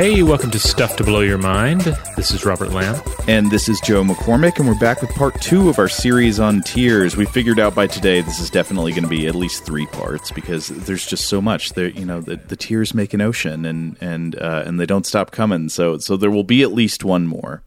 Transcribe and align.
Hey, 0.00 0.22
welcome 0.22 0.50
to 0.52 0.58
Stuff 0.58 0.96
to 0.96 1.04
Blow 1.04 1.20
Your 1.20 1.36
Mind. 1.36 1.82
This 2.16 2.30
is 2.30 2.46
Robert 2.46 2.70
Lamb. 2.70 3.02
And 3.28 3.50
this 3.50 3.68
is 3.68 3.78
Joe 3.82 4.02
McCormick, 4.02 4.58
and 4.58 4.66
we're 4.66 4.78
back 4.78 5.02
with 5.02 5.10
part 5.10 5.38
two 5.42 5.68
of 5.68 5.78
our 5.78 5.90
series 5.90 6.40
on 6.40 6.62
tears. 6.62 7.18
We 7.18 7.26
figured 7.26 7.60
out 7.60 7.74
by 7.74 7.86
today 7.86 8.22
this 8.22 8.40
is 8.40 8.48
definitely 8.48 8.92
going 8.92 9.02
to 9.02 9.10
be 9.10 9.26
at 9.26 9.34
least 9.34 9.66
three 9.66 9.84
parts 9.84 10.30
because 10.30 10.68
there's 10.68 11.04
just 11.04 11.26
so 11.26 11.42
much. 11.42 11.74
There, 11.74 11.88
you 11.88 12.06
know, 12.06 12.22
the, 12.22 12.36
the 12.36 12.56
tears 12.56 12.94
make 12.94 13.12
an 13.12 13.20
ocean, 13.20 13.66
and 13.66 13.94
and 14.00 14.36
uh, 14.36 14.62
and 14.64 14.80
they 14.80 14.86
don't 14.86 15.04
stop 15.04 15.32
coming. 15.32 15.68
So 15.68 15.98
so 15.98 16.16
there 16.16 16.30
will 16.30 16.44
be 16.44 16.62
at 16.62 16.72
least 16.72 17.04
one 17.04 17.26
more. 17.26 17.62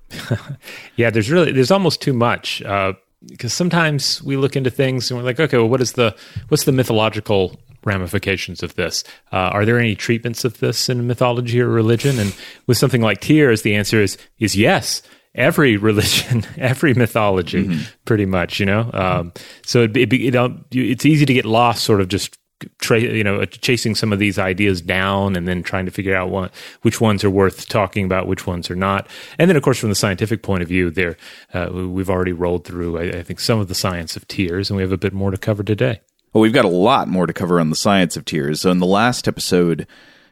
yeah, 0.95 1.11
there's 1.11 1.29
really 1.29 1.51
there's 1.51 1.69
almost 1.69 2.01
too 2.01 2.13
much. 2.13 2.63
Uh, 2.63 2.93
because 3.27 3.53
sometimes 3.53 4.23
we 4.23 4.37
look 4.37 4.55
into 4.55 4.71
things 4.71 5.11
and 5.11 5.19
we're 5.19 5.23
like, 5.23 5.39
okay, 5.39 5.57
well, 5.57 5.69
what 5.69 5.81
is 5.81 5.91
the 5.91 6.15
what's 6.47 6.63
the 6.63 6.71
mythological 6.71 7.59
ramifications 7.85 8.63
of 8.63 8.75
this? 8.75 9.03
Uh, 9.31 9.51
are 9.51 9.65
there 9.65 9.79
any 9.79 9.95
treatments 9.95 10.45
of 10.45 10.59
this 10.59 10.89
in 10.89 11.07
mythology 11.07 11.61
or 11.61 11.67
religion? 11.67 12.19
And 12.19 12.35
with 12.67 12.77
something 12.77 13.01
like 13.01 13.21
tears, 13.21 13.61
the 13.61 13.75
answer 13.75 14.01
is 14.01 14.17
is 14.39 14.55
yes. 14.55 15.01
Every 15.35 15.77
religion, 15.89 16.45
every 16.57 16.93
mythology, 16.93 17.65
mm-hmm. 17.65 17.81
pretty 18.05 18.27
much, 18.27 18.59
you 18.59 18.67
know. 18.67 18.91
Um, 18.93 19.33
so 19.65 19.83
it, 19.83 19.97
it, 19.97 20.13
it, 20.13 20.35
it's 20.71 21.05
easy 21.05 21.25
to 21.25 21.33
get 21.33 21.45
lost, 21.45 21.83
sort 21.83 22.01
of 22.01 22.07
just 22.07 22.37
tra- 22.79 22.99
you 22.99 23.23
know 23.23 23.43
chasing 23.45 23.95
some 23.95 24.13
of 24.13 24.19
these 24.19 24.39
ideas 24.39 24.81
down 24.81 25.35
and 25.35 25.47
then 25.47 25.63
trying 25.63 25.85
to 25.85 25.91
figure 25.91 26.15
out 26.15 26.29
what, 26.29 26.53
which 26.81 27.01
ones 27.01 27.23
are 27.23 27.29
worth 27.29 27.67
talking 27.67 28.05
about 28.05 28.27
which 28.27 28.47
ones 28.47 28.69
are 28.69 28.75
not 28.75 29.07
and 29.37 29.49
then 29.49 29.57
of 29.57 29.63
course 29.63 29.79
from 29.79 29.89
the 29.89 29.95
scientific 29.95 30.43
point 30.43 30.63
of 30.63 30.69
view 30.69 30.89
there 30.89 31.17
uh, 31.53 31.69
we've 31.71 32.09
already 32.09 32.31
rolled 32.31 32.65
through 32.65 32.97
I, 32.97 33.19
I, 33.19 33.23
think 33.23 33.39
some 33.39 33.59
of 33.59 33.67
the 33.67 33.75
science 33.75 34.15
of 34.15 34.27
tears 34.27 34.69
and 34.69 34.77
we 34.77 34.83
have 34.83 34.91
a 34.91 34.97
bit 34.97 35.13
more 35.13 35.31
to 35.31 35.37
cover 35.37 35.63
today 35.63 36.01
well, 36.33 36.41
we've 36.41 36.53
got 36.53 36.65
a 36.65 36.69
lot 36.69 37.07
more 37.07 37.27
to 37.27 37.33
cover 37.33 37.59
on 37.59 37.69
the 37.69 37.75
science 37.75 38.17
of 38.17 38.25
tears. 38.25 38.61
So, 38.61 38.71
in 38.71 38.79
the 38.79 38.87
last 38.87 39.27
episode, 39.27 39.87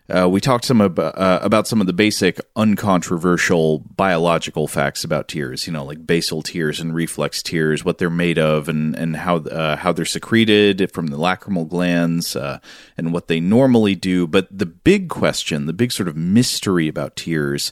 uh, 0.09 0.27
we 0.27 0.41
talked 0.41 0.65
some 0.65 0.81
ab- 0.81 0.99
uh, 0.99 1.39
about 1.41 1.67
some 1.67 1.79
of 1.79 1.87
the 1.87 1.93
basic, 1.93 2.39
uncontroversial 2.55 3.79
biological 3.79 4.67
facts 4.67 5.03
about 5.03 5.27
tears. 5.27 5.67
You 5.67 5.73
know, 5.73 5.85
like 5.85 6.05
basal 6.05 6.41
tears 6.41 6.79
and 6.79 6.93
reflex 6.93 7.41
tears, 7.41 7.85
what 7.85 7.97
they're 7.97 8.09
made 8.09 8.37
of, 8.39 8.67
and 8.67 8.95
and 8.95 9.15
how 9.15 9.37
uh, 9.37 9.77
how 9.77 9.93
they're 9.93 10.05
secreted 10.05 10.91
from 10.91 11.07
the 11.07 11.17
lacrimal 11.17 11.67
glands, 11.67 12.35
uh, 12.35 12.59
and 12.97 13.13
what 13.13 13.27
they 13.27 13.39
normally 13.39 13.95
do. 13.95 14.27
But 14.27 14.47
the 14.51 14.65
big 14.65 15.07
question, 15.07 15.65
the 15.65 15.73
big 15.73 15.91
sort 15.91 16.09
of 16.09 16.17
mystery 16.17 16.87
about 16.87 17.15
tears, 17.15 17.71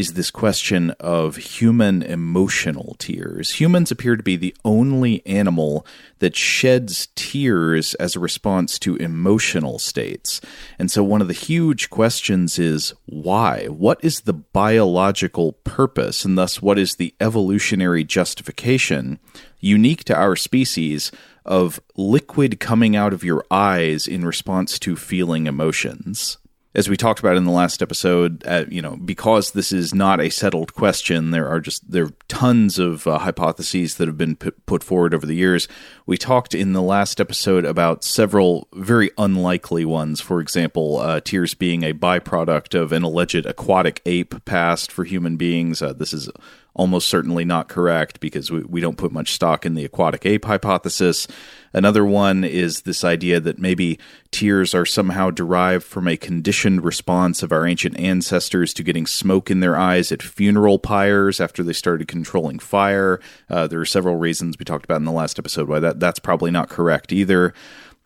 is 0.00 0.14
this 0.14 0.30
question 0.30 0.92
of 0.98 1.36
human 1.36 2.02
emotional 2.02 2.96
tears. 2.98 3.60
Humans 3.60 3.90
appear 3.90 4.16
to 4.16 4.22
be 4.22 4.34
the 4.34 4.56
only 4.64 5.24
animal 5.26 5.86
that 6.20 6.34
sheds 6.34 7.08
tears 7.16 7.92
as 7.96 8.16
a 8.16 8.20
response 8.20 8.78
to 8.78 8.96
emotional 8.96 9.78
states. 9.78 10.40
And 10.78 10.90
so, 10.90 11.04
one 11.04 11.20
of 11.20 11.28
the 11.28 11.34
huge 11.34 11.90
questions 11.90 12.58
is 12.58 12.94
why? 13.04 13.66
What 13.66 14.02
is 14.02 14.22
the 14.22 14.32
biological 14.32 15.52
purpose, 15.64 16.24
and 16.24 16.38
thus, 16.38 16.62
what 16.62 16.78
is 16.78 16.94
the 16.94 17.14
evolutionary 17.20 18.02
justification 18.02 19.18
unique 19.60 20.04
to 20.04 20.16
our 20.16 20.34
species? 20.34 21.12
Of 21.44 21.80
liquid 21.96 22.60
coming 22.60 22.94
out 22.94 23.12
of 23.12 23.24
your 23.24 23.44
eyes 23.50 24.06
in 24.06 24.24
response 24.26 24.78
to 24.80 24.94
feeling 24.94 25.46
emotions 25.46 26.36
as 26.72 26.88
we 26.88 26.96
talked 26.96 27.18
about 27.18 27.36
in 27.36 27.44
the 27.44 27.50
last 27.50 27.82
episode, 27.82 28.44
uh, 28.46 28.64
you 28.68 28.80
know, 28.80 28.94
because 28.96 29.52
this 29.52 29.72
is 29.72 29.92
not 29.92 30.20
a 30.20 30.30
settled 30.30 30.72
question, 30.72 31.32
there 31.32 31.48
are 31.48 31.58
just 31.58 31.90
there 31.90 32.04
are 32.04 32.12
tons 32.28 32.78
of 32.78 33.08
uh, 33.08 33.18
hypotheses 33.18 33.96
that 33.96 34.06
have 34.06 34.16
been 34.16 34.36
put 34.36 34.84
forward 34.84 35.12
over 35.12 35.26
the 35.26 35.34
years. 35.34 35.66
We 36.06 36.16
talked 36.16 36.54
in 36.54 36.72
the 36.72 36.82
last 36.82 37.20
episode 37.20 37.64
about 37.64 38.04
several 38.04 38.68
very 38.72 39.10
unlikely 39.18 39.84
ones. 39.84 40.20
For 40.20 40.40
example, 40.40 40.98
uh, 40.98 41.20
tears 41.20 41.54
being 41.54 41.82
a 41.82 41.92
byproduct 41.92 42.80
of 42.80 42.92
an 42.92 43.02
alleged 43.02 43.46
aquatic 43.46 44.00
ape 44.06 44.44
past 44.44 44.92
for 44.92 45.02
human 45.02 45.36
beings. 45.36 45.82
Uh, 45.82 45.92
this 45.92 46.12
is 46.12 46.30
almost 46.74 47.08
certainly 47.08 47.44
not 47.44 47.68
correct 47.68 48.20
because 48.20 48.50
we, 48.50 48.60
we 48.60 48.80
don't 48.80 48.98
put 48.98 49.12
much 49.12 49.32
stock 49.32 49.66
in 49.66 49.74
the 49.74 49.84
aquatic 49.84 50.24
ape 50.26 50.44
hypothesis. 50.44 51.26
Another 51.72 52.04
one 52.04 52.42
is 52.42 52.82
this 52.82 53.04
idea 53.04 53.38
that 53.40 53.58
maybe 53.58 53.98
tears 54.30 54.74
are 54.74 54.86
somehow 54.86 55.30
derived 55.30 55.84
from 55.84 56.08
a 56.08 56.16
conditioned 56.16 56.84
response 56.84 57.42
of 57.42 57.52
our 57.52 57.66
ancient 57.66 57.98
ancestors 57.98 58.74
to 58.74 58.82
getting 58.82 59.06
smoke 59.06 59.50
in 59.50 59.60
their 59.60 59.76
eyes 59.76 60.10
at 60.10 60.22
funeral 60.22 60.78
pyres 60.78 61.40
after 61.40 61.62
they 61.62 61.72
started 61.72 62.08
controlling 62.08 62.58
fire. 62.58 63.20
Uh, 63.48 63.66
there 63.66 63.80
are 63.80 63.86
several 63.86 64.16
reasons 64.16 64.58
we 64.58 64.64
talked 64.64 64.84
about 64.84 64.98
in 64.98 65.04
the 65.04 65.12
last 65.12 65.38
episode 65.38 65.68
why 65.68 65.78
that, 65.78 66.00
that's 66.00 66.18
probably 66.18 66.50
not 66.50 66.68
correct 66.68 67.12
either. 67.12 67.54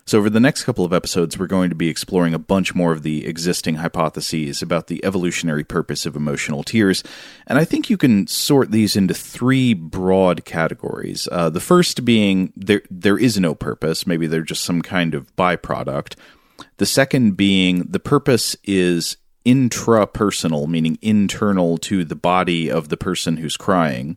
So, 0.07 0.19
over 0.19 0.29
the 0.29 0.41
next 0.41 0.65
couple 0.65 0.85
of 0.85 0.93
episodes, 0.93 1.39
we're 1.39 1.47
going 1.47 1.71
to 1.71 1.77
be 1.77 1.89
exploring 1.89 2.35
a 2.35 2.39
bunch 2.39 2.75
more 2.75 2.93
of 2.93 3.03
the 3.03 3.27
existing 3.27 3.77
hypotheses 3.77 4.61
about 4.61 4.89
the 4.89 5.03
evolutionary 5.05 5.65
purpose 5.65 6.05
of 6.05 6.15
emotional 6.15 6.63
tears. 6.63 7.03
And 7.47 7.59
I 7.59 7.65
think 7.65 7.89
you 7.89 7.97
can 7.97 8.27
sort 8.27 8.71
these 8.71 8.97
into 8.97 9.15
three 9.15 9.73
broad 9.73 10.45
categories. 10.45 11.27
Uh, 11.33 11.49
the 11.49 11.61
first 11.61 12.05
being 12.05 12.53
there, 12.55 12.83
there 12.91 13.19
is 13.19 13.41
no 13.41 13.55
purpose, 13.55 14.07
maybe 14.07 14.27
they're 14.27 14.43
just 14.43 14.63
some 14.63 14.83
kind 14.83 15.15
of 15.15 15.35
byproduct. 15.37 16.17
The 16.77 16.87
second 16.87 17.37
being 17.37 17.85
the 17.89 18.01
purpose 18.01 18.57
is 18.65 19.17
intrapersonal, 19.45 20.67
meaning 20.67 20.99
internal 21.03 21.77
to 21.79 22.05
the 22.05 22.17
body 22.17 22.71
of 22.71 22.89
the 22.89 22.97
person 22.97 23.37
who's 23.37 23.57
crying. 23.57 24.17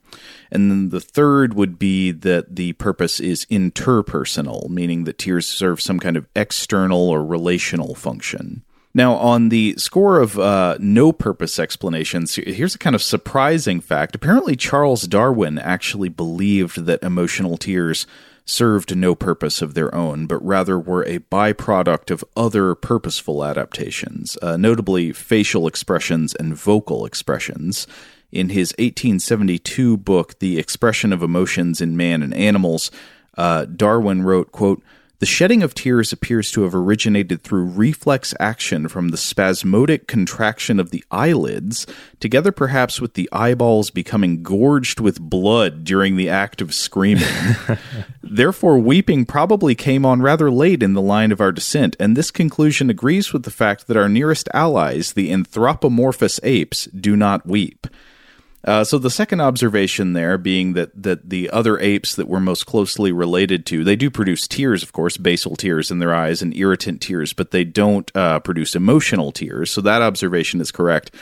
And 0.51 0.71
then 0.71 0.89
the 0.89 1.01
third 1.01 1.53
would 1.53 1.77
be 1.77 2.11
that 2.11 2.55
the 2.55 2.73
purpose 2.73 3.19
is 3.19 3.45
interpersonal, 3.45 4.69
meaning 4.69 5.03
that 5.03 5.17
tears 5.17 5.47
serve 5.47 5.81
some 5.81 5.99
kind 5.99 6.17
of 6.17 6.27
external 6.35 7.09
or 7.09 7.25
relational 7.25 7.93
function. 7.95 8.63
Now, 8.93 9.13
on 9.13 9.49
the 9.49 9.75
score 9.77 10.19
of 10.19 10.39
uh, 10.39 10.77
no 10.79 11.11
purpose 11.11 11.59
explanations, 11.59 12.33
here's 12.35 12.73
a 12.73 12.79
kind 12.79 12.95
of 12.95 13.03
surprising 13.03 13.79
fact. 13.79 14.15
Apparently, 14.15 14.55
Charles 14.55 15.03
Darwin 15.03 15.59
actually 15.59 16.09
believed 16.09 16.85
that 16.85 17.03
emotional 17.03 17.57
tears 17.57 18.07
served 18.47 18.95
no 18.95 19.13
purpose 19.13 19.61
of 19.61 19.73
their 19.73 19.93
own, 19.93 20.25
but 20.25 20.43
rather 20.43 20.79
were 20.79 21.03
a 21.03 21.19
byproduct 21.19 22.09
of 22.09 22.23
other 22.35 22.73
purposeful 22.73 23.43
adaptations, 23.43 24.37
uh, 24.41 24.57
notably 24.57 25.11
facial 25.11 25.67
expressions 25.67 26.33
and 26.33 26.55
vocal 26.55 27.05
expressions. 27.05 27.85
In 28.31 28.49
his 28.49 28.71
1872 28.79 29.97
book, 29.97 30.39
The 30.39 30.57
Expression 30.57 31.13
of 31.13 31.21
Emotions 31.21 31.81
in 31.81 31.97
Man 31.97 32.23
and 32.23 32.33
Animals, 32.33 32.89
uh, 33.37 33.65
Darwin 33.65 34.23
wrote, 34.23 34.51
quote, 34.51 34.81
the 35.19 35.25
shedding 35.25 35.63
of 35.63 35.73
tears 35.73 36.13
appears 36.13 36.51
to 36.51 36.61
have 36.63 36.75
originated 36.75 37.41
through 37.41 37.63
reflex 37.63 38.33
action 38.39 38.87
from 38.87 39.09
the 39.09 39.17
spasmodic 39.17 40.07
contraction 40.07 40.79
of 40.79 40.91
the 40.91 41.03
eyelids, 41.09 41.87
together 42.19 42.51
perhaps 42.51 43.01
with 43.01 43.15
the 43.15 43.27
eyeballs 43.31 43.89
becoming 43.89 44.43
gorged 44.43 44.99
with 44.99 45.19
blood 45.19 45.83
during 45.83 46.17
the 46.17 46.29
act 46.29 46.61
of 46.61 46.73
screaming. 46.73 47.27
Therefore, 48.21 48.77
weeping 48.77 49.25
probably 49.25 49.73
came 49.73 50.05
on 50.05 50.21
rather 50.21 50.51
late 50.51 50.83
in 50.83 50.93
the 50.93 51.01
line 51.01 51.31
of 51.31 51.41
our 51.41 51.51
descent, 51.51 51.95
and 51.99 52.15
this 52.15 52.29
conclusion 52.29 52.89
agrees 52.89 53.33
with 53.33 53.43
the 53.43 53.51
fact 53.51 53.87
that 53.87 53.97
our 53.97 54.09
nearest 54.09 54.47
allies, 54.53 55.13
the 55.13 55.31
anthropomorphous 55.31 56.39
apes, 56.43 56.85
do 56.85 57.15
not 57.15 57.45
weep. 57.47 57.87
Uh, 58.67 58.83
so 58.83 58.97
the 58.97 59.09
second 59.09 59.39
observation 59.39 60.11
there 60.11 60.37
being 60.37 60.73
that 60.73 60.91
that 61.01 61.29
the 61.29 61.49
other 61.51 61.79
apes 61.79 62.15
that 62.15 62.27
we're 62.27 62.41
most 62.41 62.65
closely 62.65 63.13
related 63.13 63.65
to, 63.65 63.85
they 63.85 63.95
do 63.95 64.11
produce 64.11 64.45
tears, 64.45 64.83
of 64.83 64.91
course, 64.91 65.15
basal 65.15 65.55
tears 65.55 65.89
in 65.89 65.99
their 65.99 66.13
eyes 66.13 66.41
and 66.41 66.53
irritant 66.53 67.01
tears, 67.01 67.31
but 67.31 67.51
they 67.51 67.63
don't 67.63 68.11
uh, 68.13 68.41
produce 68.41 68.75
emotional 68.75 69.31
tears. 69.31 69.71
So 69.71 69.79
that 69.81 70.01
observation 70.01 70.59
is 70.59 70.71
correct. 70.71 71.15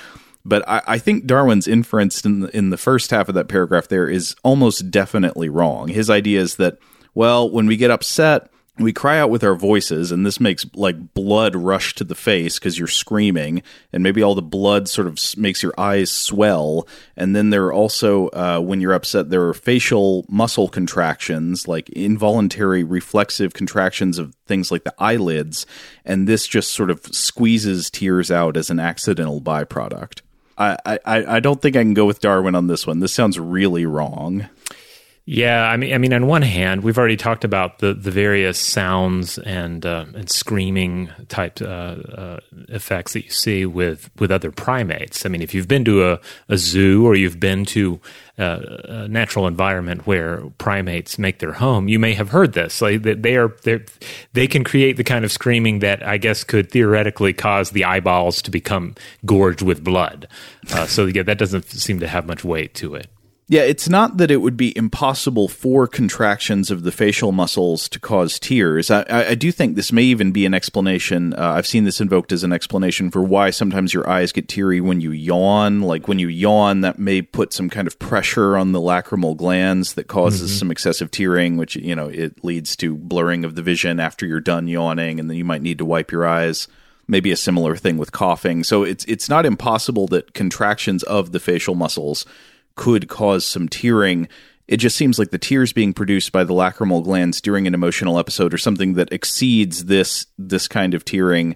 But 0.44 0.68
I, 0.68 0.82
I, 0.88 0.98
think 0.98 1.26
Darwin's 1.26 1.68
inference 1.68 2.24
in 2.26 2.42
the, 2.42 2.56
in 2.56 2.70
the 2.72 2.78
first 2.78 3.10
half 3.12 3.30
of 3.30 3.36
that 3.36 3.48
paragraph 3.48 3.88
there 3.88 4.08
is 4.08 4.36
almost 4.44 4.92
definitely 4.92 5.50
wrong. 5.50 5.88
His 5.88 6.10
idea 6.10 6.42
is 6.42 6.56
that 6.56 6.80
well, 7.14 7.50
when 7.50 7.68
we 7.68 7.78
get 7.78 7.92
upset, 7.92 8.50
we 8.78 8.92
cry 8.92 9.18
out 9.18 9.30
with 9.30 9.44
our 9.44 9.56
voices 9.56 10.12
and 10.12 10.26
this 10.26 10.40
makes 10.40 10.66
like 10.76 11.14
blood 11.14 11.56
rush 11.56 11.96
to 11.96 12.04
the 12.04 12.16
face 12.16 12.60
because 12.60 12.78
you're 12.78 12.88
screaming 12.88 13.64
and 13.94 14.04
maybe 14.04 14.22
all 14.22 14.36
the 14.36 14.42
blood 14.42 14.90
sort 14.90 15.08
of 15.08 15.20
makes 15.38 15.64
your 15.64 15.74
eyes 15.78 16.12
swell 16.12 16.88
and 17.16 17.36
then 17.36 17.52
there 17.52 17.66
are 17.66 17.74
also 17.74 18.28
uh, 18.30 18.60
when 18.60 18.82
you're 18.82 18.94
upset 18.94 19.30
there 19.30 19.48
are 19.48 19.54
facial 19.54 20.26
muscle 20.28 20.68
contractions 20.68 21.68
like 21.68 21.90
involuntary 21.90 22.84
reflexive 22.84 23.54
contractions 23.54 24.18
of 24.18 24.36
things 24.46 24.72
like 24.72 24.84
the 24.84 24.96
eyelids 25.00 25.66
and 26.04 26.28
this 26.28 26.46
just 26.48 26.72
sort 26.72 26.92
of 26.92 27.06
squeezes 27.16 27.90
tears 27.90 28.30
out 28.30 28.58
as 28.58 28.70
an 28.70 28.80
accidental 28.80 29.42
byproduct 29.42 30.20
I, 30.58 30.78
I, 30.86 31.00
I 31.06 31.40
don't 31.42 31.62
think 31.62 31.76
I 31.76 31.82
can 31.82 31.94
go 31.94 32.06
with 32.06 32.22
Darwin 32.22 32.56
on 32.56 32.68
this 32.68 32.88
one. 32.88 33.02
This 33.02 33.14
sounds 33.14 33.38
really 33.38 33.86
wrong. 33.86 34.48
Yeah, 35.28 35.64
I 35.64 35.76
mean, 35.78 35.92
I 35.92 35.98
mean, 35.98 36.14
on 36.14 36.28
one 36.28 36.44
hand, 36.44 36.84
we've 36.84 37.00
already 37.00 37.18
talked 37.18 37.44
about 37.44 37.80
the, 37.80 37.96
the 37.96 38.12
various 38.12 38.60
sounds 38.60 39.40
and 39.40 39.84
uh, 39.84 40.06
and 40.14 40.30
screaming 40.30 41.10
type 41.30 41.60
uh, 41.64 41.66
uh, 41.66 42.40
effects 42.70 43.14
that 43.14 43.24
you 43.24 43.32
see 43.32 43.66
with, 43.66 44.12
with 44.20 44.30
other 44.30 44.52
primates. 44.52 45.26
I 45.26 45.30
mean, 45.30 45.42
if 45.42 45.56
you've 45.56 45.68
been 45.68 45.84
to 45.86 46.12
a, 46.12 46.20
a 46.48 46.58
zoo 46.58 47.08
or 47.08 47.16
you've 47.16 47.40
been 47.40 47.66
to 47.66 48.00
uh, 48.38 48.60
a 48.84 49.08
natural 49.08 49.48
environment 49.48 50.06
where 50.06 50.44
primates 50.60 51.18
make 51.18 51.40
their 51.40 51.54
home, 51.54 51.88
you 51.88 51.98
may 51.98 52.14
have 52.14 52.30
heard 52.30 52.54
this. 52.54 52.80
Like 52.80 53.02
they 53.02 53.36
are 53.36 53.48
they 53.64 53.80
they 54.34 54.46
can 54.46 54.64
create 54.64 54.96
the 54.96 55.04
kind 55.04 55.26
of 55.26 55.32
screaming 55.32 55.80
that 55.80 56.06
I 56.06 56.18
guess 56.18 56.44
could 56.44 56.70
theoretically 56.70 57.34
cause 57.34 57.72
the 57.72 57.84
eyeballs 57.84 58.44
to 58.44 58.52
become 58.52 58.94
gorged 59.26 59.64
with 59.64 59.84
blood. 59.84 60.28
Uh, 60.72 60.86
so 60.86 61.08
yeah, 61.08 61.24
that 61.24 61.40
doesn't 61.40 61.66
seem 61.66 62.00
to 62.02 62.08
have 62.08 62.28
much 62.28 62.44
weight 62.44 62.76
to 62.76 62.94
it. 62.94 63.08
Yeah, 63.48 63.62
it's 63.62 63.88
not 63.88 64.18
that 64.18 64.32
it 64.32 64.38
would 64.38 64.58
be 64.58 64.76
impossible 64.76 65.48
for 65.48 65.86
contractions 65.86 66.72
of 66.72 66.82
the 66.82 66.92
facial 66.92 67.32
muscles 67.32 67.88
to 67.90 68.00
cause 68.00 68.40
tears. 68.40 68.90
I, 68.90 69.06
I 69.08 69.36
do 69.36 69.52
think 69.52 69.76
this 69.76 69.92
may 69.92 70.02
even 70.02 70.32
be 70.32 70.48
an 70.48 70.56
explanation. 70.56 71.36
Uh, 71.36 71.52
I've 71.52 71.68
seen 71.68 71.84
this 71.84 72.02
invoked 72.02 72.32
as 72.32 72.44
an 72.44 72.52
explanation 72.52 73.12
for 73.12 73.22
why 73.22 73.52
sometimes 73.52 73.94
your 73.94 74.10
eyes 74.10 74.32
get 74.32 74.50
teary 74.50 74.82
when 74.82 75.00
you 75.00 75.12
yawn. 75.12 75.82
Like 75.82 76.08
when 76.08 76.18
you 76.18 76.28
yawn, 76.28 76.82
that 76.82 76.98
may 76.98 77.22
put 77.22 77.54
some 77.54 77.70
kind 77.70 77.86
of 77.86 78.00
pressure 78.00 78.58
on 78.58 78.72
the 78.72 78.82
lacrimal 78.82 79.38
glands 79.38 79.94
that 79.94 80.08
causes 80.08 80.50
mm-hmm. 80.50 80.58
some 80.58 80.72
excessive 80.72 81.12
tearing, 81.12 81.56
which, 81.56 81.76
you 81.76 81.96
know, 81.96 82.08
it 82.08 82.44
leads 82.44 82.76
to 82.78 82.96
blurring 82.96 83.46
of 83.46 83.54
the 83.54 83.62
vision 83.62 84.00
after 84.00 84.26
you're 84.26 84.40
done 84.40 84.68
yawning, 84.68 85.20
and 85.20 85.30
then 85.30 85.38
you 85.38 85.46
might 85.46 85.62
need 85.62 85.78
to 85.78 85.86
wipe 85.86 86.12
your 86.12 86.26
eyes 86.26 86.68
maybe 87.08 87.32
a 87.32 87.38
similar 87.38 87.76
thing 87.76 87.98
with 88.00 88.12
coughing. 88.12 88.64
So 88.64 88.82
it's 88.84 89.06
it's 89.06 89.30
not 89.30 89.46
impossible 89.46 90.08
that 90.08 90.34
contractions 90.34 91.04
of 91.04 91.32
the 91.32 91.40
facial 91.40 91.76
muscles 91.76 92.26
could 92.76 93.08
cause 93.08 93.46
some 93.46 93.68
tearing. 93.68 94.28
It 94.68 94.78
just 94.78 94.98
seems 94.98 95.20
like 95.20 95.30
the 95.30 95.38
tears 95.38 95.74
being 95.74 95.94
produced 95.94 96.32
by 96.32 96.44
the 96.44 96.54
lacrimal 96.54 97.04
glands 97.04 97.40
during 97.40 97.68
an 97.68 97.74
emotional 97.74 98.18
episode 98.18 98.54
or 98.54 98.58
something 98.58 98.94
that 98.96 99.12
exceeds 99.12 99.86
this 99.86 100.28
this 100.38 100.68
kind 100.68 100.94
of 100.94 101.06
tearing. 101.06 101.56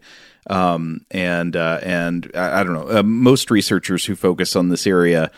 Um, 0.50 1.06
and 1.12 1.56
uh, 1.56 1.80
and 1.84 2.32
I, 2.34 2.62
I, 2.62 2.64
don't 2.64 2.74
know. 2.74 3.00
Uh, 3.00 3.04
most 3.04 3.52
researchers 3.52 4.06
who 4.06 4.16
focus 4.16 4.56
on 4.56 4.70
this 4.70 4.88
area 4.88 5.32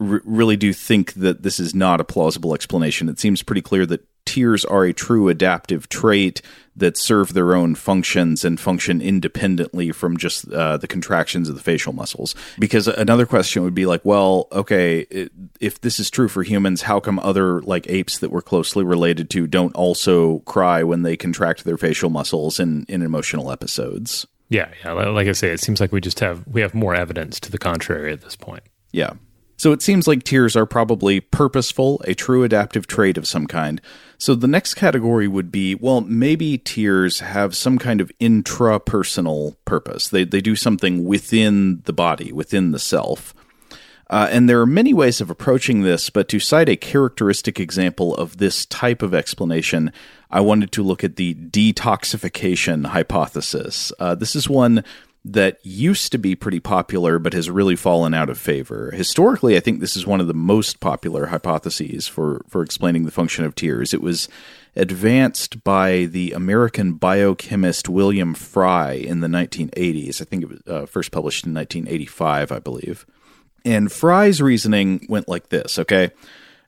r- 0.00 0.22
really 0.24 0.56
do 0.56 0.72
think 0.72 1.14
that 1.14 1.42
this 1.42 1.58
is 1.58 1.74
not 1.74 2.00
a 2.00 2.04
plausible 2.04 2.54
explanation. 2.54 3.08
It 3.08 3.18
seems 3.18 3.42
pretty 3.42 3.62
clear 3.62 3.86
that 3.86 4.06
tears 4.24 4.64
are 4.64 4.84
a 4.84 4.92
true 4.92 5.28
adaptive 5.28 5.88
trait 5.88 6.42
that 6.76 6.96
serve 6.96 7.34
their 7.34 7.54
own 7.54 7.74
functions 7.74 8.44
and 8.44 8.58
function 8.58 9.00
independently 9.00 9.92
from 9.92 10.16
just 10.16 10.50
uh, 10.52 10.76
the 10.76 10.88
contractions 10.88 11.48
of 11.48 11.54
the 11.54 11.60
facial 11.60 11.92
muscles. 11.92 12.34
Because 12.58 12.88
another 12.88 13.26
question 13.26 13.62
would 13.62 13.74
be 13.74 13.86
like, 13.86 14.04
well, 14.04 14.48
okay, 14.50 15.00
it, 15.10 15.32
if 15.60 15.80
this 15.80 16.00
is 16.00 16.10
true 16.10 16.28
for 16.28 16.42
humans, 16.42 16.82
how 16.82 16.98
come 16.98 17.18
other 17.20 17.62
like 17.62 17.88
apes 17.88 18.18
that 18.18 18.30
we're 18.30 18.42
closely 18.42 18.84
related 18.84 19.30
to 19.30 19.46
don't 19.46 19.74
also 19.76 20.40
cry 20.40 20.82
when 20.82 21.02
they 21.02 21.16
contract 21.16 21.64
their 21.64 21.78
facial 21.78 22.10
muscles 22.10 22.58
in, 22.58 22.84
in 22.88 23.02
emotional 23.02 23.52
episodes? 23.52 24.26
Yeah, 24.48 24.70
yeah. 24.84 24.92
Like 24.92 25.28
I 25.28 25.32
say, 25.32 25.48
it 25.50 25.60
seems 25.60 25.80
like 25.80 25.92
we 25.92 26.00
just 26.00 26.20
have 26.20 26.46
we 26.46 26.60
have 26.60 26.74
more 26.74 26.94
evidence 26.94 27.40
to 27.40 27.50
the 27.50 27.58
contrary 27.58 28.12
at 28.12 28.20
this 28.20 28.36
point. 28.36 28.62
Yeah. 28.92 29.14
So 29.64 29.72
it 29.72 29.80
seems 29.80 30.06
like 30.06 30.24
tears 30.24 30.56
are 30.56 30.66
probably 30.66 31.20
purposeful, 31.20 32.02
a 32.04 32.12
true 32.12 32.44
adaptive 32.44 32.86
trait 32.86 33.16
of 33.16 33.26
some 33.26 33.46
kind. 33.46 33.80
So 34.18 34.34
the 34.34 34.46
next 34.46 34.74
category 34.74 35.26
would 35.26 35.50
be 35.50 35.74
well, 35.74 36.02
maybe 36.02 36.58
tears 36.58 37.20
have 37.20 37.56
some 37.56 37.78
kind 37.78 38.02
of 38.02 38.12
intrapersonal 38.20 39.56
purpose. 39.64 40.10
They, 40.10 40.24
they 40.24 40.42
do 40.42 40.54
something 40.54 41.06
within 41.06 41.80
the 41.86 41.94
body, 41.94 42.30
within 42.30 42.72
the 42.72 42.78
self. 42.78 43.32
Uh, 44.10 44.28
and 44.30 44.50
there 44.50 44.60
are 44.60 44.66
many 44.66 44.92
ways 44.92 45.22
of 45.22 45.30
approaching 45.30 45.80
this, 45.80 46.10
but 46.10 46.28
to 46.28 46.38
cite 46.38 46.68
a 46.68 46.76
characteristic 46.76 47.58
example 47.58 48.14
of 48.16 48.36
this 48.36 48.66
type 48.66 49.00
of 49.00 49.14
explanation, 49.14 49.90
I 50.30 50.42
wanted 50.42 50.72
to 50.72 50.82
look 50.82 51.02
at 51.02 51.16
the 51.16 51.32
detoxification 51.32 52.88
hypothesis. 52.88 53.94
Uh, 53.98 54.14
this 54.14 54.36
is 54.36 54.46
one 54.46 54.84
that 55.24 55.58
used 55.64 56.12
to 56.12 56.18
be 56.18 56.34
pretty 56.34 56.60
popular 56.60 57.18
but 57.18 57.32
has 57.32 57.48
really 57.48 57.76
fallen 57.76 58.12
out 58.12 58.28
of 58.28 58.38
favor. 58.38 58.90
Historically, 58.90 59.56
I 59.56 59.60
think 59.60 59.80
this 59.80 59.96
is 59.96 60.06
one 60.06 60.20
of 60.20 60.26
the 60.26 60.34
most 60.34 60.80
popular 60.80 61.26
hypotheses 61.26 62.06
for, 62.06 62.44
for 62.46 62.62
explaining 62.62 63.04
the 63.04 63.10
function 63.10 63.44
of 63.44 63.54
tears. 63.54 63.94
It 63.94 64.02
was 64.02 64.28
advanced 64.76 65.64
by 65.64 66.04
the 66.04 66.32
American 66.32 66.94
biochemist 66.94 67.88
William 67.88 68.34
Fry 68.34 68.92
in 68.92 69.20
the 69.20 69.28
1980s. 69.28 70.20
I 70.20 70.24
think 70.24 70.42
it 70.42 70.48
was 70.50 70.60
uh, 70.66 70.86
first 70.86 71.10
published 71.10 71.46
in 71.46 71.54
1985, 71.54 72.52
I 72.52 72.58
believe. 72.58 73.06
And 73.64 73.90
Fry's 73.90 74.42
reasoning 74.42 75.06
went 75.08 75.26
like 75.26 75.48
this, 75.48 75.78
okay? 75.78 76.10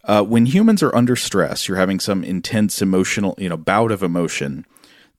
Uh, 0.04 0.22
when 0.22 0.46
humans 0.46 0.82
are 0.82 0.94
under 0.94 1.16
stress, 1.16 1.68
you're 1.68 1.76
having 1.76 2.00
some 2.00 2.24
intense 2.24 2.80
emotional, 2.80 3.34
you 3.36 3.50
know, 3.50 3.56
bout 3.56 3.90
of 3.90 4.02
emotion 4.02 4.64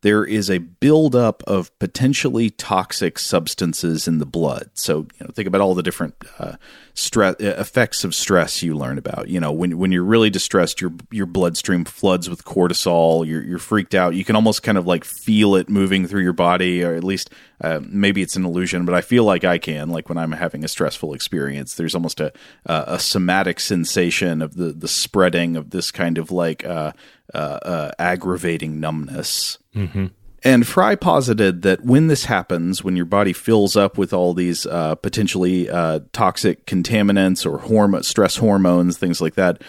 there 0.02 0.24
is 0.24 0.50
a 0.50 0.60
buildup 0.60 1.44
of 1.44 1.78
potentially 1.80 2.50
toxic 2.50 3.18
substances 3.18 4.08
in 4.08 4.20
the 4.20 4.26
blood. 4.26 4.70
So, 4.74 5.08
you 5.20 5.26
know, 5.26 5.32
think 5.34 5.48
about 5.48 5.62
all 5.62 5.74
the 5.74 5.84
different 5.84 6.16
uh, 6.40 6.58
stress 6.94 7.36
effects 7.40 8.04
of 8.04 8.14
stress 8.14 8.62
you 8.62 8.76
learn 8.76 8.98
about. 8.98 9.28
You 9.28 9.40
know, 9.40 9.52
when 9.52 9.78
when 9.78 9.92
you're 9.92 10.04
really 10.04 10.30
distressed, 10.30 10.82
your 10.82 10.94
your 11.12 11.26
bloodstream 11.26 11.86
floods 11.86 12.30
with 12.30 12.46
cortisol. 12.46 13.26
You're 13.26 13.44
you're 13.44 13.60
freaked 13.60 13.96
out. 13.96 14.16
You 14.16 14.24
can 14.24 14.36
almost 14.36 14.64
kind 14.64 14.78
of 14.78 14.86
like 14.86 15.04
feel 15.04 15.56
it 15.56 15.70
moving 15.70 16.08
through 16.08 16.24
your 16.24 16.34
body, 16.34 16.84
or 16.84 16.94
at 16.96 17.04
least 17.04 17.32
uh, 17.62 17.80
maybe 17.84 18.22
it's 18.22 18.36
an 18.36 18.46
illusion, 18.46 18.86
but 18.86 18.94
I 18.94 19.02
feel 19.02 19.24
like 19.24 19.44
I 19.44 19.58
can. 19.58 19.90
Like 19.90 20.10
when 20.10 20.18
I'm 20.18 20.32
having 20.32 20.64
a 20.64 20.68
stressful 20.68 21.14
experience, 21.14 21.76
there's 21.76 21.96
almost 21.96 22.20
a 22.20 22.32
a 22.66 23.00
somatic 23.00 23.60
sensation 23.60 24.42
of 24.42 24.56
the 24.56 24.74
the 24.74 24.88
spreading 24.88 25.56
of 25.56 25.72
this 25.72 25.92
kind 25.92 26.18
of 26.18 26.32
like 26.32 26.66
uh, 26.66 26.92
uh, 27.34 27.38
uh, 27.38 27.92
aggravating 28.00 28.80
numbness. 28.80 29.58
Mm-hmm. 29.78 30.06
And 30.44 30.68
Fry 30.68 30.96
posited 30.96 31.64
that 31.64 31.84
when 31.84 32.08
this 32.08 32.26
happens, 32.26 32.84
when 32.84 32.96
your 32.96 33.06
body 33.06 33.34
fills 33.34 33.76
up 33.76 33.98
with 33.98 34.14
all 34.14 34.34
these 34.34 34.66
uh, 34.66 34.96
potentially 34.96 35.70
uh, 35.70 36.02
toxic 36.14 36.66
contaminants 36.66 37.46
or 37.46 37.60
horm- 37.60 38.04
stress 38.06 38.38
hormones, 38.38 38.98
things 38.98 39.20
like 39.20 39.36
that, 39.36 39.62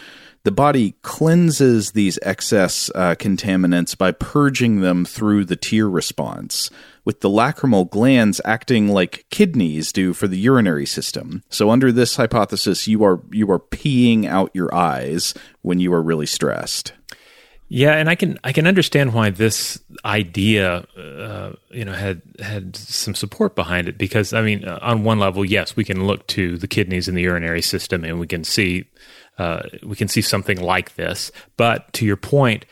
the 0.44 0.52
body 0.52 0.94
cleanses 1.02 1.92
these 1.92 2.18
excess 2.22 2.90
uh, 2.94 3.14
contaminants 3.18 3.96
by 3.96 4.12
purging 4.12 4.80
them 4.80 5.04
through 5.04 5.44
the 5.44 5.56
tear 5.56 5.88
response, 5.88 6.70
with 7.04 7.20
the 7.20 7.28
lacrimal 7.28 7.88
glands 7.88 8.40
acting 8.44 8.88
like 8.88 9.26
kidneys 9.30 9.92
do 9.92 10.12
for 10.12 10.28
the 10.28 10.38
urinary 10.38 10.86
system. 10.86 11.42
So, 11.48 11.70
under 11.70 11.90
this 11.90 12.16
hypothesis, 12.16 12.86
you 12.86 13.02
are 13.04 13.20
you 13.30 13.50
are 13.50 13.58
peeing 13.58 14.26
out 14.26 14.50
your 14.54 14.72
eyes 14.74 15.34
when 15.62 15.80
you 15.80 15.92
are 15.92 16.02
really 16.02 16.26
stressed. 16.26 16.92
Yeah, 17.70 17.92
and 17.92 18.08
I 18.08 18.14
can 18.14 18.38
I 18.42 18.52
can 18.52 18.66
understand 18.66 19.12
why 19.12 19.28
this 19.28 19.78
idea, 20.02 20.86
uh, 20.96 21.52
you 21.70 21.84
know, 21.84 21.92
had 21.92 22.22
had 22.40 22.74
some 22.76 23.14
support 23.14 23.54
behind 23.54 23.88
it 23.88 23.98
because 23.98 24.32
I 24.32 24.40
mean, 24.40 24.64
uh, 24.64 24.78
on 24.80 25.04
one 25.04 25.18
level, 25.18 25.44
yes, 25.44 25.76
we 25.76 25.84
can 25.84 26.06
look 26.06 26.26
to 26.28 26.56
the 26.56 26.66
kidneys 26.66 27.08
and 27.08 27.16
the 27.16 27.22
urinary 27.22 27.60
system, 27.60 28.04
and 28.04 28.18
we 28.18 28.26
can 28.26 28.42
see 28.42 28.86
uh, 29.36 29.62
we 29.82 29.96
can 29.96 30.08
see 30.08 30.22
something 30.22 30.58
like 30.58 30.94
this. 30.94 31.30
But 31.58 31.92
to 31.94 32.06
your 32.06 32.16
point, 32.16 32.64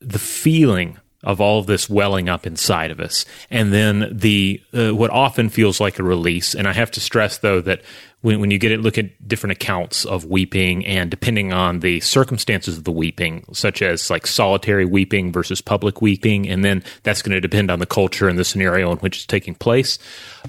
the 0.00 0.18
feeling 0.18 0.98
of 1.24 1.40
all 1.40 1.60
of 1.60 1.66
this 1.66 1.88
welling 1.88 2.28
up 2.28 2.46
inside 2.46 2.90
of 2.90 3.00
us, 3.00 3.24
and 3.50 3.72
then 3.72 4.06
the 4.12 4.62
uh, 4.74 4.94
what 4.94 5.10
often 5.10 5.48
feels 5.48 5.80
like 5.80 5.98
a 5.98 6.02
release. 6.02 6.54
And 6.54 6.68
I 6.68 6.74
have 6.74 6.90
to 6.90 7.00
stress 7.00 7.38
though 7.38 7.62
that 7.62 7.80
when, 8.22 8.40
when 8.40 8.50
you 8.50 8.58
get 8.58 8.72
it, 8.72 8.80
look 8.80 8.98
at 8.98 9.28
different 9.28 9.52
accounts 9.52 10.04
of 10.04 10.24
weeping, 10.24 10.86
and 10.86 11.10
depending 11.10 11.52
on 11.52 11.80
the 11.80 12.00
circumstances 12.00 12.78
of 12.78 12.84
the 12.84 12.92
weeping, 12.92 13.44
such 13.52 13.82
as 13.82 14.08
like 14.10 14.26
solitary 14.26 14.84
weeping 14.84 15.32
versus 15.32 15.60
public 15.60 16.00
weeping, 16.00 16.48
and 16.48 16.64
then 16.64 16.82
that's 17.02 17.20
going 17.20 17.34
to 17.34 17.40
depend 17.40 17.70
on 17.70 17.78
the 17.78 17.86
culture 17.86 18.28
and 18.28 18.38
the 18.38 18.44
scenario 18.44 18.90
in 18.90 18.98
which 18.98 19.16
it's 19.18 19.26
taking 19.26 19.54
place. 19.54 19.98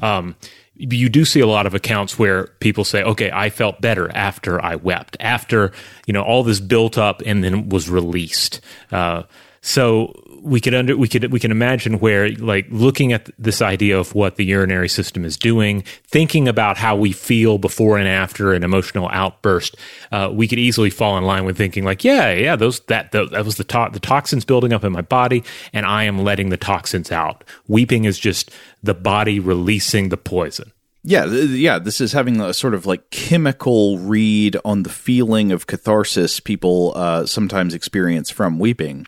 Um, 0.01 0.35
you 0.75 1.07
do 1.07 1.23
see 1.23 1.39
a 1.39 1.47
lot 1.47 1.67
of 1.67 1.75
accounts 1.75 2.17
where 2.17 2.47
people 2.59 2.83
say, 2.83 3.03
okay, 3.03 3.29
I 3.31 3.49
felt 3.51 3.79
better 3.79 4.09
after 4.11 4.63
I 4.63 4.75
wept, 4.75 5.17
after, 5.19 5.71
you 6.07 6.13
know, 6.13 6.23
all 6.23 6.43
this 6.43 6.59
built 6.59 6.97
up 6.97 7.21
and 7.25 7.43
then 7.43 7.69
was 7.69 7.89
released. 7.89 8.59
Uh, 8.91 9.23
so 9.61 10.19
we 10.43 10.59
could 10.59 10.73
under 10.73 10.97
we 10.97 11.07
could 11.07 11.31
we 11.31 11.39
can 11.39 11.51
imagine 11.51 11.99
where 11.99 12.31
like 12.33 12.67
looking 12.69 13.13
at 13.13 13.29
this 13.39 13.61
idea 13.61 13.97
of 13.97 14.13
what 14.13 14.35
the 14.35 14.45
urinary 14.45 14.89
system 14.89 15.23
is 15.23 15.37
doing, 15.37 15.83
thinking 16.05 16.47
about 16.47 16.77
how 16.77 16.95
we 16.95 17.11
feel 17.13 17.57
before 17.57 17.97
and 17.97 18.07
after 18.07 18.53
an 18.53 18.63
emotional 18.63 19.09
outburst, 19.11 19.75
uh, 20.11 20.29
we 20.31 20.47
could 20.47 20.59
easily 20.59 20.89
fall 20.89 21.17
in 21.17 21.23
line 21.23 21.45
with 21.45 21.57
thinking 21.57 21.83
like, 21.83 22.03
yeah, 22.03 22.31
yeah, 22.33 22.55
those 22.55 22.81
that 22.81 23.11
that, 23.13 23.31
that 23.31 23.45
was 23.45 23.55
the 23.55 23.63
to- 23.63 23.89
the 23.91 23.99
toxins 23.99 24.45
building 24.45 24.73
up 24.73 24.83
in 24.83 24.91
my 24.91 25.01
body, 25.01 25.43
and 25.71 25.85
I 25.85 26.03
am 26.03 26.19
letting 26.19 26.49
the 26.49 26.57
toxins 26.57 27.11
out. 27.11 27.43
Weeping 27.67 28.03
is 28.05 28.19
just 28.19 28.51
the 28.83 28.93
body 28.93 29.39
releasing 29.39 30.09
the 30.09 30.17
poison. 30.17 30.71
Yeah, 31.05 31.25
yeah. 31.25 31.79
This 31.79 31.99
is 31.99 32.13
having 32.13 32.39
a 32.39 32.53
sort 32.53 32.73
of 32.73 32.85
like 32.85 33.09
chemical 33.11 33.99
read 33.99 34.57
on 34.63 34.83
the 34.83 34.89
feeling 34.89 35.51
of 35.51 35.67
catharsis 35.67 36.39
people 36.39 36.93
uh, 36.95 37.25
sometimes 37.25 37.73
experience 37.73 38.29
from 38.29 38.57
weeping. 38.57 39.05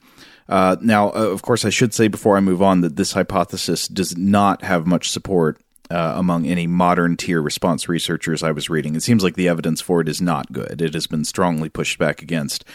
Uh, 0.48 0.75
now, 0.82 1.10
uh, 1.10 1.30
of 1.32 1.42
course, 1.42 1.66
I 1.66 1.70
should 1.70 1.94
say 1.94 2.08
before 2.08 2.38
I 2.38 2.40
move 2.40 2.62
on 2.62 2.82
that 2.82 2.96
this 2.96 3.14
hypothesis 3.14 3.88
does 3.88 4.16
not 4.16 4.64
have 4.64 4.86
much 4.86 5.10
support 5.10 5.60
uh, 5.90 6.14
among 6.16 6.46
any 6.46 6.68
modern 6.68 7.18
tear 7.18 7.42
response 7.42 7.90
researchers 7.90 8.44
I 8.44 8.52
was 8.52 8.70
reading. 8.70 8.96
It 8.96 9.04
seems 9.04 9.24
like 9.24 9.36
the 9.36 9.48
evidence 9.48 9.82
for 9.82 10.02
it 10.02 10.10
is 10.10 10.22
not 10.22 10.52
good. 10.52 10.82
It 10.82 10.94
has 10.94 11.08
been 11.08 11.25
strongly 11.25 11.70
pushed 11.70 11.98
back 11.98 12.22
against. 12.22 12.66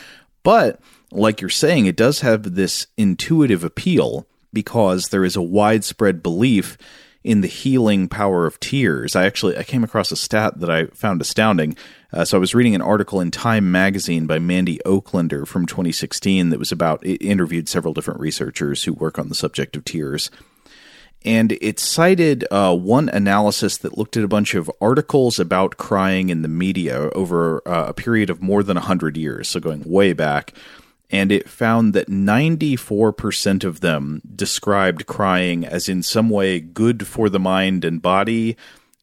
But 0.43 0.81
like 1.13 1.41
you're 1.41 1.51
saying, 1.51 1.87
it 1.87 1.97
does 1.97 2.21
have 2.21 2.55
this 2.55 2.87
intuitive 2.97 3.65
appeal 3.65 4.27
because 4.53 5.09
there 5.09 5.25
is 5.25 5.37
a 5.37 5.43
widespread 5.43 6.23
belief 6.23 6.77
in 7.23 7.43
the 7.43 7.49
healing 7.49 8.09
power 8.09 8.47
of 8.47 8.59
tears. 8.61 9.15
I 9.15 9.27
actually 9.27 9.57
I 9.57 9.63
came 9.63 9.85
across 9.85 10.11
a 10.11 10.17
stat 10.17 10.59
that 10.61 10.71
I 10.71 10.87
found 10.87 11.21
astounding. 11.21 11.77
Uh, 12.13 12.25
so 12.25 12.39
I 12.39 12.41
was 12.41 12.55
reading 12.55 12.75
an 12.75 12.83
article 12.83 13.21
in 13.21 13.31
Time 13.31 13.71
magazine 13.71 14.27
by 14.27 14.39
Mandy 14.39 14.81
Oaklander 14.87 15.47
from 15.47 15.67
2016 15.67 16.51
that 16.51 16.59
was 16.59 16.73
about 16.73 17.05
it 17.05 17.23
interviewed 17.23 17.69
several 17.69 17.95
different 17.95 18.21
researchers 18.21 18.85
who 18.85 18.93
work 18.93 19.19
on 19.19 19.29
the 19.29 19.35
subject 19.35 19.77
of 19.77 19.85
tears. 19.85 20.31
And 21.23 21.53
it 21.61 21.79
cited 21.79 22.47
uh, 22.51 22.75
one 22.75 23.11
analysis 23.11 23.77
that 23.79 23.99
looked 23.99 24.17
at 24.17 24.25
a 24.25 24.29
bunch 24.29 24.55
of 24.55 24.71
articles 24.81 25.39
about 25.39 25.77
crying 25.77 26.31
in 26.31 26.41
the 26.41 26.49
media 26.49 27.11
over 27.11 27.61
uh, 27.69 27.89
a 27.89 27.93
period 27.93 28.31
of 28.31 28.41
more 28.41 28.63
than 28.63 28.77
100 28.77 29.19
years, 29.19 29.47
so 29.47 29.61
going 29.61 29.83
way 29.85 30.15
back 30.15 30.55
and 31.11 31.33
it 31.33 31.49
found 31.49 31.93
that 31.95 32.09
94% 32.09 33.65
of 33.65 33.81
them 33.81 34.23
described 34.35 35.07
crying 35.07 35.65
as 35.65 35.89
in 35.89 36.03
some 36.03 36.31
way 36.31 36.61
good 36.61 37.07
for 37.07 37.29
the 37.29 37.41
mind 37.41 37.85
and 37.85 38.01
body 38.01 38.57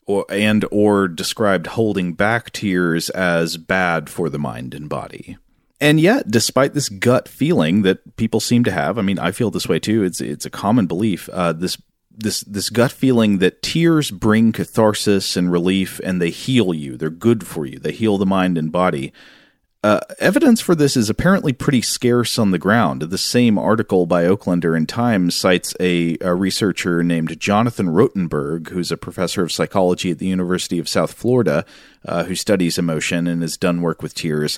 or 0.06 0.26
and 0.30 0.66
or 0.72 1.08
described 1.08 1.68
holding 1.68 2.14
back 2.14 2.52
tears 2.52 3.10
as 3.10 3.58
bad 3.58 4.10
for 4.10 4.30
the 4.30 4.40
mind 4.40 4.74
and 4.74 4.90
body. 4.90 5.38
And 5.80 6.00
yet, 6.00 6.32
despite 6.32 6.74
this 6.74 6.90
gut 6.90 7.28
feeling 7.28 7.84
that 7.84 8.16
people 8.16 8.40
seem 8.40 8.64
to 8.64 8.72
have, 8.72 8.98
I 8.98 9.04
mean, 9.04 9.20
I 9.20 9.32
feel 9.32 9.52
this 9.52 9.70
way 9.70 9.80
too. 9.80 10.04
It's 10.04 10.22
it's 10.22 10.46
a 10.46 10.50
common 10.50 10.88
belief. 10.88 11.30
Uh, 11.30 11.54
this 11.54 11.78
this 12.10 12.42
this 12.42 12.70
gut 12.72 12.92
feeling 12.92 13.38
that 13.40 13.62
tears 13.62 14.10
bring 14.10 14.52
catharsis 14.52 15.38
and 15.38 15.52
relief, 15.52 16.00
and 16.04 16.20
they 16.20 16.32
heal 16.32 16.74
you. 16.74 16.98
They're 16.98 17.10
good 17.12 17.46
for 17.46 17.66
you. 17.66 17.78
They 17.78 17.92
heal 17.92 18.18
the 18.18 18.26
mind 18.26 18.58
and 18.58 18.72
body. 18.72 19.14
Uh, 19.84 20.00
evidence 20.20 20.60
for 20.60 20.74
this 20.74 20.98
is 20.98 21.10
apparently 21.10 21.54
pretty 21.54 21.82
scarce 21.82 22.40
on 22.40 22.50
the 22.50 22.58
ground. 22.58 23.04
The 23.04 23.18
same 23.18 23.60
article 23.60 24.08
by 24.08 24.24
Oaklander 24.24 24.76
in 24.76 24.88
Time 24.88 25.30
cites 25.30 25.76
a, 25.80 26.18
a, 26.20 26.34
researcher 26.34 27.04
named 27.04 27.40
Jonathan 27.40 27.88
Rottenberg, 27.88 28.70
who's 28.70 28.92
a 28.92 28.98
professor 28.98 29.44
of 29.44 29.52
psychology 29.52 30.10
at 30.10 30.18
the 30.18 30.28
University 30.28 30.80
of 30.80 30.90
South 30.90 31.14
Florida, 31.14 31.64
uh, 32.06 32.24
who 32.24 32.34
studies 32.34 32.80
emotion 32.80 33.28
and 33.28 33.44
has 33.44 33.56
done 33.56 33.82
work 33.82 34.02
with 34.02 34.16
tears. 34.16 34.58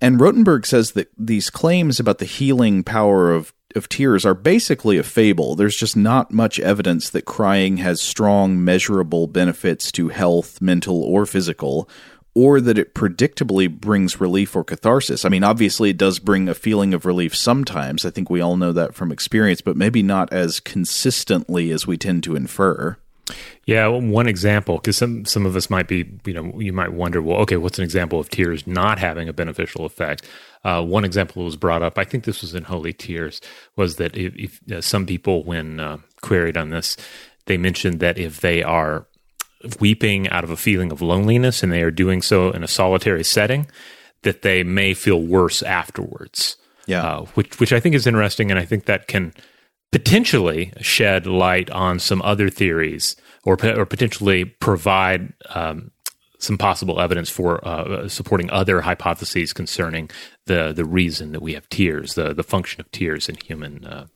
And 0.00 0.20
Rottenberg 0.20 0.64
says 0.64 0.92
that 0.92 1.10
these 1.18 1.50
claims 1.50 1.98
about 1.98 2.18
the 2.18 2.24
healing 2.24 2.84
power 2.84 3.32
of 3.32 3.52
of 3.74 3.88
tears 3.88 4.24
are 4.24 4.34
basically 4.34 4.98
a 4.98 5.02
fable. 5.02 5.54
There's 5.54 5.76
just 5.76 5.96
not 5.96 6.32
much 6.32 6.60
evidence 6.60 7.10
that 7.10 7.24
crying 7.24 7.78
has 7.78 8.00
strong, 8.00 8.62
measurable 8.62 9.26
benefits 9.26 9.90
to 9.92 10.08
health, 10.08 10.60
mental 10.60 11.02
or 11.02 11.26
physical, 11.26 11.88
or 12.34 12.60
that 12.60 12.78
it 12.78 12.94
predictably 12.94 13.70
brings 13.70 14.20
relief 14.20 14.56
or 14.56 14.64
catharsis. 14.64 15.24
I 15.24 15.28
mean, 15.28 15.44
obviously, 15.44 15.90
it 15.90 15.98
does 15.98 16.18
bring 16.18 16.48
a 16.48 16.54
feeling 16.54 16.94
of 16.94 17.04
relief 17.04 17.36
sometimes. 17.36 18.06
I 18.06 18.10
think 18.10 18.30
we 18.30 18.40
all 18.40 18.56
know 18.56 18.72
that 18.72 18.94
from 18.94 19.12
experience, 19.12 19.60
but 19.60 19.76
maybe 19.76 20.02
not 20.02 20.32
as 20.32 20.60
consistently 20.60 21.70
as 21.70 21.86
we 21.86 21.98
tend 21.98 22.22
to 22.24 22.36
infer. 22.36 22.96
Yeah, 23.64 23.86
one 23.86 24.26
example, 24.26 24.76
because 24.76 24.96
some 24.96 25.24
some 25.24 25.46
of 25.46 25.54
us 25.54 25.70
might 25.70 25.86
be, 25.86 26.18
you 26.24 26.32
know, 26.32 26.58
you 26.58 26.72
might 26.72 26.92
wonder, 26.92 27.22
well, 27.22 27.38
okay, 27.38 27.56
what's 27.56 27.78
an 27.78 27.84
example 27.84 28.18
of 28.18 28.28
tears 28.28 28.66
not 28.66 28.98
having 28.98 29.28
a 29.28 29.32
beneficial 29.32 29.84
effect? 29.84 30.26
Uh, 30.64 30.82
one 30.82 31.04
example 31.04 31.44
was 31.44 31.56
brought 31.56 31.82
up. 31.82 31.98
I 31.98 32.04
think 32.04 32.24
this 32.24 32.40
was 32.40 32.54
in 32.54 32.64
Holy 32.64 32.92
Tears. 32.92 33.40
Was 33.76 33.96
that 33.96 34.16
if, 34.16 34.34
if 34.36 34.72
uh, 34.72 34.80
some 34.80 35.06
people, 35.06 35.44
when 35.44 35.78
uh, 35.78 35.98
queried 36.20 36.56
on 36.56 36.70
this, 36.70 36.96
they 37.46 37.56
mentioned 37.56 38.00
that 38.00 38.18
if 38.18 38.40
they 38.40 38.62
are 38.62 39.06
weeping 39.80 40.28
out 40.28 40.44
of 40.44 40.50
a 40.50 40.56
feeling 40.56 40.92
of 40.92 41.02
loneliness 41.02 41.62
and 41.62 41.72
they 41.72 41.82
are 41.82 41.90
doing 41.90 42.22
so 42.22 42.50
in 42.50 42.62
a 42.62 42.68
solitary 42.68 43.24
setting, 43.24 43.66
that 44.22 44.42
they 44.42 44.62
may 44.62 44.94
feel 44.94 45.20
worse 45.20 45.62
afterwards. 45.62 46.56
Yeah. 46.86 47.04
Uh, 47.04 47.24
which, 47.34 47.60
which 47.60 47.72
I 47.72 47.80
think 47.80 47.94
is 47.94 48.06
interesting. 48.06 48.50
And 48.50 48.58
I 48.58 48.64
think 48.64 48.86
that 48.86 49.06
can 49.06 49.32
potentially 49.92 50.72
shed 50.80 51.26
light 51.26 51.70
on 51.70 51.98
some 51.98 52.22
other 52.22 52.48
theories 52.48 53.14
or, 53.44 53.56
or 53.64 53.86
potentially 53.86 54.44
provide 54.44 55.32
um, 55.50 55.90
some 56.38 56.58
possible 56.58 57.00
evidence 57.00 57.30
for 57.30 57.66
uh, 57.66 58.08
supporting 58.08 58.50
other 58.50 58.80
hypotheses 58.80 59.52
concerning 59.52 60.10
the, 60.46 60.72
the 60.72 60.84
reason 60.84 61.32
that 61.32 61.42
we 61.42 61.54
have 61.54 61.68
tears, 61.68 62.14
the, 62.14 62.34
the 62.34 62.42
function 62.42 62.80
of 62.80 62.90
tears 62.90 63.28
in 63.28 63.36
human, 63.36 63.84
uh, 63.84 64.06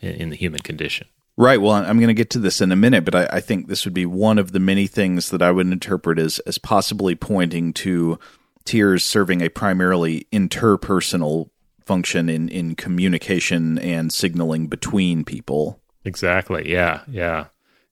in 0.00 0.30
the 0.30 0.36
human 0.36 0.60
condition. 0.60 1.06
Right. 1.36 1.60
Well, 1.60 1.72
I'm 1.72 1.98
going 1.98 2.08
to 2.08 2.14
get 2.14 2.30
to 2.30 2.38
this 2.38 2.60
in 2.60 2.70
a 2.70 2.76
minute, 2.76 3.04
but 3.04 3.14
I, 3.14 3.28
I, 3.32 3.40
think 3.40 3.66
this 3.66 3.84
would 3.84 3.94
be 3.94 4.06
one 4.06 4.38
of 4.38 4.52
the 4.52 4.60
many 4.60 4.86
things 4.86 5.30
that 5.30 5.42
I 5.42 5.50
would 5.50 5.66
interpret 5.66 6.18
as, 6.18 6.38
as 6.40 6.58
possibly 6.58 7.16
pointing 7.16 7.72
to 7.74 8.20
tears 8.64 9.04
serving 9.04 9.42
a 9.42 9.48
primarily 9.48 10.28
interpersonal 10.32 11.50
function 11.84 12.28
in, 12.28 12.48
in 12.48 12.76
communication 12.76 13.78
and 13.78 14.12
signaling 14.12 14.68
between 14.68 15.24
people. 15.24 15.80
Exactly. 16.04 16.70
Yeah. 16.70 17.02
Yeah. 17.08 17.46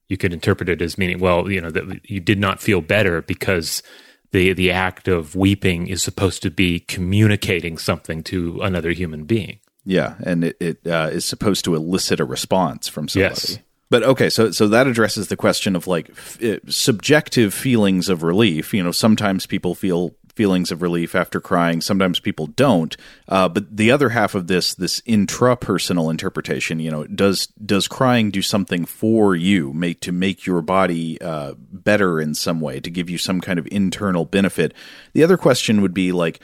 You 0.09 0.17
could 0.17 0.33
interpret 0.33 0.69
it 0.69 0.81
as 0.81 0.97
meaning, 0.97 1.19
well, 1.19 1.51
you 1.51 1.61
know, 1.61 1.71
that 1.71 2.09
you 2.09 2.21
did 2.21 2.39
not 2.39 2.61
feel 2.61 2.81
better 2.81 3.23
because 3.23 3.83
the 4.31 4.53
the 4.53 4.71
act 4.71 5.09
of 5.09 5.35
weeping 5.37 5.87
is 5.87 6.03
supposed 6.03 6.43
to 6.43 6.51
be 6.51 6.81
communicating 6.81 7.79
something 7.79 8.23
to 8.25 8.61
another 8.63 8.91
human 8.93 9.25
being. 9.25 9.61
Yeah, 9.85 10.15
and 10.25 10.45
it, 10.45 10.57
it 10.61 10.87
uh, 10.87 11.11
is 11.13 11.25
supposed 11.25 11.65
to 11.65 11.75
elicit 11.75 12.21
a 12.21 12.25
response 12.25 12.89
from 12.89 13.09
somebody. 13.09 13.35
Yes. 13.35 13.59
But 13.91 14.05
okay, 14.05 14.31
so 14.31 14.51
so 14.51 14.69
that 14.69 14.87
addresses 14.87 15.29
the 15.29 15.37
question 15.37 15.77
of 15.77 15.87
like 15.87 16.09
f- 16.11 16.61
subjective 16.69 17.53
feelings 17.53 18.09
of 18.09 18.23
relief. 18.23 18.73
You 18.73 18.83
know, 18.83 18.93
sometimes 18.93 19.45
people 19.45 19.75
feel 19.75 20.15
feelings 20.35 20.73
of 20.73 20.83
relief 20.83 21.15
after 21.15 21.41
crying. 21.41 21.81
Sometimes 21.81 22.19
people 22.19 22.47
don't. 22.47 22.97
Uh, 23.29 23.49
but 23.49 23.77
the 23.77 23.91
other 23.91 24.11
half 24.11 24.35
of 24.35 24.47
this, 24.47 24.75
this 24.75 25.01
intrapersonal 25.03 26.11
interpretation, 26.11 26.81
you 26.81 26.91
know, 26.91 27.05
does 27.05 27.49
does 27.49 27.89
crying 27.89 28.31
do 28.31 28.43
something 28.43 28.85
for 28.85 29.37
you, 29.37 29.73
make 29.73 30.01
to 30.01 30.13
make 30.13 30.47
your 30.47 30.63
body 30.63 31.21
uh, 31.21 31.55
better 31.59 32.21
in 32.21 32.35
some 32.35 32.61
way, 32.61 32.81
to 32.81 32.91
give 32.91 33.11
you 33.11 33.19
some 33.19 33.41
kind 33.41 33.59
of 33.59 33.69
internal 33.71 34.25
benefit? 34.25 34.73
The 35.13 35.23
other 35.23 35.37
question 35.37 35.83
would 35.83 35.95
be 35.95 36.13
like, 36.13 36.41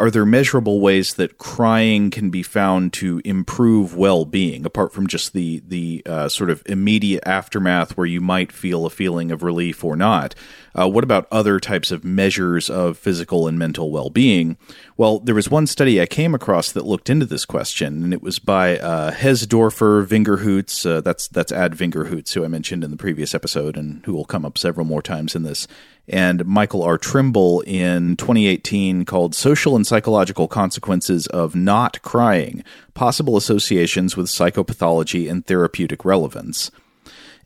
are 0.00 0.10
there 0.10 0.24
measurable 0.24 0.80
ways 0.80 1.14
that 1.14 1.36
crying 1.36 2.10
can 2.10 2.30
be 2.30 2.42
found 2.42 2.90
to 2.94 3.20
improve 3.22 3.94
well-being 3.94 4.64
apart 4.64 4.94
from 4.94 5.06
just 5.06 5.34
the 5.34 5.62
the 5.68 6.02
uh, 6.06 6.26
sort 6.26 6.48
of 6.48 6.62
immediate 6.64 7.22
aftermath 7.26 7.98
where 7.98 8.06
you 8.06 8.20
might 8.20 8.50
feel 8.50 8.86
a 8.86 8.90
feeling 8.90 9.30
of 9.30 9.42
relief 9.42 9.84
or 9.84 9.96
not? 9.96 10.34
Uh, 10.74 10.88
what 10.88 11.04
about 11.04 11.28
other 11.30 11.60
types 11.60 11.90
of 11.90 12.02
measures 12.02 12.70
of 12.70 12.96
physical 12.96 13.46
and 13.46 13.58
mental 13.58 13.90
well-being? 13.90 14.56
Well 14.96 15.18
there 15.20 15.34
was 15.34 15.50
one 15.50 15.66
study 15.66 16.00
i 16.00 16.06
came 16.06 16.34
across 16.34 16.72
that 16.72 16.86
looked 16.86 17.10
into 17.10 17.26
this 17.26 17.44
question 17.44 18.02
and 18.02 18.14
it 18.14 18.22
was 18.22 18.38
by 18.38 18.78
uh, 18.78 19.10
Hesdorffer 19.10 20.06
Vingerhoets 20.06 20.88
uh, 20.88 21.02
that's 21.02 21.28
that's 21.28 21.52
ad 21.52 21.72
Vingerhoets 21.72 22.32
who 22.32 22.42
i 22.42 22.48
mentioned 22.48 22.82
in 22.84 22.90
the 22.90 22.96
previous 22.96 23.34
episode 23.34 23.76
and 23.76 24.02
who 24.06 24.14
will 24.14 24.24
come 24.24 24.46
up 24.46 24.56
several 24.56 24.86
more 24.86 25.02
times 25.02 25.34
in 25.36 25.42
this 25.42 25.68
and 26.08 26.44
Michael 26.46 26.82
R. 26.82 26.98
Trimble 26.98 27.60
in 27.62 28.16
2018 28.16 29.04
called 29.04 29.34
Social 29.34 29.76
and 29.76 29.86
Psychological 29.86 30.48
Consequences 30.48 31.26
of 31.28 31.54
Not 31.54 32.02
Crying 32.02 32.64
Possible 32.94 33.36
Associations 33.36 34.16
with 34.16 34.26
Psychopathology 34.26 35.30
and 35.30 35.46
Therapeutic 35.46 36.04
Relevance. 36.04 36.70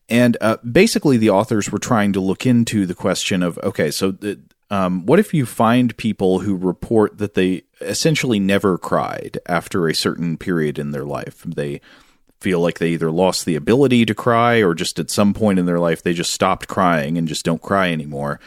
And 0.09 0.37
uh, 0.41 0.59
basically, 0.59 1.17
the 1.17 1.31
authors 1.31 1.71
were 1.71 1.79
trying 1.79 2.13
to 2.13 2.21
look 2.21 2.47
into 2.47 2.87
the 2.87 2.95
question 2.95 3.43
of 3.43 3.59
okay, 3.59 3.91
so 3.91 4.17
um, 4.71 5.07
what 5.07 5.19
if 5.19 5.33
you 5.33 5.47
find 5.47 5.97
people 5.97 6.41
who 6.41 6.57
report 6.57 7.19
that 7.19 7.35
they 7.35 7.63
essentially 7.81 8.39
never 8.39 8.77
cried 8.77 9.39
after 9.47 9.87
a 9.87 9.95
certain 9.95 10.37
period 10.37 10.79
in 10.79 10.91
their 10.91 11.05
life? 11.05 11.43
They 11.45 11.81
feel 12.45 12.61
like 12.61 12.79
they 12.79 12.91
either 12.91 13.11
lost 13.11 13.47
the 13.47 13.57
ability 13.57 14.05
to 14.05 14.15
cry 14.15 14.57
or 14.63 14.75
just 14.75 14.99
at 14.99 15.09
some 15.09 15.33
point 15.33 15.59
in 15.59 15.65
their 15.65 15.79
life 15.79 16.03
they 16.03 16.13
just 16.13 16.31
stopped 16.31 16.69
crying 16.69 17.17
and 17.17 17.27
just 17.27 17.43
don't 17.43 17.63
cry 17.63 17.91
anymore. 17.91 18.39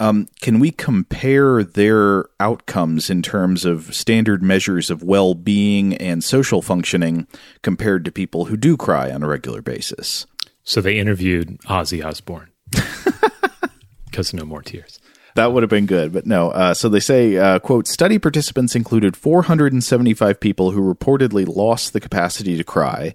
Um, 0.00 0.26
can 0.40 0.58
we 0.58 0.70
compare 0.70 1.62
their 1.62 2.24
outcomes 2.40 3.10
in 3.10 3.20
terms 3.20 3.66
of 3.66 3.94
standard 3.94 4.42
measures 4.42 4.88
of 4.88 5.02
well 5.02 5.34
being 5.34 5.94
and 5.98 6.24
social 6.24 6.62
functioning 6.62 7.26
compared 7.60 8.06
to 8.06 8.10
people 8.10 8.46
who 8.46 8.56
do 8.56 8.78
cry 8.78 9.12
on 9.12 9.22
a 9.22 9.28
regular 9.28 9.60
basis? 9.60 10.26
So 10.64 10.80
they 10.80 10.98
interviewed 10.98 11.58
Ozzy 11.66 12.02
Osbourne 12.02 12.48
because 14.06 14.32
no 14.32 14.46
more 14.46 14.62
tears. 14.62 14.98
That 15.34 15.52
would 15.52 15.62
have 15.62 15.70
been 15.70 15.86
good, 15.86 16.12
but 16.12 16.26
no. 16.26 16.50
Uh, 16.50 16.74
so 16.74 16.88
they 16.88 17.00
say, 17.00 17.36
uh, 17.36 17.58
quote, 17.58 17.86
study 17.86 18.18
participants 18.18 18.74
included 18.74 19.16
475 19.16 20.40
people 20.40 20.70
who 20.70 20.94
reportedly 20.94 21.46
lost 21.46 21.92
the 21.92 22.00
capacity 22.00 22.56
to 22.56 22.64
cry, 22.64 23.14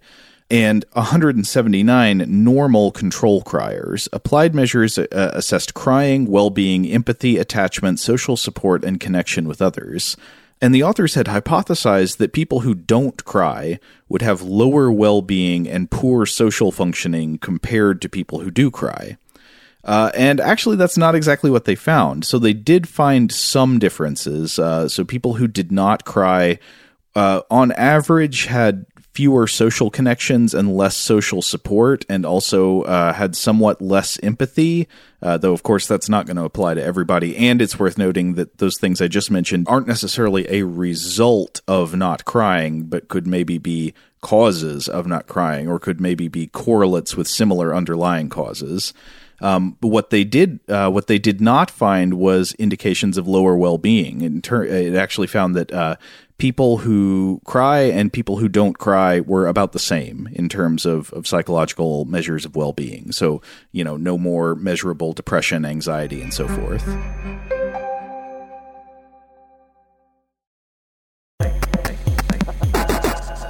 and 0.50 0.86
179 0.94 2.26
normal 2.28 2.92
control 2.92 3.42
criers. 3.42 4.08
Applied 4.14 4.56
measures 4.56 4.98
uh, 4.98 5.08
assessed 5.12 5.74
crying, 5.74 6.26
well 6.26 6.50
being, 6.50 6.86
empathy, 6.88 7.38
attachment, 7.38 8.00
social 8.00 8.38
support, 8.38 8.84
and 8.84 9.00
connection 9.00 9.48
with 9.48 9.62
others. 9.62 10.16
And 10.62 10.74
the 10.74 10.84
authors 10.84 11.14
had 11.14 11.28
hypothesized 11.28 12.18
that 12.18 12.34
people 12.34 12.62
who 12.62 12.74
don't 12.74 13.24
cry 13.26 13.80
would 14.10 14.22
have 14.22 14.42
lower 14.42 14.92
well 14.92 15.22
being 15.22 15.68
and 15.68 15.92
poor 15.92 16.26
social 16.26 16.72
functioning 16.72 17.38
compared 17.38 18.02
to 18.02 18.10
people 18.10 18.40
who 18.40 18.50
do 18.50 18.72
cry. 18.72 19.18
Uh, 19.84 20.12
and 20.16 20.40
actually, 20.42 20.76
that's 20.76 20.98
not 20.98 21.16
exactly 21.16 21.50
what 21.50 21.66
they 21.66 21.76
found. 21.76 22.26
So 22.26 22.40
they 22.40 22.54
did 22.54 22.90
find 22.90 23.32
some 23.32 23.80
differences. 23.80 24.58
Uh, 24.58 24.90
so 24.90 25.06
people 25.06 25.36
who 25.36 25.48
did 25.48 25.72
not 25.72 26.04
cry 26.04 26.60
uh, 27.18 27.42
on 27.50 27.72
average, 27.72 28.46
had 28.46 28.86
fewer 29.18 29.48
social 29.48 29.90
connections 29.90 30.54
and 30.54 30.78
less 30.78 30.96
social 30.96 31.42
support, 31.42 32.06
and 32.08 32.24
also 32.24 32.84
uh, 32.84 33.12
had 33.14 33.36
somewhat 33.36 33.82
less 33.82 34.20
empathy. 34.22 34.88
Uh, 35.24 35.40
though, 35.40 35.54
of 35.54 35.64
course, 35.64 35.88
that's 35.88 36.08
not 36.08 36.28
going 36.28 36.38
to 36.38 36.44
apply 36.44 36.76
to 36.76 36.84
everybody. 36.84 37.36
And 37.36 37.60
it's 37.60 37.80
worth 37.80 37.98
noting 37.98 38.36
that 38.36 38.60
those 38.60 38.78
things 38.78 39.02
I 39.02 39.08
just 39.08 39.32
mentioned 39.32 39.66
aren't 39.68 39.88
necessarily 39.88 40.46
a 40.52 40.62
result 40.62 41.62
of 41.68 41.96
not 41.96 42.26
crying, 42.26 42.84
but 42.84 43.08
could 43.08 43.26
maybe 43.26 43.58
be 43.58 43.96
causes 44.22 44.88
of 44.88 45.08
not 45.08 45.26
crying, 45.26 45.68
or 45.68 45.80
could 45.80 46.00
maybe 46.00 46.28
be 46.28 46.46
correlates 46.46 47.18
with 47.18 47.28
similar 47.28 47.74
underlying 47.74 48.30
causes. 48.30 48.94
Um, 49.42 49.78
but 49.82 49.90
what 49.90 50.10
they 50.12 50.24
did, 50.24 50.60
uh, 50.70 50.92
what 50.92 51.08
they 51.08 51.20
did 51.20 51.42
not 51.42 51.72
find 51.72 52.14
was 52.16 52.54
indications 52.54 53.18
of 53.18 53.28
lower 53.28 53.56
well-being. 53.56 54.22
In 54.22 54.42
ter- 54.42 54.64
it 54.64 54.96
actually 54.96 55.28
found 55.28 55.56
that 55.56 55.72
uh, 55.72 55.96
people 56.38 56.78
who 56.78 57.42
cry 57.46 57.80
and 57.80 58.14
people 58.14 58.38
who 58.38 58.48
don't 58.48 58.78
cry 58.78 59.20
were 59.22 59.48
about 59.48 59.72
the 59.72 59.80
same 59.80 60.30
in 60.34 60.50
terms 60.50 60.86
of, 60.86 61.12
of 61.14 61.26
psychological 61.26 62.06
measures 62.06 62.46
of 62.46 62.56
well-being. 62.56 63.12
So, 63.12 63.42
you 63.72 63.84
know, 63.84 63.98
no 63.98 64.18
more 64.18 64.56
measurable 64.56 65.14
depression, 65.14 65.66
anxiety, 65.66 66.22
and 66.22 66.34
so 66.34 66.48
forth. 66.48 66.86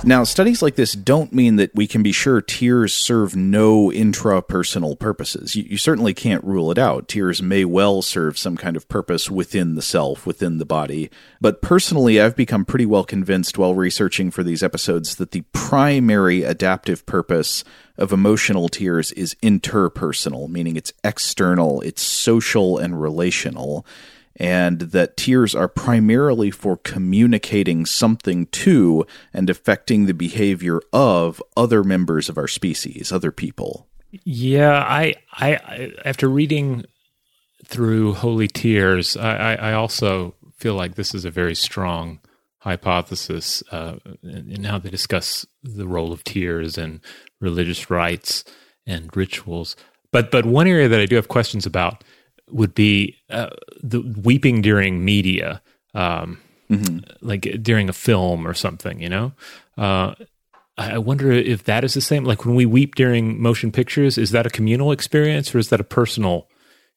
Now, 0.08 0.24
studies 0.24 0.62
like 0.62 0.76
this 0.76 0.94
don't 0.94 1.34
mean 1.34 1.58
that 1.58 1.76
we 1.76 1.86
can 1.86 2.02
be 2.02 2.14
sure 2.14 2.40
tears 2.40 2.94
serve 2.94 3.36
no 3.36 3.90
intrapersonal 3.90 4.98
purposes. 4.98 5.54
You, 5.54 5.64
you, 5.64 5.78
certainly 5.78 6.14
can't 6.14 6.46
rule 6.46 6.72
it 6.72 6.78
out. 6.78 7.10
Tears 7.10 7.42
may 7.42 7.66
well 7.66 8.02
serve 8.02 8.38
some 8.38 8.56
kind 8.56 8.78
of 8.78 8.88
purpose 8.88 9.30
within 9.30 9.76
the 9.76 9.82
self, 9.82 10.26
within 10.26 10.60
the 10.60 10.66
body. 10.66 11.10
But 11.42 11.62
personally, 11.62 12.22
I've 12.22 12.38
become 12.38 12.64
pretty 12.64 12.86
well 12.86 13.04
convinced 13.04 13.58
while 13.58 13.76
researching 13.76 14.32
for 14.32 14.44
these 14.44 14.64
episodes 14.64 15.18
that 15.18 15.32
the 15.32 15.42
primary 15.52 16.44
adaptive 16.44 17.06
purpose 17.06 17.66
of 17.98 18.14
emotional 18.14 18.70
tears 18.70 19.12
is 19.12 19.36
interpersonal, 19.44 20.48
meaning 20.48 20.78
it's 20.78 20.94
external, 21.04 21.82
it's 21.82 22.02
social 22.02 22.78
and 22.78 23.02
relational 23.02 23.86
and 24.38 24.80
that 24.80 25.18
tears 25.18 25.56
are 25.56 25.68
primarily 25.68 26.52
for 26.52 26.78
communicating 26.78 27.86
something 27.86 28.46
to 28.48 29.06
and 29.34 29.50
affecting 29.50 30.06
the 30.06 30.14
behavior 30.14 30.80
of 30.94 31.42
other 31.58 31.84
members 31.84 32.30
of 32.30 32.38
our 32.38 32.48
species, 32.48 33.12
other 33.12 33.32
people. 33.32 33.88
Yeah, 34.24 34.86
I, 34.88 35.16
I, 35.34 35.92
after 36.06 36.30
reading 36.30 36.86
through 37.66 38.14
Holy 38.14 38.48
Tears, 38.48 39.18
I, 39.18 39.56
I 39.56 39.74
also 39.74 40.36
feel 40.56 40.76
like 40.76 40.96
this 40.96 41.14
is 41.14 41.26
a 41.26 41.32
very 41.32 41.56
strong 41.56 42.20
hypothesis 42.60 43.64
uh, 43.72 43.96
in 44.24 44.64
how 44.64 44.78
they 44.78 44.90
discuss 44.90 45.46
the 45.64 45.88
role 45.88 46.12
of 46.12 46.24
tears 46.24 46.78
and 46.78 47.00
religious 47.40 47.90
rites 47.90 48.44
and 48.86 49.16
rituals. 49.16 49.76
But 50.12 50.32
but 50.32 50.46
one 50.46 50.68
area 50.68 50.88
that 50.88 51.00
I 51.00 51.06
do 51.06 51.16
have 51.16 51.28
questions 51.28 51.66
about 51.66 52.04
would 52.50 52.74
be 52.74 53.18
uh, 53.30 53.50
the 53.82 54.02
weeping 54.02 54.62
during 54.62 55.04
media, 55.04 55.62
um, 55.94 56.40
mm-hmm. 56.70 57.00
like 57.22 57.42
during 57.62 57.90
a 57.90 57.94
film 57.94 58.48
or 58.48 58.54
something. 58.54 59.02
You 59.02 59.10
know, 59.10 59.32
uh, 59.78 60.16
I 60.78 60.98
wonder 61.00 61.32
if 61.32 61.64
that 61.64 61.84
is 61.84 61.94
the 61.94 62.02
same. 62.02 62.24
Like 62.24 62.46
when 62.46 62.56
we 62.56 62.66
weep 62.66 62.96
during 62.96 63.42
motion 63.42 63.72
pictures, 63.72 64.18
is 64.18 64.32
that 64.32 64.46
a 64.46 64.50
communal 64.50 64.92
experience 64.92 65.54
or 65.54 65.58
is 65.58 65.70
that 65.70 65.80
a 65.80 65.86
personal 65.86 66.48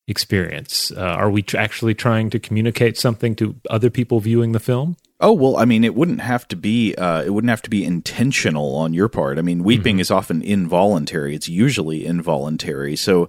experience? 0.06 0.92
Uh, 0.92 1.00
are 1.00 1.30
we 1.30 1.44
actually 1.56 1.94
trying 1.94 2.30
to 2.30 2.38
communicate 2.38 2.98
something 2.98 3.34
to 3.36 3.56
other 3.70 3.88
people 3.88 4.20
viewing 4.20 4.52
the 4.52 4.60
film? 4.60 4.96
Oh 5.22 5.32
well, 5.32 5.58
I 5.58 5.66
mean, 5.66 5.84
it 5.84 5.94
wouldn't 5.94 6.22
have 6.22 6.48
to 6.48 6.56
be. 6.56 6.94
Uh, 6.94 7.22
it 7.22 7.30
wouldn't 7.30 7.50
have 7.50 7.62
to 7.62 7.70
be 7.70 7.84
intentional 7.84 8.74
on 8.74 8.94
your 8.94 9.08
part. 9.08 9.38
I 9.38 9.42
mean, 9.42 9.62
weeping 9.62 9.96
mm-hmm. 9.96 10.00
is 10.00 10.10
often 10.10 10.40
involuntary. 10.40 11.34
It's 11.34 11.48
usually 11.48 12.06
involuntary. 12.06 12.96
So, 12.96 13.28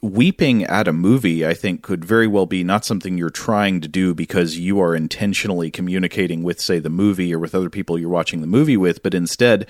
weeping 0.00 0.64
at 0.64 0.88
a 0.88 0.92
movie, 0.92 1.46
I 1.46 1.54
think, 1.54 1.82
could 1.82 2.04
very 2.04 2.26
well 2.26 2.46
be 2.46 2.62
not 2.62 2.84
something 2.84 3.18
you're 3.18 3.30
trying 3.30 3.80
to 3.80 3.88
do 3.88 4.14
because 4.14 4.58
you 4.58 4.80
are 4.80 4.94
intentionally 4.94 5.70
communicating 5.70 6.42
with, 6.42 6.60
say, 6.60 6.78
the 6.78 6.90
movie 6.90 7.34
or 7.34 7.38
with 7.38 7.54
other 7.54 7.70
people 7.70 7.98
you're 7.98 8.08
watching 8.08 8.40
the 8.40 8.46
movie 8.46 8.76
with, 8.76 9.02
but 9.02 9.14
instead, 9.14 9.66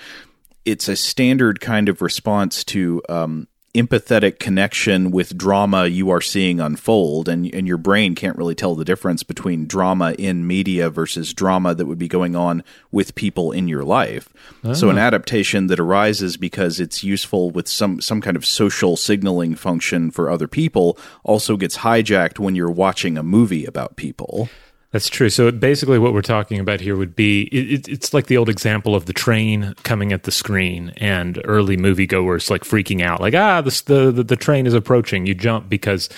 it's 0.65 0.87
a 0.87 0.95
standard 0.95 1.59
kind 1.59 1.89
of 1.89 2.01
response 2.01 2.63
to 2.63 3.01
um, 3.09 3.47
empathetic 3.73 4.37
connection 4.37 5.09
with 5.09 5.35
drama 5.35 5.87
you 5.87 6.11
are 6.11 6.21
seeing 6.21 6.59
unfold 6.59 7.27
and 7.27 7.51
and 7.55 7.67
your 7.67 7.77
brain 7.77 8.13
can't 8.13 8.37
really 8.37 8.53
tell 8.53 8.75
the 8.75 8.85
difference 8.85 9.23
between 9.23 9.65
drama 9.65 10.11
in 10.19 10.45
media 10.45 10.91
versus 10.91 11.33
drama 11.33 11.73
that 11.73 11.87
would 11.87 11.97
be 11.97 12.07
going 12.07 12.35
on 12.35 12.63
with 12.91 13.15
people 13.15 13.51
in 13.51 13.67
your 13.67 13.83
life. 13.83 14.29
Oh. 14.63 14.73
So 14.73 14.89
an 14.91 14.99
ah. 14.99 15.01
adaptation 15.01 15.67
that 15.67 15.79
arises 15.79 16.37
because 16.37 16.79
it's 16.79 17.03
useful 17.03 17.49
with 17.49 17.67
some 17.67 17.99
some 17.99 18.21
kind 18.21 18.37
of 18.37 18.45
social 18.45 18.95
signaling 18.95 19.55
function 19.55 20.11
for 20.11 20.29
other 20.29 20.47
people 20.47 20.97
also 21.23 21.57
gets 21.57 21.79
hijacked 21.79 22.37
when 22.37 22.55
you're 22.55 22.69
watching 22.69 23.17
a 23.17 23.23
movie 23.23 23.65
about 23.65 23.95
people. 23.95 24.49
That's 24.93 25.09
true. 25.09 25.31
So 25.31 25.51
basically, 25.51 25.97
what 25.97 26.13
we're 26.13 26.21
talking 26.21 26.59
about 26.59 26.79
here 26.79 26.95
would 26.95 27.15
be 27.15 27.45
it, 27.45 27.87
it's 27.87 28.13
like 28.13 28.27
the 28.27 28.37
old 28.37 28.47
example 28.47 28.95
of 28.95 29.07
the 29.07 29.13
train 29.13 29.73
coming 29.81 30.13
at 30.13 30.21
the 30.21 30.31
screen 30.31 30.93
and 30.97 31.41
early 31.45 31.75
moviegoers 31.75 32.51
like 32.51 32.61
freaking 32.61 33.01
out, 33.01 33.19
like 33.19 33.33
ah, 33.33 33.59
the 33.61 34.11
the 34.13 34.23
the 34.23 34.35
train 34.35 34.67
is 34.67 34.75
approaching. 34.75 35.25
You 35.25 35.33
jump 35.33 35.67
because 35.67 36.09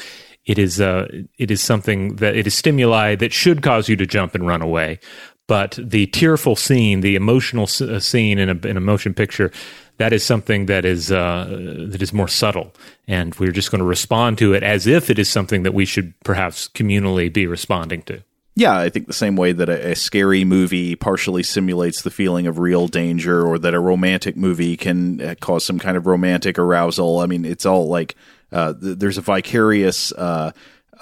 it 0.46 0.60
is 0.60 0.82
uh 0.82 1.08
it 1.38 1.52
is 1.52 1.62
something 1.62 2.18
that 2.18 2.36
it 2.36 2.48
is 2.48 2.54
stimuli 2.54 3.16
that 3.16 3.32
should 3.32 3.64
cause 3.64 3.88
you 3.88 3.96
to 3.96 4.06
jump 4.06 4.36
and 4.36 4.46
run 4.46 4.62
away. 4.62 5.00
But 5.48 5.80
the 5.82 6.08
tearful 6.08 6.58
scene, 6.58 7.00
the 7.00 7.16
emotional 7.16 7.70
uh, 7.80 8.00
scene 8.02 8.40
in 8.40 8.50
a 8.50 8.68
in 8.68 8.76
a 8.76 8.82
motion 8.82 9.14
picture, 9.14 9.54
that 10.00 10.12
is 10.12 10.22
something 10.22 10.66
that 10.66 10.84
is 10.84 11.14
uh, 11.14 11.46
that 11.92 12.02
is 12.02 12.12
more 12.12 12.28
subtle, 12.28 12.74
and 13.08 13.34
we're 13.36 13.54
just 13.54 13.72
going 13.72 13.80
to 13.80 13.86
respond 13.86 14.38
to 14.40 14.54
it 14.54 14.64
as 14.64 14.86
if 14.86 15.10
it 15.10 15.18
is 15.18 15.30
something 15.30 15.64
that 15.64 15.74
we 15.74 15.86
should 15.86 16.14
perhaps 16.26 16.68
communally 16.68 17.32
be 17.32 17.48
responding 17.48 18.02
to. 18.02 18.22
Yeah, 18.58 18.78
I 18.78 18.88
think 18.90 19.08
the 19.08 19.14
same 19.14 19.36
way 19.36 19.52
that 19.52 19.68
a, 19.68 19.92
a, 19.92 19.96
scary 19.96 20.46
movie 20.46 20.96
partially 20.96 21.44
simulates 21.44 22.04
the 22.04 22.10
feeling 22.10 22.48
of 22.48 22.58
real 22.58 22.88
danger, 22.88 23.46
or 23.46 23.60
that 23.60 23.74
a 23.74 23.80
romantic 23.80 24.38
movie 24.38 24.78
can 24.78 25.20
uh, 25.20 25.36
cause 25.42 25.66
some 25.66 25.78
kind 25.78 25.98
of 25.98 26.08
romantic 26.08 26.58
arousal. 26.58 27.20
I 27.20 27.26
mean, 27.26 27.44
it's 27.44 27.66
all 27.66 27.90
like 27.90 28.16
uh, 28.54 28.74
th- 28.74 28.98
there's 28.98 29.18
a 29.18 29.22
vicarious 29.22 30.14
uh, 30.14 30.54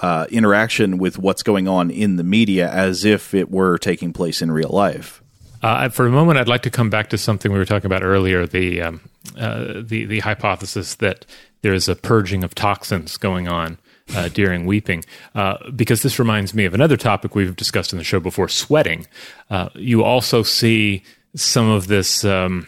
uh, 0.01 0.25
interaction 0.31 0.97
with 0.97 1.19
what's 1.19 1.43
going 1.43 1.67
on 1.67 1.91
in 1.91 2.15
the 2.15 2.23
media 2.23 2.71
as 2.71 3.05
if 3.05 3.35
it 3.35 3.51
were 3.51 3.77
taking 3.77 4.13
place 4.13 4.41
in 4.41 4.51
real 4.51 4.69
life. 4.69 5.21
Uh, 5.61 5.89
for 5.89 6.07
a 6.07 6.11
moment, 6.11 6.39
I'd 6.39 6.47
like 6.47 6.63
to 6.63 6.71
come 6.71 6.89
back 6.89 7.09
to 7.11 7.19
something 7.19 7.51
we 7.51 7.59
were 7.59 7.65
talking 7.65 7.85
about 7.85 8.03
earlier 8.03 8.47
the 8.47 8.81
um, 8.81 9.01
uh, 9.37 9.81
the 9.81 10.05
the 10.05 10.21
hypothesis 10.21 10.95
that 10.95 11.25
there 11.61 11.73
is 11.73 11.87
a 11.87 11.95
purging 11.95 12.43
of 12.43 12.55
toxins 12.55 13.15
going 13.15 13.47
on 13.47 13.77
uh, 14.15 14.29
during 14.29 14.65
weeping, 14.65 15.03
uh, 15.35 15.57
because 15.71 16.01
this 16.01 16.19
reminds 16.19 16.53
me 16.53 16.65
of 16.65 16.73
another 16.73 16.97
topic 16.97 17.35
we've 17.35 17.55
discussed 17.55 17.93
in 17.93 17.97
the 17.97 18.03
show 18.03 18.19
before 18.19 18.49
sweating. 18.49 19.07
Uh, 19.49 19.69
you 19.75 20.03
also 20.03 20.43
see 20.43 21.03
some 21.35 21.69
of 21.69 21.87
this 21.87 22.23
um, 22.23 22.67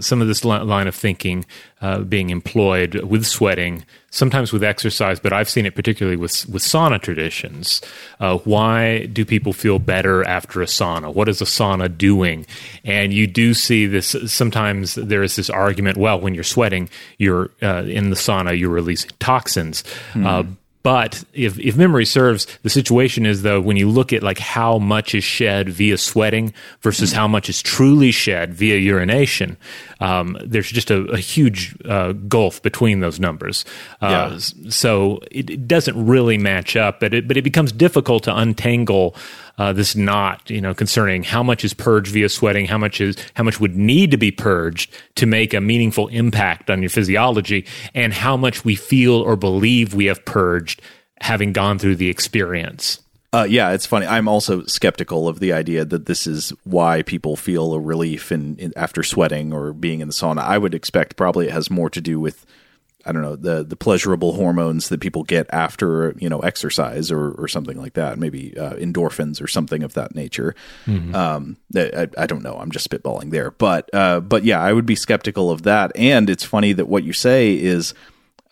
some 0.00 0.22
of 0.22 0.28
this 0.28 0.44
line 0.44 0.86
of 0.86 0.94
thinking 0.94 1.44
uh, 1.80 2.00
being 2.00 2.30
employed 2.30 2.94
with 3.02 3.26
sweating, 3.26 3.84
sometimes 4.10 4.52
with 4.52 4.62
exercise, 4.62 5.18
but 5.18 5.32
I've 5.32 5.48
seen 5.48 5.66
it 5.66 5.74
particularly 5.74 6.16
with 6.16 6.48
with 6.48 6.62
sauna 6.62 7.00
traditions. 7.00 7.80
Uh, 8.20 8.38
why 8.38 9.06
do 9.06 9.24
people 9.24 9.52
feel 9.52 9.78
better 9.78 10.24
after 10.24 10.62
a 10.62 10.66
sauna? 10.66 11.12
What 11.12 11.28
is 11.28 11.40
a 11.40 11.44
sauna 11.44 11.96
doing? 11.96 12.46
And 12.84 13.12
you 13.12 13.26
do 13.26 13.52
see 13.54 13.86
this. 13.86 14.14
Sometimes 14.26 14.94
there 14.94 15.22
is 15.22 15.36
this 15.36 15.50
argument. 15.50 15.96
Well, 15.96 16.20
when 16.20 16.34
you're 16.34 16.44
sweating, 16.44 16.88
you're 17.18 17.50
uh, 17.62 17.84
in 17.84 18.10
the 18.10 18.16
sauna, 18.16 18.56
you're 18.56 18.70
releasing 18.70 19.10
toxins. 19.18 19.82
Mm. 20.12 20.56
But 20.82 21.24
if, 21.34 21.58
if 21.58 21.76
memory 21.76 22.06
serves, 22.06 22.46
the 22.62 22.70
situation 22.70 23.26
is 23.26 23.42
though 23.42 23.60
when 23.60 23.76
you 23.76 23.88
look 23.88 24.12
at 24.12 24.22
like 24.22 24.38
how 24.38 24.78
much 24.78 25.14
is 25.14 25.24
shed 25.24 25.68
via 25.68 25.98
sweating 25.98 26.54
versus 26.80 27.12
how 27.12 27.28
much 27.28 27.50
is 27.50 27.60
truly 27.60 28.10
shed 28.10 28.54
via 28.54 28.76
urination, 28.76 29.58
um, 30.00 30.38
there's 30.42 30.70
just 30.70 30.90
a, 30.90 31.02
a 31.10 31.18
huge 31.18 31.76
uh, 31.84 32.12
gulf 32.12 32.62
between 32.62 33.00
those 33.00 33.20
numbers. 33.20 33.64
Uh, 34.00 34.30
yeah. 34.32 34.38
So 34.70 35.20
it, 35.30 35.50
it, 35.50 35.68
doesn't 35.68 36.06
really 36.06 36.38
match 36.38 36.74
up, 36.74 37.00
but 37.00 37.12
it, 37.12 37.28
but 37.28 37.36
it 37.36 37.42
becomes 37.42 37.70
difficult 37.70 38.24
to 38.24 38.36
untangle 38.36 39.14
uh, 39.58 39.74
this 39.74 39.94
knot, 39.94 40.48
you 40.48 40.60
know, 40.60 40.72
concerning 40.72 41.22
how 41.22 41.42
much 41.42 41.64
is 41.64 41.74
purged 41.74 42.12
via 42.12 42.30
sweating, 42.30 42.64
how 42.64 42.78
much 42.78 42.98
is 42.98 43.14
how 43.34 43.44
much 43.44 43.60
would 43.60 43.76
need 43.76 44.10
to 44.10 44.16
be 44.16 44.30
purged 44.30 44.90
to 45.16 45.26
make 45.26 45.52
a 45.52 45.60
meaningful 45.60 46.08
impact 46.08 46.70
on 46.70 46.80
your 46.80 46.88
physiology, 46.88 47.66
and 47.94 48.14
how 48.14 48.38
much 48.38 48.64
we 48.64 48.74
feel 48.74 49.16
or 49.16 49.36
believe 49.36 49.92
we 49.92 50.06
have 50.06 50.24
purged 50.24 50.69
having 51.20 51.52
gone 51.52 51.78
through 51.78 51.96
the 51.96 52.08
experience. 52.08 53.00
Uh, 53.32 53.46
yeah, 53.48 53.70
it's 53.70 53.86
funny. 53.86 54.06
I'm 54.06 54.26
also 54.26 54.64
skeptical 54.64 55.28
of 55.28 55.38
the 55.38 55.52
idea 55.52 55.84
that 55.84 56.06
this 56.06 56.26
is 56.26 56.52
why 56.64 57.02
people 57.02 57.36
feel 57.36 57.74
a 57.74 57.80
relief 57.80 58.32
in, 58.32 58.56
in, 58.56 58.72
after 58.74 59.04
sweating 59.04 59.52
or 59.52 59.72
being 59.72 60.00
in 60.00 60.08
the 60.08 60.14
sauna. 60.14 60.40
I 60.40 60.58
would 60.58 60.74
expect 60.74 61.16
probably 61.16 61.46
it 61.46 61.52
has 61.52 61.70
more 61.70 61.90
to 61.90 62.00
do 62.00 62.18
with 62.18 62.44
I 63.06 63.12
don't 63.12 63.22
know 63.22 63.36
the 63.36 63.64
the 63.64 63.76
pleasurable 63.76 64.34
hormones 64.34 64.88
that 64.90 65.00
people 65.00 65.22
get 65.22 65.46
after 65.50 66.14
you 66.18 66.28
know 66.28 66.40
exercise 66.40 67.10
or 67.10 67.30
or 67.32 67.48
something 67.48 67.78
like 67.78 67.94
that. 67.94 68.18
Maybe 68.18 68.56
uh, 68.58 68.74
endorphins 68.74 69.40
or 69.40 69.46
something 69.46 69.82
of 69.82 69.94
that 69.94 70.14
nature. 70.14 70.54
Mm-hmm. 70.86 71.14
Um, 71.14 71.56
I, 71.74 72.08
I, 72.18 72.26
don't 72.26 72.42
know. 72.42 72.56
I'm 72.56 72.70
just 72.70 72.90
spitballing 72.90 73.30
there, 73.30 73.52
but 73.52 73.88
uh, 73.94 74.20
but 74.20 74.44
yeah, 74.44 74.60
I 74.60 74.72
would 74.72 74.86
be 74.86 74.96
skeptical 74.96 75.50
of 75.50 75.62
that. 75.62 75.92
And 75.94 76.28
it's 76.28 76.44
funny 76.44 76.72
that 76.74 76.88
what 76.88 77.04
you 77.04 77.12
say 77.12 77.54
is. 77.54 77.94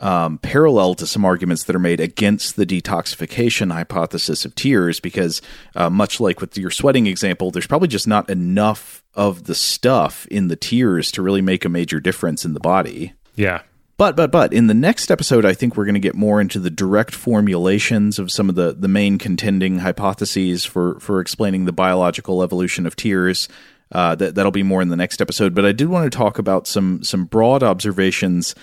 Um, 0.01 0.39
parallel 0.39 0.95
to 0.95 1.09
some 1.09 1.25
arguments 1.25 1.65
that 1.65 1.75
are 1.75 1.81
made 1.81 1.99
against 1.99 2.55
the 2.55 2.65
detoxification 2.65 3.73
hypothesis 3.73 4.45
of 4.45 4.55
tears, 4.55 5.01
because 5.01 5.43
uh, 5.75 5.91
much 5.91 6.21
like 6.21 6.41
with 6.41 6.57
your 6.57 6.71
sweating 6.71 7.09
example, 7.09 7.51
there's 7.51 7.67
probably 7.67 7.89
just 7.89 8.07
not 8.07 8.31
enough 8.31 9.03
of 9.15 9.45
the 9.45 9.57
stuff 9.57 10.25
in 10.29 10.47
the 10.47 10.55
tears 10.55 11.11
to 11.11 11.23
really 11.23 11.43
make 11.43 11.65
a 11.65 11.69
major 11.69 11.99
difference 11.99 12.45
in 12.45 12.55
the 12.55 12.61
body. 12.61 13.13
Yeah, 13.35 13.63
but 13.97 14.15
but 14.15 14.31
but 14.31 14.53
in 14.53 14.69
the 14.69 14.75
next 14.75 15.11
episode, 15.11 15.45
I 15.45 15.55
think 15.55 15.77
we're 15.77 15.85
going 15.85 15.95
to 15.95 16.01
get 16.01 16.15
more 16.15 16.41
into 16.41 16.61
the 16.61 16.71
direct 16.71 17.13
formulations 17.13 18.21
of 18.21 18.31
some 18.31 18.49
of 18.49 18.55
the 18.55 18.73
the 18.79 18.87
main 18.87 19.19
contending 19.19 19.81
hypotheses 19.81 20.65
for 20.65 21.01
for 21.01 21.21
explaining 21.21 21.65
the 21.65 21.73
biological 21.73 22.45
evolution 22.45 22.87
of 22.87 22.95
tears. 22.95 23.49
Uh, 23.91 24.15
that 24.15 24.35
that'll 24.35 24.53
be 24.53 24.63
more 24.63 24.83
in 24.83 24.91
the 24.91 24.97
next 24.97 25.21
episode. 25.21 25.55
But 25.55 25.65
I 25.65 25.73
did 25.73 25.89
want 25.89 26.11
to 26.11 26.17
talk 26.17 26.39
about 26.39 26.69
some 26.69 27.03
some 27.03 27.25
broad 27.25 27.63
observations 27.63 28.55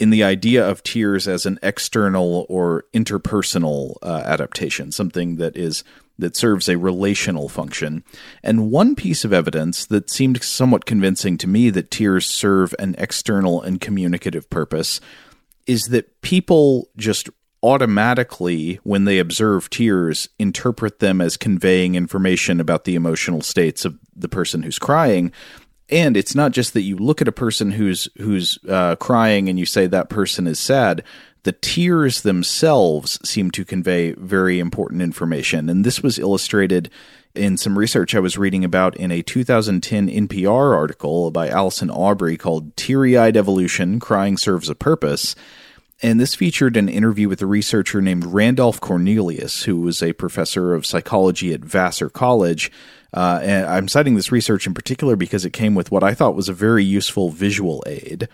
in 0.00 0.10
the 0.10 0.24
idea 0.24 0.66
of 0.66 0.82
tears 0.82 1.28
as 1.28 1.44
an 1.44 1.58
external 1.62 2.46
or 2.48 2.86
interpersonal 2.94 3.96
uh, 4.02 4.22
adaptation, 4.24 4.90
something 4.90 5.36
that 5.36 5.56
is 5.56 5.84
that 6.18 6.36
serves 6.36 6.68
a 6.68 6.76
relational 6.76 7.48
function. 7.48 8.04
And 8.42 8.70
one 8.70 8.94
piece 8.94 9.24
of 9.24 9.32
evidence 9.32 9.86
that 9.86 10.10
seemed 10.10 10.42
somewhat 10.42 10.84
convincing 10.84 11.38
to 11.38 11.46
me 11.46 11.70
that 11.70 11.90
tears 11.90 12.26
serve 12.26 12.74
an 12.78 12.94
external 12.98 13.62
and 13.62 13.80
communicative 13.80 14.50
purpose 14.50 15.00
is 15.66 15.86
that 15.86 16.20
people 16.20 16.88
just 16.96 17.30
automatically, 17.62 18.80
when 18.84 19.04
they 19.04 19.18
observe 19.18 19.70
tears, 19.70 20.28
interpret 20.38 20.98
them 20.98 21.20
as 21.20 21.36
conveying 21.36 21.94
information 21.94 22.60
about 22.60 22.84
the 22.84 22.94
emotional 22.94 23.42
states 23.42 23.84
of 23.84 23.98
the 24.14 24.28
person 24.28 24.62
who's 24.62 24.78
crying. 24.78 25.32
And 25.90 26.16
it's 26.16 26.34
not 26.34 26.52
just 26.52 26.74
that 26.74 26.82
you 26.82 26.96
look 26.96 27.20
at 27.20 27.28
a 27.28 27.32
person 27.32 27.72
who's 27.72 28.08
who's 28.18 28.58
uh, 28.68 28.96
crying 28.96 29.48
and 29.48 29.58
you 29.58 29.66
say 29.66 29.86
that 29.86 30.08
person 30.08 30.46
is 30.46 30.58
sad 30.58 31.04
the 31.42 31.52
tears 31.52 32.22
themselves 32.22 33.18
seem 33.28 33.50
to 33.52 33.64
convey 33.64 34.12
very 34.12 34.58
important 34.58 35.02
information. 35.02 35.68
And 35.68 35.84
this 35.84 36.02
was 36.02 36.18
illustrated 36.18 36.90
in 37.34 37.56
some 37.56 37.78
research 37.78 38.14
I 38.14 38.20
was 38.20 38.36
reading 38.36 38.64
about 38.64 38.96
in 38.96 39.10
a 39.10 39.22
2010 39.22 40.08
NPR 40.08 40.74
article 40.74 41.30
by 41.30 41.48
Allison 41.48 41.90
Aubrey 41.90 42.36
called 42.36 42.76
Teary 42.76 43.16
Eyed 43.16 43.36
Evolution 43.36 44.00
Crying 44.00 44.36
Serves 44.36 44.68
a 44.68 44.74
Purpose. 44.74 45.34
And 46.02 46.18
this 46.18 46.34
featured 46.34 46.76
an 46.76 46.88
interview 46.88 47.28
with 47.28 47.42
a 47.42 47.46
researcher 47.46 48.00
named 48.00 48.24
Randolph 48.24 48.80
Cornelius, 48.80 49.64
who 49.64 49.80
was 49.80 50.02
a 50.02 50.14
professor 50.14 50.74
of 50.74 50.86
psychology 50.86 51.52
at 51.52 51.60
Vassar 51.60 52.08
College. 52.08 52.72
Uh, 53.12 53.40
and 53.42 53.66
I'm 53.66 53.88
citing 53.88 54.14
this 54.14 54.32
research 54.32 54.66
in 54.66 54.72
particular 54.72 55.14
because 55.14 55.44
it 55.44 55.52
came 55.52 55.74
with 55.74 55.90
what 55.90 56.02
I 56.02 56.14
thought 56.14 56.34
was 56.34 56.48
a 56.48 56.54
very 56.54 56.84
useful 56.84 57.30
visual 57.30 57.82
aid. 57.86 58.28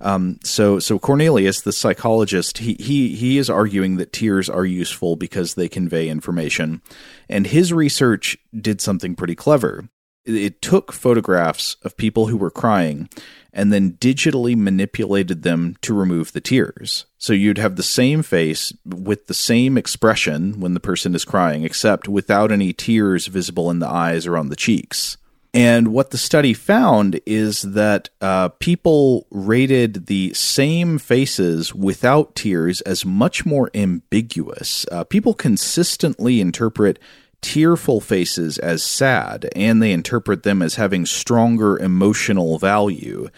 Um, 0.00 0.38
so, 0.42 0.78
so 0.78 0.98
Cornelius, 0.98 1.60
the 1.60 1.72
psychologist, 1.72 2.58
he, 2.58 2.74
he, 2.74 3.14
he 3.14 3.38
is 3.38 3.48
arguing 3.48 3.96
that 3.96 4.12
tears 4.12 4.50
are 4.50 4.64
useful 4.64 5.16
because 5.16 5.54
they 5.54 5.68
convey 5.68 6.08
information. 6.08 6.82
And 7.28 7.46
his 7.46 7.72
research 7.72 8.36
did 8.58 8.80
something 8.80 9.14
pretty 9.14 9.34
clever. 9.34 9.88
It 10.26 10.60
took 10.60 10.92
photographs 10.92 11.76
of 11.82 11.96
people 11.96 12.26
who 12.26 12.36
were 12.36 12.50
crying 12.50 13.08
and 13.52 13.72
then 13.72 13.92
digitally 13.92 14.54
manipulated 14.54 15.42
them 15.42 15.76
to 15.80 15.94
remove 15.94 16.32
the 16.32 16.42
tears. 16.42 17.06
So 17.16 17.32
you'd 17.32 17.56
have 17.56 17.76
the 17.76 17.82
same 17.82 18.22
face 18.22 18.72
with 18.84 19.28
the 19.28 19.34
same 19.34 19.78
expression 19.78 20.60
when 20.60 20.74
the 20.74 20.80
person 20.80 21.14
is 21.14 21.24
crying, 21.24 21.64
except 21.64 22.06
without 22.06 22.52
any 22.52 22.74
tears 22.74 23.28
visible 23.28 23.70
in 23.70 23.78
the 23.78 23.88
eyes 23.88 24.26
or 24.26 24.36
on 24.36 24.50
the 24.50 24.56
cheeks. 24.56 25.16
And 25.54 25.88
what 25.88 26.10
the 26.10 26.18
study 26.18 26.52
found 26.52 27.18
is 27.24 27.62
that 27.62 28.10
uh, 28.20 28.50
people 28.50 29.26
rated 29.30 30.04
the 30.04 30.34
same 30.34 30.98
faces 30.98 31.74
without 31.74 32.34
tears 32.34 32.82
as 32.82 33.06
much 33.06 33.46
more 33.46 33.70
ambiguous. 33.72 34.84
Uh, 34.92 35.04
people 35.04 35.32
consistently 35.32 36.42
interpret 36.42 36.98
tearful 37.46 38.00
faces 38.00 38.58
as 38.58 38.82
sad, 38.82 39.48
and 39.54 39.80
they 39.80 39.92
interpret 39.92 40.42
them 40.42 40.62
as 40.62 40.74
having 40.74 41.06
stronger 41.06 41.78
emotional 41.78 42.58
value. 42.58 43.28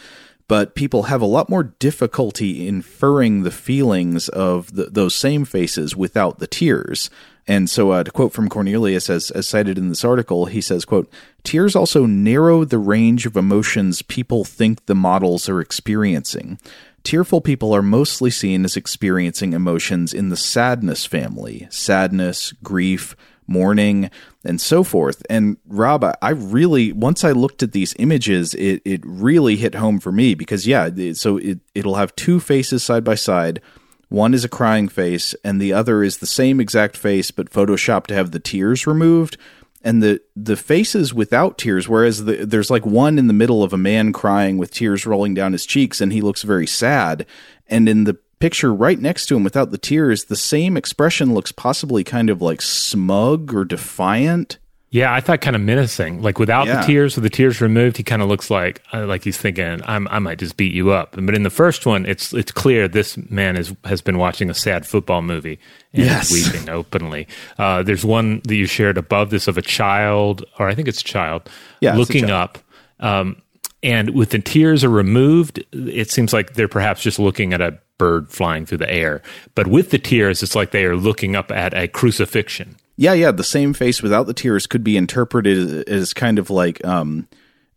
But 0.49 0.75
people 0.75 1.03
have 1.05 1.21
a 1.21 1.27
lot 1.27 1.51
more 1.51 1.75
difficulty 1.79 2.67
inferring 2.67 3.43
the 3.43 3.51
feelings 3.51 4.31
of 4.31 4.75
the, 4.75 4.85
those 4.85 5.15
same 5.15 5.45
faces 5.45 5.95
without 5.95 6.39
the 6.39 6.47
tears. 6.47 7.11
And 7.47 7.69
so, 7.69 7.91
uh, 7.91 8.03
to 8.03 8.11
quote 8.11 8.33
from 8.33 8.49
Cornelius, 8.49 9.11
as, 9.11 9.31
as 9.33 9.47
cited 9.47 9.77
in 9.77 9.91
this 9.91 10.07
article, 10.07 10.47
he 10.47 10.63
says, 10.63 10.87
"quote 10.87 11.13
Tears 11.45 11.77
also 11.77 12.07
narrow 12.07 12.65
the 12.65 12.79
range 12.79 13.27
of 13.27 13.37
emotions 13.37 14.01
people 14.01 14.43
think 14.43 14.87
the 14.87 14.95
models 14.95 15.51
are 15.51 15.61
experiencing. 15.61 16.59
Tearful 17.05 17.43
people 17.43 17.75
are 17.77 17.83
mostly 17.83 18.31
seen 18.31 18.65
as 18.65 18.75
experiencing 18.75 19.53
emotions 19.53 20.15
in 20.15 20.31
the 20.31 20.37
sadness 20.37 21.05
family: 21.05 21.67
sadness, 21.69 22.55
grief, 22.63 23.15
mourning, 23.49 24.11
and 24.45 24.61
so 24.61 24.85
forth." 24.85 25.25
And 25.29 25.57
Rob, 25.67 26.05
I 26.23 26.31
really 26.31 26.93
once 26.93 27.25
I 27.25 27.33
looked 27.33 27.65
at 27.65 27.73
these 27.73 27.95
images, 27.99 28.55
it 28.55 28.83
it 28.85 29.01
really 29.05 29.57
hit 29.57 29.75
home 29.75 29.99
for 29.99 30.13
me 30.13 30.35
because 30.35 30.67
yeah, 30.67 30.89
so 31.15 31.39
it 31.39 31.59
it'll 31.75 31.97
have 31.97 32.15
two 32.15 32.39
faces 32.39 32.85
side 32.85 33.03
by 33.03 33.17
side 33.17 33.61
one 34.09 34.33
is 34.33 34.45
a 34.45 34.49
crying 34.49 34.89
face, 34.89 35.35
and 35.45 35.61
the 35.61 35.73
other 35.73 36.03
is 36.03 36.19
the 36.19 36.27
same 36.27 36.61
exact 36.61 36.97
face 36.97 37.31
but 37.31 37.51
photoshopped 37.51 38.07
to 38.07 38.15
have 38.15 38.31
the 38.31 38.39
tears 38.39 38.87
removed. 38.87 39.37
And 39.83 40.03
the 40.03 40.21
the 40.35 40.57
faces 40.57 41.15
without 41.15 41.57
tears, 41.57 41.89
whereas 41.89 42.25
the, 42.25 42.45
there's 42.45 42.71
like 42.71 42.85
one 42.85 43.19
in 43.19 43.29
the 43.29 43.33
middle 43.33 43.63
of 43.63 43.73
a 43.73 43.79
man 43.79 44.13
crying 44.13 44.59
with 44.59 44.73
tears 44.73 45.07
rolling 45.07 45.35
down 45.35 45.53
his 45.53 45.67
cheeks, 45.67 46.01
and 46.01 46.13
he 46.13 46.21
looks 46.21 46.43
very 46.43 46.67
sad. 46.67 47.27
And 47.69 47.89
in 47.89 48.05
the 48.05 48.19
picture 48.39 48.73
right 48.73 48.99
next 48.99 49.27
to 49.27 49.37
him 49.37 49.45
without 49.45 49.71
the 49.71 49.79
tears, 49.79 50.25
the 50.25 50.37
same 50.37 50.77
expression 50.77 51.35
looks 51.35 51.53
possibly 51.53 52.05
kind 52.05 52.31
of 52.31 52.43
like 52.43 52.63
smug 52.63 53.55
or 53.55 53.65
defiant. 53.65 54.59
Yeah, 54.91 55.13
I 55.13 55.21
thought 55.21 55.43
kind 55.43 55.55
of 55.55 55.61
menacing. 55.61 56.23
Like 56.23 56.39
without 56.39 56.67
yeah. 56.67 56.81
the 56.81 56.87
tears, 56.87 57.15
with 57.15 57.23
the 57.23 57.31
tears 57.31 57.61
removed, 57.61 57.99
he 57.99 58.03
kind 58.03 58.23
of 58.23 58.29
looks 58.29 58.51
like 58.51 58.83
uh, 58.95 59.05
like 59.05 59.23
he's 59.23 59.37
thinking, 59.37 59.83
i 59.85 59.99
might 59.99 60.39
just 60.39 60.57
beat 60.57 60.73
you 60.73 60.93
up." 60.93 61.13
But 61.13 61.35
in 61.35 61.43
the 61.43 61.51
first 61.51 61.85
one, 61.85 62.07
it's 62.07 62.33
it's 62.33 62.51
clear 62.51 62.89
this 62.89 63.19
man 63.31 63.57
is 63.57 63.75
has 63.85 64.01
been 64.01 64.17
watching 64.17 64.49
a 64.49 64.55
sad 64.55 64.87
football 64.87 65.21
movie 65.21 65.59
and 65.93 66.07
yes. 66.07 66.33
weeping 66.53 66.71
openly. 66.71 67.29
Uh, 67.59 67.83
there's 67.83 68.05
one 68.05 68.41
that 68.45 68.57
you 68.57 68.65
shared 68.65 68.97
above 68.97 69.29
this 69.29 69.47
of 69.47 69.59
a 69.59 69.63
child, 69.63 70.43
or 70.59 70.69
I 70.69 70.75
think 70.75 70.89
it's 70.89 71.03
a 71.03 71.05
child, 71.05 71.51
yeah, 71.81 71.95
looking 71.95 72.29
child. 72.29 72.57
up. 72.57 72.59
Um, 73.01 73.43
and 73.83 74.11
with 74.11 74.31
the 74.31 74.39
tears 74.39 74.85
are 74.85 74.91
removed, 74.91 75.65
it 75.73 76.11
seems 76.11 76.33
like 76.33 76.55
they're 76.55 76.69
perhaps 76.69 77.03
just 77.03 77.19
looking 77.19 77.53
at 77.53 77.61
a 77.61 77.79
bird 77.99 78.31
flying 78.31 78.67
through 78.67 78.79
the 78.79 78.93
air. 78.93 79.23
But 79.55 79.67
with 79.67 79.91
the 79.91 79.99
tears, 79.99 80.43
it's 80.43 80.55
like 80.55 80.71
they 80.71 80.85
are 80.85 80.97
looking 80.97 81.37
up 81.37 81.51
at 81.51 81.75
a 81.75 81.89
crucifixion 81.89 82.77
yeah, 82.99 83.13
yeah, 83.13 83.31
the 83.31 83.45
same 83.45 83.75
face 83.75 84.03
without 84.03 84.27
the 84.27 84.35
tears 84.35 84.67
could 84.67 84.83
be 84.83 84.97
interpreted 84.97 85.89
as 85.89 86.13
kind 86.13 86.39
of 86.39 86.51
like 86.51 86.85
um 86.85 87.27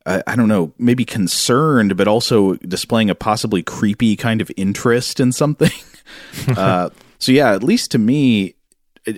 I, 0.04 0.36
don't 0.36 0.48
know, 0.48 0.74
maybe 0.80 1.06
concerned, 1.06 1.96
but 1.96 2.08
also 2.08 2.56
displaying 2.56 3.12
a 3.12 3.16
possibly 3.16 3.62
creepy 3.62 4.16
kind 4.16 4.42
of 4.42 4.52
interest 4.58 5.20
in 5.20 5.32
something. 5.32 5.70
uh, 6.58 6.90
so 7.20 7.32
yeah, 7.32 7.54
at 7.54 7.62
least 7.62 7.92
to 7.92 8.00
me, 8.00 8.56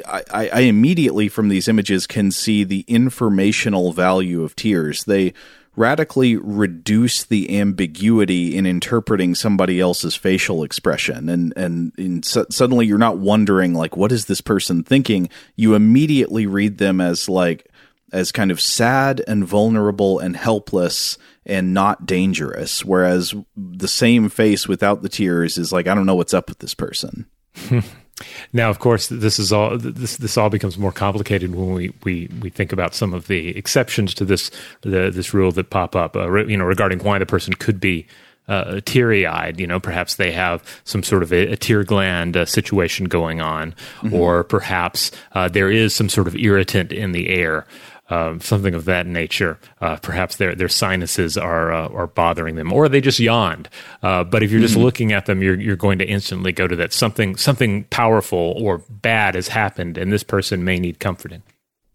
I, 0.06 0.50
I, 0.52 0.60
immediately 0.60 1.30
from 1.30 1.48
these 1.48 1.69
images 1.69 2.06
can 2.06 2.32
see 2.32 2.65
the 2.65 2.84
informational 2.89 3.93
value 3.93 4.43
of 4.43 4.58
tears. 4.58 5.06
They 5.06 5.34
radically 5.75 6.36
reduce 6.36 7.23
the 7.23 7.59
ambiguity 7.59 8.55
in 8.55 8.65
interpreting 8.65 9.36
somebody 9.36 9.79
else's 9.79 10.15
facial 10.15 10.63
expression. 10.63 11.29
And 11.29 11.53
and, 11.55 11.93
and 11.97 12.25
su- 12.25 12.45
suddenly 12.49 12.86
you're 12.86 12.97
not 12.97 13.17
wondering 13.17 13.73
like 13.73 13.97
what 13.97 14.12
is 14.12 14.25
this 14.25 14.41
person 14.41 14.83
thinking? 14.83 15.29
You 15.55 15.75
immediately 15.75 16.45
read 16.45 16.77
them 16.77 17.01
as 17.01 17.27
like 17.27 17.67
as 18.12 18.31
kind 18.31 18.51
of 18.51 18.62
sad 18.62 19.23
and 19.27 19.45
vulnerable 19.45 20.19
and 20.19 20.36
helpless 20.36 21.17
and 21.45 21.73
not 21.73 22.05
dangerous. 22.05 22.86
Whereas 22.86 23.33
the 23.57 23.88
same 23.88 24.29
face 24.29 24.67
without 24.67 25.01
the 25.01 25.09
tears 25.09 25.57
is 25.57 25.71
like 25.71 25.88
i 25.88 25.95
don't 25.95 26.05
know 26.05 26.15
what's 26.15 26.33
up 26.33 26.49
with 26.49 26.59
this 26.59 26.73
person 26.73 27.25
Now, 28.52 28.69
of 28.69 28.80
course, 28.80 29.08
this 29.08 29.39
is 29.39 29.52
all 29.52 29.78
this 29.78 30.17
this 30.17 30.38
all 30.38 30.49
becomes 30.49 30.78
more 30.78 30.91
complicated 30.91 31.56
when 31.56 31.73
we, 31.73 31.93
we, 32.04 32.30
we 32.41 32.49
think 32.49 32.71
about 32.71 32.93
some 32.93 33.13
of 33.13 33.28
the 33.28 33.58
exceptions 33.58 34.13
to 34.15 34.26
this 34.26 34.52
the, 34.82 35.10
this 35.10 35.34
rule 35.34 35.52
that 35.52 35.69
pop 35.69 35.95
up. 35.95 36.15
Uh, 36.15 36.45
you 36.45 36.58
know, 36.58 36.65
regarding 36.65 36.99
why 36.99 37.17
the 37.17 37.26
person 37.26 37.54
could 37.54 37.80
be 37.80 38.06
uh, 38.47 38.82
teary 38.86 39.26
eyed. 39.26 39.60
You 39.60 39.67
know, 39.67 39.80
perhaps 39.80 40.15
they 40.15 40.32
have 40.32 40.63
some 40.84 41.04
sort 41.04 41.23
of 41.23 41.32
a, 41.32 41.54
a 41.54 41.56
tear 41.56 41.84
gland 41.84 42.38
uh, 42.38 42.45
situation 42.45 43.06
going 43.06 43.41
on, 43.41 43.73
mm-hmm. 44.02 44.13
or 44.13 44.43
perhaps 44.43 45.12
uh, 45.34 45.47
there 45.47 45.71
is 45.71 45.95
some 45.95 46.10
sort 46.10 46.28
of 46.28 46.36
irritant 46.36 46.91
in 46.91 47.12
the 47.12 47.30
air. 47.30 47.65
Um, 48.10 48.42
something 48.42 48.74
of 48.76 48.86
that 48.86 49.08
nature. 49.08 49.60
Uh, 49.80 49.98
perhaps 49.98 50.36
their 50.36 50.56
their 50.56 50.70
sinuses 50.70 51.38
are 51.38 51.72
uh, 51.72 51.88
are 51.89 52.08
bothering 52.08 52.56
them, 52.56 52.74
or 52.74 52.89
they 52.89 53.02
just 53.02 53.20
yawned. 53.20 53.70
Uh, 54.02 54.24
but 54.24 54.44
if 54.44 54.52
you're 54.52 54.62
just 54.62 54.76
mm-hmm. 54.76 54.84
looking 54.84 55.13
at 55.13 55.26
them, 55.26 55.42
you're 55.42 55.60
you're 55.60 55.76
going 55.76 56.00
to 56.00 56.06
instantly 56.06 56.52
go 56.52 56.68
to 56.68 56.76
that 56.76 56.94
something 56.94 57.36
something 57.36 57.86
powerful 57.86 58.56
or 58.58 58.80
bad 58.89 59.36
has 59.36 59.48
happened, 59.48 59.98
and 59.98 60.12
this 60.12 60.24
person 60.24 60.63
may 60.63 60.80
need 60.80 61.00
comforting. 61.00 61.44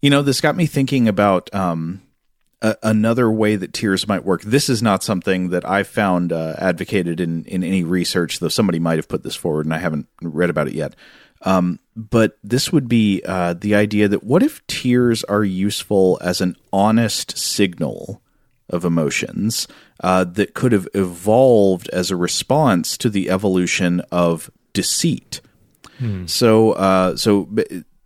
You 0.01 0.09
know, 0.09 0.21
this 0.21 0.41
got 0.41 0.55
me 0.55 0.65
thinking 0.65 1.07
about 1.07 1.53
um, 1.53 2.01
a- 2.61 2.77
another 2.83 3.29
way 3.29 3.55
that 3.55 3.73
tears 3.73 4.07
might 4.07 4.23
work. 4.23 4.41
This 4.41 4.69
is 4.69 4.81
not 4.81 5.03
something 5.03 5.49
that 5.49 5.67
I 5.67 5.83
found 5.83 6.33
uh, 6.33 6.55
advocated 6.57 7.19
in 7.19 7.45
in 7.45 7.63
any 7.63 7.83
research, 7.83 8.39
though 8.39 8.49
somebody 8.49 8.79
might 8.79 8.97
have 8.97 9.07
put 9.07 9.23
this 9.23 9.35
forward, 9.35 9.65
and 9.65 9.73
I 9.73 9.79
haven't 9.79 10.07
read 10.21 10.49
about 10.49 10.67
it 10.67 10.73
yet. 10.73 10.95
Um, 11.41 11.79
but 11.95 12.37
this 12.43 12.71
would 12.71 12.87
be 12.87 13.21
uh, 13.25 13.53
the 13.53 13.75
idea 13.75 14.07
that 14.07 14.23
what 14.23 14.43
if 14.43 14.65
tears 14.67 15.23
are 15.25 15.43
useful 15.43 16.17
as 16.21 16.41
an 16.41 16.55
honest 16.71 17.37
signal 17.37 18.21
of 18.69 18.85
emotions 18.85 19.67
uh, 20.01 20.23
that 20.23 20.53
could 20.53 20.71
have 20.71 20.87
evolved 20.93 21.89
as 21.89 22.11
a 22.11 22.15
response 22.15 22.97
to 22.97 23.09
the 23.09 23.29
evolution 23.29 24.01
of 24.11 24.51
deceit? 24.73 25.41
Hmm. 25.97 26.25
So, 26.27 26.73
uh, 26.73 27.15
so 27.15 27.49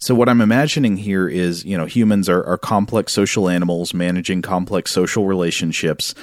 so 0.03 0.13
what 0.13 0.27
I'm 0.27 0.41
imagining 0.41 0.97
here 0.97 1.29
is, 1.29 1.63
you 1.63 1.77
know, 1.77 1.85
humans 1.85 2.27
are, 2.27 2.43
are 2.45 2.57
complex 2.57 3.13
social 3.13 3.47
animals 3.47 3.93
managing 3.93 4.41
complex 4.41 4.91
social 4.91 5.25
relationships, 5.27 6.13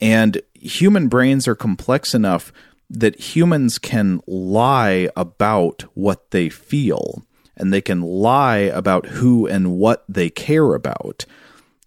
and 0.00 0.40
human 0.54 1.08
brains 1.08 1.48
are 1.48 1.56
complex 1.56 2.14
enough 2.14 2.52
that 2.88 3.34
humans 3.34 3.78
can 3.78 4.20
lie 4.26 5.08
about 5.16 5.82
what 5.94 6.30
they 6.30 6.48
feel 6.48 7.24
and 7.56 7.72
they 7.72 7.80
can 7.80 8.02
lie 8.02 8.58
about 8.58 9.06
who 9.06 9.46
and 9.46 9.78
what 9.78 10.04
they 10.08 10.28
care 10.28 10.74
about. 10.74 11.24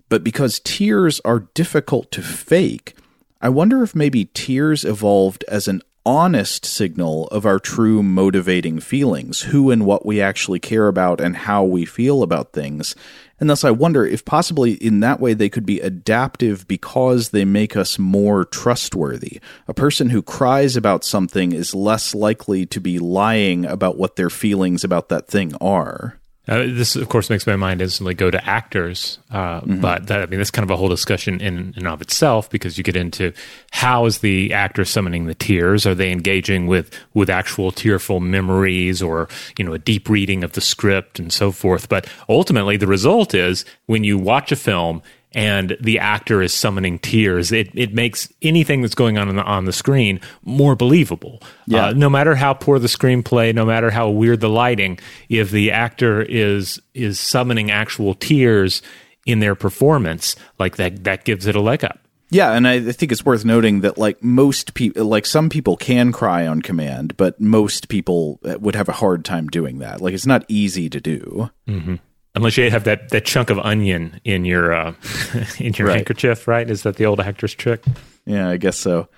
But 0.09 0.23
because 0.23 0.59
tears 0.59 1.21
are 1.23 1.47
difficult 1.53 2.11
to 2.11 2.21
fake, 2.21 2.95
I 3.41 3.49
wonder 3.49 3.83
if 3.83 3.95
maybe 3.95 4.25
tears 4.25 4.83
evolved 4.83 5.45
as 5.47 5.67
an 5.67 5.81
honest 6.05 6.65
signal 6.65 7.27
of 7.27 7.45
our 7.45 7.59
true 7.59 8.01
motivating 8.01 8.79
feelings, 8.79 9.41
who 9.41 9.69
and 9.69 9.85
what 9.85 10.05
we 10.05 10.19
actually 10.19 10.59
care 10.59 10.87
about 10.87 11.21
and 11.21 11.37
how 11.37 11.63
we 11.63 11.85
feel 11.85 12.23
about 12.23 12.51
things. 12.51 12.95
And 13.39 13.49
thus, 13.49 13.63
I 13.63 13.71
wonder 13.71 14.05
if 14.05 14.25
possibly 14.25 14.73
in 14.73 14.99
that 14.99 15.19
way 15.19 15.33
they 15.33 15.49
could 15.49 15.65
be 15.65 15.79
adaptive 15.79 16.67
because 16.67 17.29
they 17.29 17.45
make 17.45 17.77
us 17.77 17.97
more 17.97 18.45
trustworthy. 18.45 19.39
A 19.67 19.73
person 19.73 20.09
who 20.09 20.21
cries 20.21 20.75
about 20.75 21.03
something 21.03 21.53
is 21.53 21.73
less 21.73 22.13
likely 22.13 22.65
to 22.67 22.81
be 22.81 22.99
lying 22.99 23.65
about 23.65 23.97
what 23.97 24.17
their 24.17 24.29
feelings 24.29 24.83
about 24.83 25.09
that 25.09 25.27
thing 25.27 25.53
are. 25.61 26.18
Uh, 26.49 26.63
this, 26.65 26.95
of 26.95 27.07
course, 27.09 27.29
makes 27.29 27.45
my 27.45 27.55
mind 27.55 27.79
instantly 27.79 28.15
go 28.15 28.31
to 28.31 28.43
actors, 28.43 29.19
uh, 29.29 29.61
mm-hmm. 29.61 29.81
but 29.81 30.07
that, 30.07 30.21
I 30.21 30.25
mean, 30.25 30.39
that's 30.39 30.49
kind 30.49 30.63
of 30.63 30.71
a 30.71 30.77
whole 30.77 30.89
discussion 30.89 31.39
in 31.39 31.75
and 31.77 31.87
of 31.87 32.01
itself 32.01 32.49
because 32.49 32.75
you 32.75 32.83
get 32.83 32.95
into 32.95 33.31
how 33.69 34.07
is 34.07 34.19
the 34.19 34.51
actor 34.51 34.83
summoning 34.83 35.27
the 35.27 35.35
tears? 35.35 35.85
Are 35.85 35.93
they 35.93 36.11
engaging 36.11 36.65
with 36.65 36.91
with 37.13 37.29
actual 37.29 37.71
tearful 37.71 38.19
memories 38.19 38.99
or 38.99 39.29
you 39.59 39.63
know 39.63 39.73
a 39.73 39.79
deep 39.79 40.09
reading 40.09 40.43
of 40.43 40.53
the 40.53 40.61
script 40.61 41.19
and 41.19 41.31
so 41.31 41.51
forth? 41.51 41.87
But 41.87 42.11
ultimately, 42.27 42.77
the 42.77 42.87
result 42.87 43.35
is 43.35 43.63
when 43.85 44.03
you 44.03 44.17
watch 44.17 44.51
a 44.51 44.55
film 44.55 45.03
and 45.33 45.77
the 45.79 45.99
actor 45.99 46.41
is 46.41 46.53
summoning 46.53 46.97
tears, 46.99 47.51
it, 47.51 47.69
it 47.75 47.93
makes 47.93 48.31
anything 48.41 48.81
that's 48.81 48.95
going 48.95 49.17
on 49.17 49.29
on 49.29 49.35
the, 49.35 49.43
on 49.43 49.65
the 49.65 49.73
screen 49.73 50.19
more 50.43 50.75
believable. 50.75 51.41
Yeah. 51.67 51.87
Uh, 51.87 51.93
no 51.93 52.09
matter 52.09 52.35
how 52.35 52.53
poor 52.53 52.79
the 52.79 52.87
screenplay, 52.87 53.53
no 53.53 53.65
matter 53.65 53.91
how 53.91 54.09
weird 54.09 54.39
the 54.39 54.49
lighting, 54.49 54.99
if 55.29 55.51
the 55.51 55.71
actor 55.71 56.21
is 56.21 56.81
is 56.93 57.19
summoning 57.19 57.69
actual 57.69 58.15
tears 58.15 58.81
in 59.25 59.39
their 59.39 59.55
performance, 59.55 60.35
like 60.57 60.77
that, 60.77 61.03
that 61.03 61.25
gives 61.25 61.45
it 61.45 61.55
a 61.55 61.61
leg 61.61 61.83
up. 61.83 61.99
Yeah, 62.31 62.51
and 62.51 62.67
I 62.67 62.91
think 62.91 63.11
it's 63.11 63.25
worth 63.25 63.43
noting 63.43 63.81
that 63.81 63.97
like 63.97 64.23
most 64.23 64.75
people, 64.75 65.05
like 65.05 65.25
some 65.25 65.49
people 65.49 65.77
can 65.77 66.11
cry 66.11 66.45
on 66.45 66.61
command, 66.61 67.17
but 67.17 67.39
most 67.41 67.89
people 67.89 68.39
would 68.43 68.75
have 68.75 68.89
a 68.89 68.93
hard 68.93 69.25
time 69.25 69.47
doing 69.47 69.79
that. 69.79 69.99
Like 69.99 70.13
it's 70.13 70.27
not 70.27 70.45
easy 70.47 70.89
to 70.89 70.99
do. 70.99 71.49
Mm-hmm 71.67 71.95
unless 72.35 72.57
you 72.57 72.69
have 72.69 72.83
that, 72.85 73.09
that 73.09 73.25
chunk 73.25 73.49
of 73.49 73.59
onion 73.59 74.19
in 74.23 74.45
your 74.45 74.73
uh, 74.73 74.93
in 75.59 75.73
your 75.73 75.87
right. 75.87 75.95
handkerchief, 75.95 76.47
right? 76.47 76.69
Is 76.69 76.83
that 76.83 76.95
the 76.95 77.05
old 77.05 77.19
actor's 77.19 77.53
trick? 77.53 77.83
Yeah, 78.25 78.49
I 78.49 78.57
guess 78.57 78.77
so. 78.77 79.09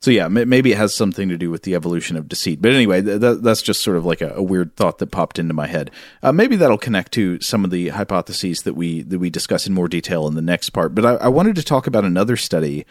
So 0.00 0.10
yeah, 0.10 0.28
maybe 0.28 0.72
it 0.72 0.76
has 0.76 0.94
something 0.94 1.30
to 1.30 1.38
do 1.38 1.50
with 1.50 1.62
the 1.62 1.74
evolution 1.74 2.16
of 2.16 2.28
deceit. 2.28 2.60
But 2.60 2.72
anyway, 2.72 3.00
th- 3.00 3.38
that's 3.40 3.62
just 3.62 3.80
sort 3.80 3.96
of 3.96 4.04
like 4.04 4.20
a, 4.20 4.34
a, 4.34 4.42
weird 4.42 4.76
thought 4.76 4.98
that 4.98 5.10
popped 5.10 5.38
into 5.38 5.54
my 5.54 5.66
head. 5.66 5.90
Uh, 6.22 6.32
maybe 6.32 6.54
that'll 6.54 6.76
connect 6.76 7.12
to 7.12 7.40
some 7.40 7.64
of 7.64 7.70
the 7.70 7.88
hypotheses 7.88 8.62
that 8.62 8.74
we 8.74 9.02
that 9.02 9.18
we 9.18 9.30
discuss 9.30 9.66
in 9.66 9.72
more 9.72 9.88
detail 9.88 10.28
in 10.28 10.34
the 10.34 10.42
next 10.42 10.70
part. 10.70 10.94
But 10.94 11.06
I, 11.06 11.14
I 11.14 11.28
wanted 11.28 11.56
to 11.56 11.64
talk 11.64 11.86
about 11.86 12.04
another 12.04 12.36
study 12.36 12.84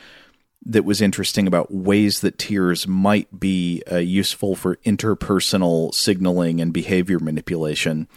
that 0.65 0.83
was 0.83 0.99
interesting 0.99 1.45
about 1.45 1.71
ways 1.71 2.21
that 2.21 2.39
tears 2.39 2.87
might 2.87 3.39
be 3.39 3.83
uh, 3.91 3.97
useful 3.97 4.55
for 4.55 4.77
interpersonal 4.77 5.93
signaling 5.93 6.59
and 6.59 6.73
behavior 6.73 7.19
manipulation. 7.19 8.07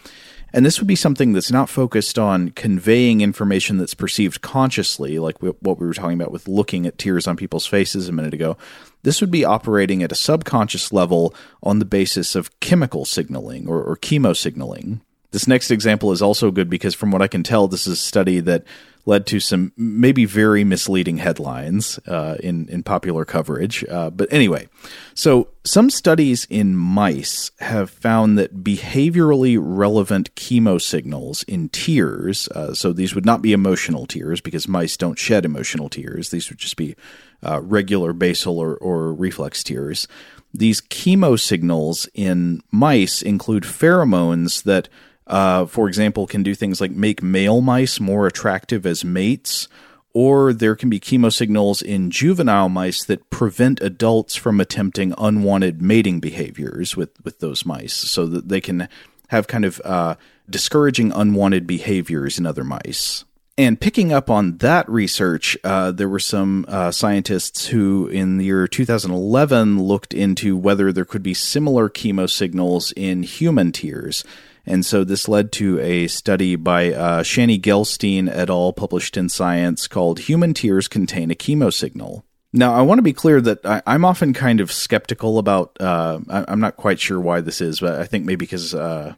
And 0.53 0.65
this 0.65 0.79
would 0.79 0.89
be 0.89 0.97
something 0.97 1.33
that's 1.33 1.51
not 1.51 1.69
focused 1.69 2.19
on 2.19 2.51
conveying 2.51 3.21
information 3.21 3.77
that's 3.77 3.95
perceived 3.95 4.41
consciously, 4.41 5.19
like 5.19 5.43
what 5.43 5.79
we 5.79 5.87
were 5.87 5.93
talking 5.93 6.19
about 6.19 6.33
with 6.33 6.49
looking 6.49 6.87
at 6.87 6.97
tears 6.97 7.27
on 7.27 7.37
people's 7.37 7.67
faces 7.67 8.09
a 8.09 8.13
minute 8.13 8.33
ago. 8.33 8.57
This 9.03 9.21
would 9.21 9.31
be 9.31 9.45
operating 9.45 10.03
at 10.03 10.13
a 10.13 10.17
subconscious 10.17 10.93
level 10.93 11.35
on 11.63 11.79
the 11.79 11.85
basis 11.85 12.35
of 12.35 12.59
chemical 12.61 13.05
signaling 13.05 13.69
or, 13.69 13.83
or 13.83 13.97
chemo 13.97 14.37
signaling. 14.37 15.03
This 15.31 15.47
next 15.47 15.71
example 15.71 16.13
is 16.13 16.23
also 16.23 16.51
good 16.51 16.71
because, 16.71 16.95
from 16.95 17.11
what 17.11 17.23
I 17.23 17.29
can 17.29 17.43
tell, 17.43 17.69
this 17.69 17.87
is 17.87 17.95
a 17.95 17.97
study 17.97 18.41
that 18.41 18.65
led 19.09 19.27
to 19.27 19.41
some 19.41 19.73
maybe 19.77 20.27
very 20.27 20.65
misleading 20.65 21.17
headlines 21.17 21.99
uh, 22.07 22.37
in 22.41 22.69
in 22.69 22.83
popular 22.83 23.25
coverage. 23.25 23.85
Uh, 23.91 24.11
but 24.11 24.31
anyway, 24.33 24.69
so 25.15 25.49
some 25.65 25.89
studies 25.89 26.47
in 26.51 26.77
mice 26.77 27.51
have 27.61 27.91
found 27.91 28.39
that 28.39 28.63
behaviorally 28.63 29.59
relevant 29.59 30.35
chemo 30.35 30.81
signals 30.81 31.43
in 31.45 31.71
tears. 31.71 32.49
Uh, 32.49 32.75
so 32.75 32.93
these 32.93 33.15
would 33.15 33.27
not 33.27 33.41
be 33.41 33.53
emotional 33.53 34.07
tears 34.07 34.41
because 34.43 34.69
mice 34.69 34.97
don't 34.97 35.19
shed 35.19 35.45
emotional 35.45 35.89
tears. 35.89 36.29
These 36.29 36.51
would 36.51 36.59
just 36.59 36.77
be 36.77 36.95
uh, 37.43 37.61
regular 37.63 38.13
basal 38.13 38.59
or, 38.59 38.77
or 38.77 39.15
reflex 39.15 39.63
tears. 39.63 40.07
These 40.53 40.81
chemo 40.83 41.39
signals 41.41 42.09
in 42.15 42.63
mice 42.71 43.23
include 43.23 43.63
pheromones 43.63 44.65
that 44.65 44.89
uh, 45.29 45.67
for 45.67 45.89
example, 45.89 46.27
can 46.27 46.43
do 46.43 46.55
things 46.55 46.81
like 46.81 46.91
make 46.91 47.23
male 47.23 47.61
mice 47.61 48.01
more 48.01 48.27
attractive 48.27 48.87
as 48.87 49.05
mates, 49.05 49.69
or 50.15 50.53
there 50.53 50.75
can 50.75 50.89
be 50.89 50.99
chemo 50.99 51.33
signals 51.33 51.83
in 51.83 52.11
juvenile 52.11 52.69
mice 52.69 53.05
that 53.05 53.29
prevent 53.31 53.81
adults 53.81 54.35
from 54.35 54.61
attempting 54.61 55.15
unwanted 55.19 55.83
mating 55.83 56.19
behaviors 56.19 56.97
with, 56.97 57.11
with 57.25 57.41
those 57.41 57.67
mice, 57.67 57.95
so 57.95 58.27
that 58.27 58.49
they 58.49 58.61
can 58.61 58.89
have 59.29 59.47
kind 59.47 59.65
of 59.65 59.81
uh, 59.85 60.15
discouraging 60.49 61.13
unwanted 61.13 61.67
behaviors 61.67 62.39
in 62.39 62.47
other 62.47 62.65
mice. 62.65 63.25
And 63.59 63.81
picking 63.81 64.13
up 64.13 64.31
on 64.31 64.59
that 64.59 64.89
research, 64.89 65.59
uh, 65.65 65.91
there 65.91 66.09
were 66.09 66.21
some 66.21 66.65
uh, 66.69 66.93
scientists 66.93 67.67
who, 67.67 68.07
in 68.07 68.39
the 68.39 68.45
year 68.45 68.69
2011, 68.69 69.83
looked 69.83 70.15
into 70.15 70.57
whether 70.57 70.93
there 70.93 71.05
could 71.05 71.25
be 71.25 71.35
similar 71.35 71.91
chemo 71.91 72.31
signals 72.31 72.93
in 72.93 73.25
human 73.25 73.73
tears. 73.73 74.25
And 74.69 74.85
so 74.85 75.03
this 75.03 75.29
led 75.29 75.51
to 75.53 75.81
a 75.81 76.07
study 76.09 76.55
by 76.55 76.93
uh, 76.93 77.23
Shani 77.23 77.59
Gelstein 77.59 78.29
et 78.29 78.51
al., 78.51 78.75
published 78.75 79.17
in 79.17 79.31
Science, 79.31 79.89
called 79.89 80.21
Human 80.21 80.53
Tears 80.53 80.89
Contain 80.89 81.31
a 81.31 81.35
Chemo 81.35 81.73
Signal. 81.73 82.23
Now, 82.53 82.75
I 82.75 82.83
want 82.83 82.99
to 82.99 83.03
be 83.03 83.15
clear 83.15 83.41
that 83.41 83.65
I, 83.65 83.83
am 83.87 84.05
often 84.05 84.35
kind 84.35 84.61
of 84.61 84.71
skeptical 84.71 85.39
about, 85.39 85.77
uh, 85.81 86.21
I, 86.29 86.53
am 86.53 86.61
not 86.61 86.77
quite 86.77 87.01
sure 87.01 87.19
why 87.19 87.41
this 87.41 87.63
is, 87.63 87.81
but 87.81 87.99
I 87.99 88.05
think 88.05 88.27
maybe 88.27 88.37
because 88.37 88.75
uh, 88.75 89.15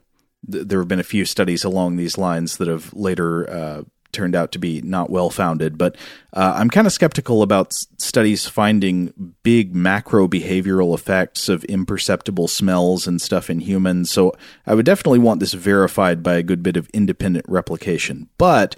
th- 0.51 0.69
there 0.69 0.79
have 0.79 0.89
been 0.89 1.01
a 1.01 1.05
few 1.05 1.25
studies 1.25 1.65
along 1.65 1.97
these 1.97 2.17
lines 2.17 2.59
that 2.59 2.69
have 2.69 2.93
later 2.93 3.51
uh, 3.51 3.83
turned 4.13 4.35
out 4.35 4.53
to 4.53 4.59
be 4.59 4.81
not 4.83 5.11
well 5.11 5.31
founded. 5.31 5.79
But 5.79 5.97
uh, 6.33 6.55
I'm 6.57 6.71
kind 6.71 6.87
of 6.87 6.93
skeptical 6.93 7.43
about 7.43 7.73
studies 7.73 8.47
finding 8.47 9.35
big 9.43 9.75
macro 9.75 10.29
behavioral 10.29 10.95
effects 10.95 11.49
of 11.49 11.65
imperceptible 11.65 12.49
smells 12.49 13.07
and 13.07 13.21
stuff 13.21 13.51
in 13.51 13.61
humans. 13.61 14.11
So 14.11 14.33
I 14.67 14.75
would 14.75 14.87
definitely 14.87 15.19
want 15.19 15.41
this 15.41 15.55
verified 15.55 16.23
by 16.23 16.35
a 16.35 16.43
good 16.43 16.63
bit 16.63 16.77
of 16.77 16.89
independent 16.91 17.47
replication. 17.49 18.29
But 18.39 18.77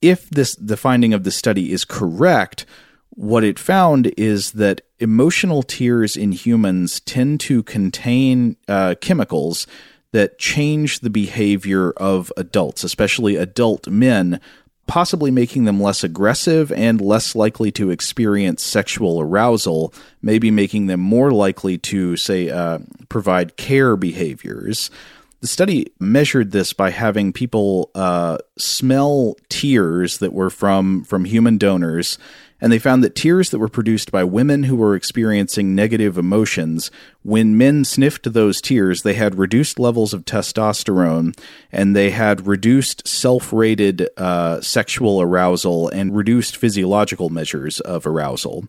if 0.00 0.28
this 0.30 0.54
the 0.56 0.76
finding 0.76 1.12
of 1.12 1.24
the 1.24 1.30
study 1.30 1.72
is 1.72 1.84
correct, 1.84 2.66
what 3.10 3.42
it 3.42 3.58
found 3.58 4.12
is 4.16 4.52
that 4.52 4.80
emotional 5.00 5.62
tears 5.62 6.16
in 6.16 6.32
humans 6.32 7.00
tend 7.00 7.40
to 7.40 7.62
contain 7.64 8.56
uh, 8.68 8.94
chemicals 9.00 9.66
that 10.12 10.38
change 10.38 11.00
the 11.00 11.10
behavior 11.10 11.90
of 11.92 12.32
adults, 12.36 12.84
especially 12.84 13.36
adult 13.36 13.88
men, 13.88 14.40
possibly 14.86 15.30
making 15.30 15.64
them 15.64 15.80
less 15.80 16.02
aggressive 16.02 16.72
and 16.72 17.00
less 17.00 17.34
likely 17.36 17.70
to 17.70 17.90
experience 17.90 18.62
sexual 18.62 19.20
arousal, 19.20 19.92
maybe 20.22 20.50
making 20.50 20.86
them 20.86 21.00
more 21.00 21.30
likely 21.30 21.76
to, 21.76 22.16
say, 22.16 22.48
uh, 22.48 22.78
provide 23.08 23.56
care 23.56 23.96
behaviors. 23.96 24.90
the 25.40 25.46
study 25.46 25.92
measured 26.00 26.50
this 26.50 26.72
by 26.72 26.90
having 26.90 27.32
people 27.32 27.90
uh, 27.94 28.38
smell 28.56 29.36
tears 29.48 30.18
that 30.18 30.32
were 30.32 30.50
from 30.50 31.04
from 31.04 31.24
human 31.24 31.58
donors 31.58 32.18
and 32.60 32.72
they 32.72 32.78
found 32.78 33.04
that 33.04 33.14
tears 33.14 33.50
that 33.50 33.58
were 33.58 33.68
produced 33.68 34.10
by 34.10 34.24
women 34.24 34.64
who 34.64 34.76
were 34.76 34.94
experiencing 34.96 35.74
negative 35.74 36.18
emotions, 36.18 36.90
when 37.22 37.56
men 37.56 37.84
sniffed 37.84 38.32
those 38.32 38.60
tears, 38.60 39.02
they 39.02 39.14
had 39.14 39.38
reduced 39.38 39.78
levels 39.78 40.12
of 40.12 40.24
testosterone 40.24 41.38
and 41.70 41.94
they 41.94 42.10
had 42.10 42.46
reduced 42.46 43.06
self 43.06 43.52
rated 43.52 44.08
uh, 44.16 44.60
sexual 44.60 45.20
arousal 45.20 45.88
and 45.90 46.16
reduced 46.16 46.56
physiological 46.56 47.28
measures 47.28 47.80
of 47.80 48.06
arousal. 48.06 48.66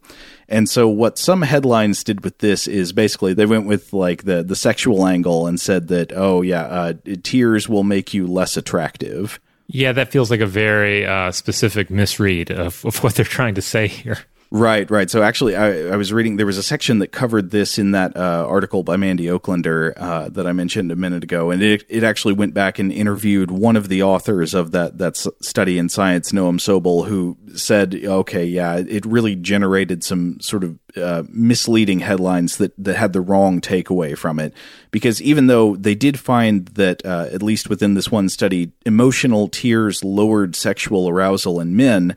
And 0.47 0.67
so, 0.69 0.87
what 0.87 1.17
some 1.17 1.43
headlines 1.43 2.03
did 2.03 2.23
with 2.23 2.39
this 2.39 2.67
is 2.67 2.91
basically 2.91 3.33
they 3.33 3.45
went 3.45 3.67
with 3.67 3.93
like 3.93 4.23
the, 4.23 4.43
the 4.43 4.55
sexual 4.55 5.05
angle 5.05 5.47
and 5.47 5.59
said 5.59 5.87
that, 5.87 6.11
oh, 6.15 6.41
yeah, 6.41 6.63
uh, 6.63 6.93
tears 7.23 7.69
will 7.69 7.83
make 7.83 8.13
you 8.13 8.27
less 8.27 8.57
attractive. 8.57 9.39
Yeah, 9.71 9.91
that 9.91 10.11
feels 10.11 10.31
like 10.31 10.39
a 10.39 10.47
very 10.47 11.05
uh, 11.05 11.31
specific 11.31 11.91
misread 11.91 12.49
of, 12.49 12.83
of 12.85 13.03
what 13.03 13.13
they're 13.13 13.23
trying 13.23 13.53
to 13.53 13.61
say 13.61 13.87
here. 13.87 14.17
Right, 14.51 14.89
right. 14.89 15.07
So 15.11 15.21
actually, 15.21 15.55
I, 15.55 15.89
I, 15.89 15.95
was 15.95 16.11
reading. 16.11 16.37
There 16.37 16.45
was 16.47 16.57
a 16.57 16.63
section 16.63 16.97
that 16.99 17.09
covered 17.09 17.51
this 17.51 17.77
in 17.77 17.91
that 17.91 18.17
uh, 18.17 18.47
article 18.49 18.81
by 18.81 18.97
Mandy 18.97 19.25
Oaklander 19.25 19.93
uh, 19.95 20.29
that 20.29 20.47
I 20.47 20.53
mentioned 20.53 20.91
a 20.91 20.95
minute 20.95 21.23
ago, 21.23 21.51
and 21.51 21.61
it 21.61 21.85
it 21.87 22.03
actually 22.03 22.33
went 22.33 22.55
back 22.55 22.79
and 22.79 22.91
interviewed 22.91 23.51
one 23.51 23.75
of 23.75 23.89
the 23.89 24.01
authors 24.01 24.55
of 24.55 24.71
that 24.71 24.97
that 24.97 25.17
study 25.17 25.77
in 25.77 25.87
science, 25.87 26.31
Noam 26.31 26.59
Sobel, 26.59 27.07
who 27.07 27.37
said, 27.53 27.93
"Okay, 28.03 28.43
yeah, 28.43 28.77
it 28.77 29.05
really 29.05 29.35
generated 29.35 30.03
some 30.03 30.39
sort 30.39 30.63
of 30.63 30.79
uh, 30.97 31.21
misleading 31.29 31.99
headlines 31.99 32.57
that 32.57 32.73
that 32.83 32.95
had 32.95 33.13
the 33.13 33.21
wrong 33.21 33.61
takeaway 33.61 34.17
from 34.17 34.39
it, 34.39 34.55
because 34.89 35.21
even 35.21 35.45
though 35.45 35.75
they 35.75 35.93
did 35.93 36.19
find 36.19 36.69
that 36.69 37.05
uh, 37.05 37.27
at 37.31 37.43
least 37.43 37.69
within 37.69 37.93
this 37.93 38.09
one 38.09 38.27
study, 38.27 38.71
emotional 38.83 39.47
tears 39.47 40.03
lowered 40.03 40.55
sexual 40.55 41.07
arousal 41.07 41.59
in 41.59 41.75
men." 41.75 42.15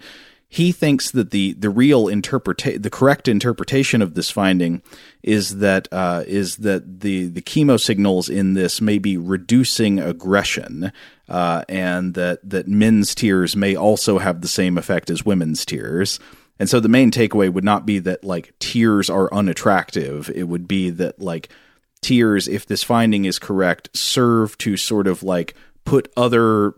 He 0.52 0.70
thinks 0.70 1.10
that 1.12 1.30
the 1.30 1.54
the 1.54 1.70
real 1.70 2.08
interpreta- 2.08 2.80
the 2.80 2.90
correct 2.90 3.26
interpretation 3.26 4.02
of 4.02 4.12
this 4.12 4.30
finding 4.30 4.82
is 5.22 5.60
that 5.60 5.88
uh, 5.90 6.24
is 6.26 6.56
that 6.56 7.00
the 7.00 7.28
the 7.28 7.40
chemo 7.40 7.80
signals 7.80 8.28
in 8.28 8.52
this 8.52 8.78
may 8.78 8.98
be 8.98 9.16
reducing 9.16 9.98
aggression, 9.98 10.92
uh, 11.26 11.64
and 11.70 12.12
that 12.12 12.38
that 12.50 12.68
men's 12.68 13.14
tears 13.14 13.56
may 13.56 13.74
also 13.74 14.18
have 14.18 14.42
the 14.42 14.48
same 14.48 14.76
effect 14.76 15.08
as 15.08 15.24
women's 15.24 15.64
tears. 15.64 16.20
And 16.58 16.68
so 16.68 16.80
the 16.80 16.88
main 16.88 17.10
takeaway 17.10 17.50
would 17.50 17.64
not 17.64 17.86
be 17.86 17.98
that 18.00 18.22
like 18.22 18.52
tears 18.58 19.08
are 19.08 19.32
unattractive. 19.32 20.28
It 20.34 20.44
would 20.44 20.68
be 20.68 20.90
that 20.90 21.18
like 21.18 21.48
tears, 22.02 22.46
if 22.46 22.66
this 22.66 22.82
finding 22.82 23.24
is 23.24 23.38
correct, 23.38 23.88
serve 23.94 24.58
to 24.58 24.76
sort 24.76 25.06
of 25.06 25.22
like 25.22 25.54
put 25.86 26.12
other 26.14 26.74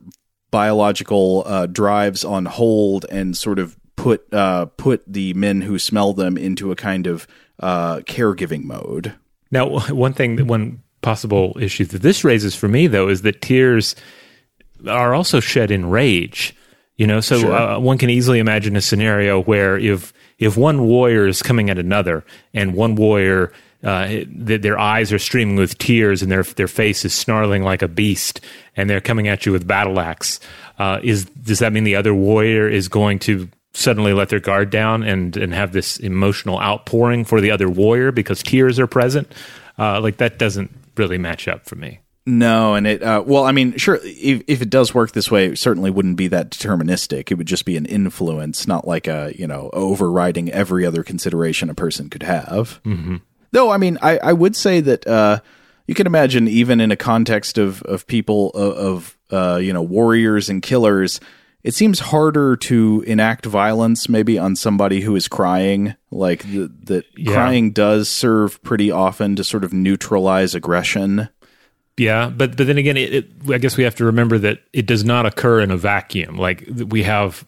biological 0.55 1.43
uh, 1.47 1.67
drives 1.67 2.25
on 2.25 2.45
hold 2.45 3.05
and 3.11 3.37
sort 3.37 3.59
of 3.59 3.77
put 3.97 4.33
uh, 4.33 4.67
put 4.77 5.03
the 5.05 5.35
men 5.35 5.61
who 5.61 5.81
smell 5.81 6.13
them 6.13 6.39
into 6.39 6.71
a 6.71 6.77
kind 6.77 7.09
of 7.09 7.27
uh, 7.59 7.97
caregiving 8.03 8.63
mode. 8.63 9.13
Now, 9.51 9.81
one 9.89 10.13
thing, 10.13 10.47
one 10.47 10.81
possible 11.03 11.57
issue 11.61 11.87
that 11.87 12.03
this 12.03 12.23
raises 12.23 12.55
for 12.55 12.69
me, 12.69 12.87
though, 12.87 13.09
is 13.09 13.23
that 13.23 13.43
tears 13.43 13.97
are 14.87 15.13
also 15.13 15.41
shed 15.41 15.73
in 15.73 15.91
rage. 15.91 16.55
You 16.99 17.09
know, 17.09 17.21
so 17.21 17.41
sure. 17.41 17.53
uh, 17.53 17.81
one 17.81 17.99
can 17.99 18.09
easily 18.09 18.39
imagine 18.39 18.77
a 18.77 18.81
scenario 18.81 19.43
where 19.43 19.77
if 19.77 20.13
if 20.39 20.57
one 20.57 20.87
warrior 20.87 21.27
is 21.27 21.43
coming 21.43 21.69
at 21.69 21.79
another, 21.81 22.25
and 22.53 22.75
one 22.75 22.95
warrior 22.95 23.53
uh, 23.85 24.25
their 24.27 24.79
eyes 24.79 25.13
are 25.13 25.19
streaming 25.19 25.57
with 25.57 25.77
tears 25.79 26.23
and 26.23 26.33
their 26.33 26.43
their 26.43 26.69
face 26.69 27.05
is 27.05 27.13
snarling 27.13 27.63
like 27.63 27.83
a 27.83 27.89
beast 27.89 28.41
and 28.77 28.89
they're 28.89 29.01
coming 29.01 29.29
at 29.29 29.45
you 29.47 29.53
with 29.53 29.67
battle 29.67 30.01
axe. 30.01 30.41
Uh, 30.79 31.01
is 31.03 31.27
does 31.27 31.59
that 31.59 31.73
mean 31.73 31.85
the 31.85 31.97
other 31.97 32.15
warrior 32.15 32.69
is 32.69 32.89
going 32.89 33.19
to 33.21 33.49
suddenly 33.75 34.13
let 34.13 34.29
their 34.29 34.41
guard 34.41 34.71
down 34.71 35.03
and 35.03 35.37
and 35.37 35.53
have 35.53 35.73
this 35.73 35.99
emotional 35.99 36.59
outpouring 36.61 37.25
for 37.25 37.41
the 37.41 37.51
other 37.51 37.69
warrior 37.69 38.11
because 38.11 38.43
tears 38.43 38.79
are 38.79 38.87
present? 38.87 39.31
Uh, 39.79 40.01
like 40.01 40.17
that 40.17 40.39
doesn't 40.39 40.71
really 40.97 41.19
match 41.19 41.47
up 41.47 41.67
for 41.67 41.77
me. 41.77 42.01
No, 42.27 42.75
and 42.75 42.87
it 42.87 43.03
uh, 43.03 43.23
well, 43.27 43.45
I 43.45 43.53
mean, 43.53 43.77
sure, 43.77 43.99
if, 44.03 44.43
if 44.47 44.63
it 44.63 44.71
does 44.71 44.95
work 44.95 45.13
this 45.13 45.31
way, 45.31 45.47
it 45.47 45.59
certainly 45.59 45.91
wouldn't 45.91 46.17
be 46.17 46.29
that 46.29 46.51
deterministic. 46.51 47.31
It 47.31 47.35
would 47.35 47.47
just 47.47 47.67
be 47.67 47.77
an 47.77 47.85
influence, 47.85 48.67
not 48.67 48.87
like 48.87 49.07
a 49.07 49.35
you 49.37 49.47
know 49.47 49.69
overriding 49.75 50.51
every 50.51 50.87
other 50.87 51.03
consideration 51.03 51.69
a 51.69 51.75
person 51.75 52.09
could 52.09 52.23
have. 52.23 52.81
Mm-hmm. 52.85 53.17
Though, 53.55 53.71
I 53.71 53.77
mean, 53.77 53.99
I, 54.03 54.19
I 54.19 54.33
would 54.33 54.57
say 54.57 54.81
that 54.81 55.07
uh, 55.07 55.39
you 55.87 55.95
can 55.95 56.09
imagine, 56.09 56.49
even 56.49 56.81
in 56.81 56.91
a 56.91 56.97
context 56.97 57.57
of 57.57 57.83
of 57.83 58.05
people 58.09 58.51
of, 58.51 58.77
of 58.77 59.19
uh, 59.31 59.57
you 59.59 59.73
know 59.73 59.81
warriors 59.81 60.49
and 60.49 60.61
killers, 60.61 61.21
it 61.63 61.73
seems 61.73 62.01
harder 62.01 62.57
to 62.57 63.05
enact 63.07 63.47
violence 63.47 64.09
maybe 64.09 64.41
on 64.41 64.57
somebody 64.57 65.03
who 65.03 65.15
is 65.15 65.29
crying. 65.29 65.95
Like 66.11 66.43
that, 66.87 67.05
yeah. 67.17 67.33
crying 67.33 67.71
does 67.71 68.09
serve 68.09 68.61
pretty 68.65 68.91
often 68.91 69.37
to 69.37 69.45
sort 69.45 69.63
of 69.63 69.73
neutralize 69.73 70.57
aggression. 70.57 71.29
Yeah, 71.97 72.31
but 72.31 72.57
but 72.57 72.67
then 72.67 72.79
again, 72.79 72.97
it, 72.97 73.15
it, 73.15 73.31
I 73.51 73.59
guess 73.59 73.77
we 73.77 73.85
have 73.85 73.95
to 73.97 74.05
remember 74.07 74.37
that 74.39 74.63
it 74.73 74.87
does 74.87 75.05
not 75.05 75.27
occur 75.27 75.61
in 75.61 75.71
a 75.71 75.77
vacuum. 75.77 76.39
Like 76.39 76.69
we 76.89 77.05
have 77.05 77.47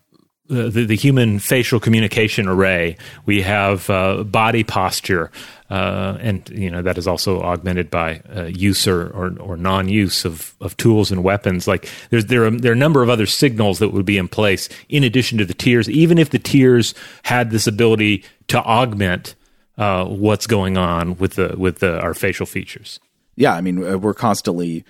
the, 0.49 0.85
the, 0.85 0.97
human 0.97 1.39
facial 1.39 1.81
communication 1.81 2.47
array. 2.47 2.97
We 3.25 3.43
have 3.43 3.89
uh, 3.91 4.23
body 4.25 4.65
posture, 4.65 5.31
uh, 5.71 6.19
and 6.21 6.49
you 6.51 6.71
know 6.71 6.83
that 6.83 6.99
is 6.99 7.09
also 7.09 7.43
augmented 7.43 7.91
by 7.91 8.21
uh, 8.35 8.45
use 8.45 8.87
or, 8.87 9.09
or, 9.09 9.37
or, 9.41 9.57
non-use 9.57 10.25
of, 10.25 10.55
of 10.61 10.77
tools 10.77 11.11
and 11.11 11.25
weapons. 11.25 11.67
Like 11.67 11.89
there's 12.11 12.27
there 12.27 12.45
are, 12.45 12.51
there 12.51 12.73
are 12.73 12.75
a 12.75 12.79
number 12.79 13.03
of 13.03 13.11
other 13.11 13.27
signals 13.27 13.79
that 13.81 13.89
would 13.89 14.07
be 14.07 14.19
in 14.19 14.29
place 14.29 14.69
in 14.89 15.03
addition 15.05 15.39
to 15.39 15.45
the 15.45 15.55
tears. 15.55 15.89
Even 15.89 16.19
if 16.19 16.31
the 16.31 16.39
tears 16.39 16.95
had 17.25 17.51
this 17.51 17.67
ability 17.67 18.25
to 18.49 18.59
augment 18.59 19.35
uh, 19.79 20.05
what's 20.07 20.47
going 20.47 20.77
on 20.77 21.17
with 21.17 21.35
the 21.35 21.55
with 21.59 21.81
the, 21.81 22.01
our 22.01 22.15
facial 22.15 22.47
features. 22.47 23.01
Yeah, 23.35 23.55
I 23.55 23.61
mean 23.61 23.85
uh, 23.85 23.99
we're 23.99 24.15
constantly 24.15 24.85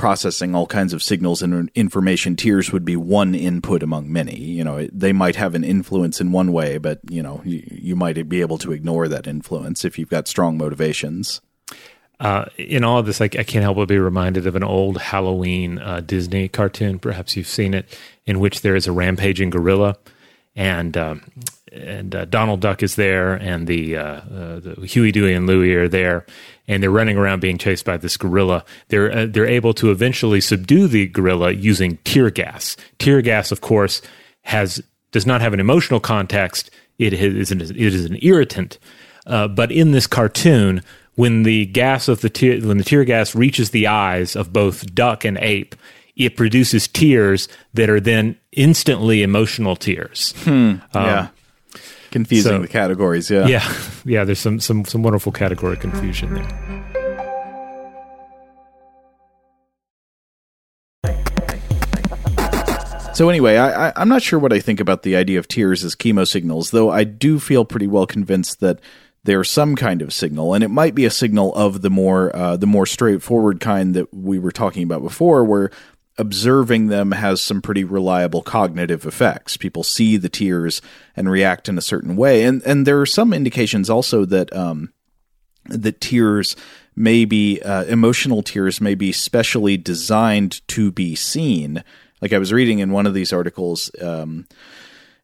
processing 0.00 0.54
all 0.54 0.66
kinds 0.66 0.94
of 0.94 1.02
signals 1.02 1.42
and 1.42 1.70
information 1.74 2.34
tears 2.34 2.72
would 2.72 2.86
be 2.86 2.96
one 2.96 3.34
input 3.34 3.82
among 3.82 4.10
many. 4.10 4.34
You 4.34 4.64
know 4.64 4.88
they 4.90 5.12
might 5.12 5.36
have 5.36 5.54
an 5.54 5.62
influence 5.62 6.22
in 6.22 6.32
one 6.32 6.52
way 6.52 6.78
but 6.78 7.00
you 7.10 7.22
know 7.22 7.42
you, 7.44 7.62
you 7.70 7.94
might 7.94 8.26
be 8.26 8.40
able 8.40 8.56
to 8.58 8.72
ignore 8.72 9.08
that 9.08 9.26
influence 9.26 9.84
if 9.84 9.98
you've 9.98 10.08
got 10.08 10.26
strong 10.26 10.56
motivations. 10.56 11.42
Uh, 12.18 12.46
in 12.56 12.82
all 12.82 12.98
of 12.98 13.06
this, 13.06 13.20
I, 13.20 13.24
I, 13.24 13.44
can't 13.44 13.62
help 13.62 13.76
but 13.76 13.88
be 13.88 13.98
reminded 13.98 14.46
of 14.46 14.54
an 14.54 14.62
old 14.62 14.98
Halloween 14.98 15.78
uh, 15.78 16.00
Disney 16.00 16.48
cartoon. 16.48 16.98
Perhaps 16.98 17.34
you've 17.34 17.46
seen 17.46 17.72
it, 17.72 17.98
in 18.26 18.40
which 18.40 18.60
there 18.60 18.76
is 18.76 18.86
a 18.86 18.92
rampaging 18.92 19.48
gorilla, 19.48 19.96
and 20.54 20.98
um, 20.98 21.22
and 21.72 22.14
uh, 22.14 22.24
Donald 22.26 22.60
Duck 22.60 22.82
is 22.82 22.96
there, 22.96 23.34
and 23.34 23.66
the, 23.66 23.96
uh, 23.96 24.02
uh, 24.02 24.60
the, 24.60 24.86
Huey, 24.86 25.12
Dewey, 25.12 25.34
and 25.34 25.46
Louie 25.46 25.74
are 25.74 25.88
there, 25.88 26.26
and 26.70 26.80
they're 26.80 26.90
running 26.90 27.16
around 27.16 27.40
being 27.40 27.58
chased 27.58 27.84
by 27.84 27.96
this 27.96 28.16
gorilla. 28.16 28.64
They're 28.88 29.12
uh, 29.12 29.26
they're 29.28 29.44
able 29.44 29.74
to 29.74 29.90
eventually 29.90 30.40
subdue 30.40 30.86
the 30.86 31.08
gorilla 31.08 31.50
using 31.50 31.96
tear 32.04 32.30
gas. 32.30 32.76
Tear 33.00 33.20
gas, 33.22 33.50
of 33.50 33.60
course, 33.60 34.00
has 34.42 34.80
does 35.10 35.26
not 35.26 35.40
have 35.40 35.52
an 35.52 35.58
emotional 35.58 35.98
context. 35.98 36.70
It 36.98 37.12
is 37.12 37.50
an, 37.50 37.60
it 37.60 37.76
is 37.76 38.04
an 38.04 38.18
irritant. 38.22 38.78
Uh, 39.26 39.48
but 39.48 39.72
in 39.72 39.90
this 39.90 40.06
cartoon, 40.06 40.82
when 41.16 41.42
the 41.42 41.66
gas 41.66 42.06
of 42.06 42.20
the 42.20 42.30
tear, 42.30 42.60
when 42.60 42.78
the 42.78 42.84
tear 42.84 43.04
gas 43.04 43.34
reaches 43.34 43.70
the 43.70 43.88
eyes 43.88 44.36
of 44.36 44.52
both 44.52 44.94
duck 44.94 45.24
and 45.24 45.38
ape, 45.38 45.74
it 46.14 46.36
produces 46.36 46.86
tears 46.86 47.48
that 47.74 47.90
are 47.90 48.00
then 48.00 48.36
instantly 48.52 49.24
emotional 49.24 49.74
tears. 49.74 50.34
Hmm. 50.44 50.50
Um, 50.50 50.80
yeah 50.94 51.28
confusing 52.10 52.52
so, 52.52 52.58
the 52.62 52.68
categories. 52.68 53.30
Yeah, 53.30 53.46
yeah, 53.46 53.74
yeah. 54.04 54.24
There's 54.24 54.38
some 54.38 54.60
some 54.60 54.84
some 54.84 55.02
wonderful 55.02 55.32
category 55.32 55.76
confusion 55.76 56.34
there. 56.34 56.90
So 63.14 63.28
anyway, 63.28 63.56
I, 63.56 63.90
I, 63.90 64.02
am 64.02 64.08
not 64.08 64.22
sure 64.22 64.38
what 64.38 64.52
I 64.52 64.60
think 64.60 64.80
about 64.80 65.02
the 65.02 65.14
idea 65.14 65.38
of 65.38 65.46
tears 65.46 65.84
as 65.84 65.94
chemo 65.94 66.26
signals, 66.26 66.70
though 66.70 66.90
I 66.90 67.04
do 67.04 67.38
feel 67.38 67.66
pretty 67.66 67.86
well 67.86 68.06
convinced 68.06 68.60
that 68.60 68.80
they're 69.24 69.44
some 69.44 69.76
kind 69.76 70.00
of 70.00 70.14
signal, 70.14 70.54
and 70.54 70.64
it 70.64 70.68
might 70.68 70.94
be 70.94 71.04
a 71.04 71.10
signal 71.10 71.54
of 71.54 71.82
the 71.82 71.90
more 71.90 72.34
uh, 72.34 72.56
the 72.56 72.66
more 72.66 72.86
straightforward 72.86 73.60
kind 73.60 73.94
that 73.94 74.14
we 74.14 74.38
were 74.38 74.52
talking 74.52 74.82
about 74.82 75.02
before, 75.02 75.44
where 75.44 75.70
observing 76.20 76.88
them 76.88 77.12
has 77.12 77.40
some 77.40 77.62
pretty 77.62 77.82
reliable 77.82 78.42
cognitive 78.42 79.06
effects. 79.06 79.56
People 79.56 79.82
see 79.82 80.18
the 80.18 80.28
tears 80.28 80.82
and 81.16 81.30
react 81.30 81.68
in 81.68 81.78
a 81.78 81.82
certain 81.82 82.14
way, 82.14 82.44
and 82.44 82.62
and 82.64 82.86
there 82.86 83.00
are 83.00 83.06
some 83.06 83.32
indications 83.32 83.88
also 83.88 84.26
that 84.26 84.54
um, 84.54 84.92
that 85.64 86.00
tears 86.00 86.56
may 86.94 87.24
be 87.24 87.60
uh, 87.62 87.84
emotional 87.84 88.42
tears 88.42 88.80
may 88.80 88.94
be 88.94 89.12
specially 89.12 89.76
designed 89.76 90.66
to 90.68 90.92
be 90.92 91.14
seen. 91.14 91.82
Like 92.20 92.34
I 92.34 92.38
was 92.38 92.52
reading 92.52 92.80
in 92.80 92.92
one 92.92 93.06
of 93.06 93.14
these 93.14 93.32
articles. 93.32 93.90
Um, 94.00 94.46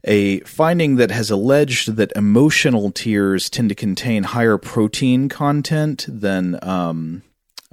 a 0.08 0.38
finding 0.40 0.96
that 0.96 1.10
has 1.10 1.30
alleged 1.30 1.96
that 1.96 2.12
emotional 2.14 2.92
tears 2.92 3.50
tend 3.50 3.68
to 3.70 3.74
contain 3.74 4.22
higher 4.22 4.56
protein 4.56 5.28
content 5.28 6.06
than 6.08 6.62
um, 6.62 7.22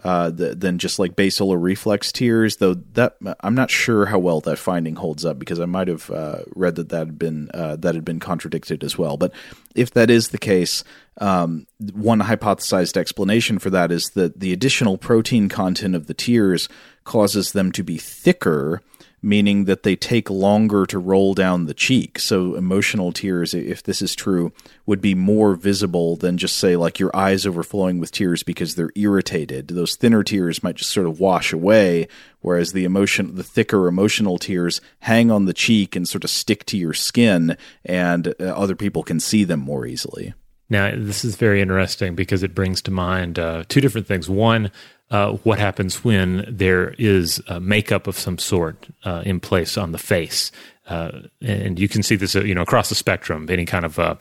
uh, 0.03 0.31
th- 0.31 0.57
than 0.57 0.79
just 0.79 0.97
like 0.97 1.15
basal 1.15 1.49
or 1.49 1.59
reflex 1.59 2.11
tears. 2.11 2.57
Though 2.57 2.75
that 2.93 3.17
I'm 3.41 3.55
not 3.55 3.69
sure 3.69 4.05
how 4.05 4.19
well 4.19 4.41
that 4.41 4.57
finding 4.57 4.95
holds 4.95 5.25
up 5.25 5.37
because 5.37 5.59
I 5.59 5.65
might 5.65 5.87
have 5.87 6.09
uh, 6.09 6.39
read 6.55 6.75
that 6.75 6.89
that 6.89 7.07
had 7.07 7.19
been 7.19 7.49
uh, 7.53 7.75
that 7.77 7.95
had 7.95 8.05
been 8.05 8.19
contradicted 8.19 8.83
as 8.83 8.97
well. 8.97 9.17
But 9.17 9.33
if 9.75 9.91
that 9.91 10.09
is 10.09 10.29
the 10.29 10.37
case, 10.37 10.83
um, 11.19 11.67
one 11.93 12.21
hypothesized 12.21 12.97
explanation 12.97 13.59
for 13.59 13.69
that 13.69 13.91
is 13.91 14.09
that 14.11 14.39
the 14.39 14.53
additional 14.53 14.97
protein 14.97 15.49
content 15.49 15.95
of 15.95 16.07
the 16.07 16.13
tears 16.13 16.69
causes 17.03 17.51
them 17.51 17.71
to 17.73 17.83
be 17.83 17.97
thicker 17.97 18.81
meaning 19.23 19.63
that 19.65 19.83
they 19.83 19.95
take 19.95 20.29
longer 20.29 20.85
to 20.85 20.99
roll 20.99 21.33
down 21.33 21.65
the 21.65 21.73
cheek. 21.73 22.19
So 22.19 22.55
emotional 22.55 23.13
tears, 23.13 23.53
if 23.53 23.81
this 23.81 24.01
is 24.01 24.15
true, 24.15 24.51
would 24.85 25.01
be 25.01 25.15
more 25.15 25.55
visible 25.55 26.17
than 26.17 26.37
just 26.37 26.57
say 26.57 26.75
like 26.75 26.99
your 26.99 27.15
eyes 27.15 27.45
overflowing 27.45 27.99
with 27.99 28.11
tears 28.11 28.43
because 28.43 28.75
they're 28.75 28.91
irritated. 28.95 29.69
Those 29.69 29.95
thinner 29.95 30.23
tears 30.23 30.61
might 30.61 30.75
just 30.75 30.91
sort 30.91 31.07
of 31.07 31.21
wash 31.21 31.53
away, 31.53 32.09
whereas 32.41 32.73
the 32.73 32.83
emotion, 32.83 33.35
the 33.35 33.43
thicker 33.43 33.87
emotional 33.87 34.37
tears 34.37 34.81
hang 34.99 35.31
on 35.31 35.45
the 35.45 35.53
cheek 35.53 35.95
and 35.95 36.07
sort 36.07 36.25
of 36.25 36.29
stick 36.29 36.65
to 36.65 36.77
your 36.77 36.93
skin, 36.93 37.57
and 37.85 38.27
uh, 38.27 38.43
other 38.43 38.75
people 38.75 39.03
can 39.03 39.21
see 39.21 39.45
them 39.45 39.61
more 39.61 39.85
easily. 39.85 40.33
Now, 40.69 40.91
this 40.95 41.23
is 41.23 41.35
very 41.35 41.61
interesting 41.61 42.15
because 42.15 42.41
it 42.41 42.55
brings 42.55 42.81
to 42.83 42.91
mind 42.91 43.37
uh, 43.37 43.63
two 43.67 43.79
different 43.79 44.07
things. 44.07 44.29
One, 44.29 44.71
uh, 45.13 45.33
what 45.43 45.59
happens 45.59 46.03
when 46.03 46.43
there 46.49 46.95
is 46.97 47.39
makeup 47.61 48.07
of 48.07 48.17
some 48.17 48.39
sort 48.39 48.87
uh, 49.05 49.21
in 49.23 49.39
place 49.39 49.77
on 49.77 49.91
the 49.91 49.99
face. 49.99 50.51
Uh, 50.87 51.21
and 51.39 51.79
you 51.79 51.87
can 51.87 52.01
see 52.01 52.15
this, 52.15 52.35
uh, 52.35 52.41
you 52.41 52.55
know, 52.55 52.63
across 52.63 52.89
the 52.89 52.95
spectrum, 52.95 53.47
any 53.49 53.63
kind 53.63 53.85
of 53.85 53.99
uh, 53.99 54.15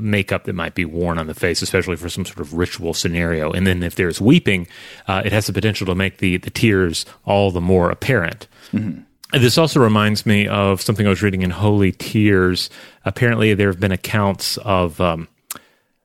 makeup 0.00 0.44
that 0.44 0.52
might 0.52 0.74
be 0.74 0.84
worn 0.84 1.18
on 1.18 1.28
the 1.28 1.34
face, 1.34 1.62
especially 1.62 1.96
for 1.96 2.10
some 2.10 2.26
sort 2.26 2.40
of 2.40 2.52
ritual 2.52 2.92
scenario. 2.92 3.50
And 3.50 3.66
then 3.66 3.82
if 3.82 3.94
there's 3.94 4.20
weeping, 4.20 4.68
it 5.08 5.32
has 5.32 5.46
the 5.46 5.52
potential 5.52 5.86
to 5.86 5.94
make 5.94 6.18
the, 6.18 6.36
the 6.36 6.50
tears 6.50 7.06
all 7.24 7.50
the 7.50 7.62
more 7.62 7.90
apparent. 7.90 8.46
Mm-hmm. 8.72 9.00
This 9.40 9.56
also 9.56 9.80
reminds 9.80 10.26
me 10.26 10.46
of 10.46 10.82
something 10.82 11.06
I 11.06 11.08
was 11.08 11.22
reading 11.22 11.40
in 11.40 11.48
Holy 11.50 11.90
Tears. 11.90 12.68
Apparently, 13.06 13.54
there 13.54 13.68
have 13.68 13.80
been 13.80 13.92
accounts 13.92 14.58
of, 14.58 15.00
um, 15.00 15.26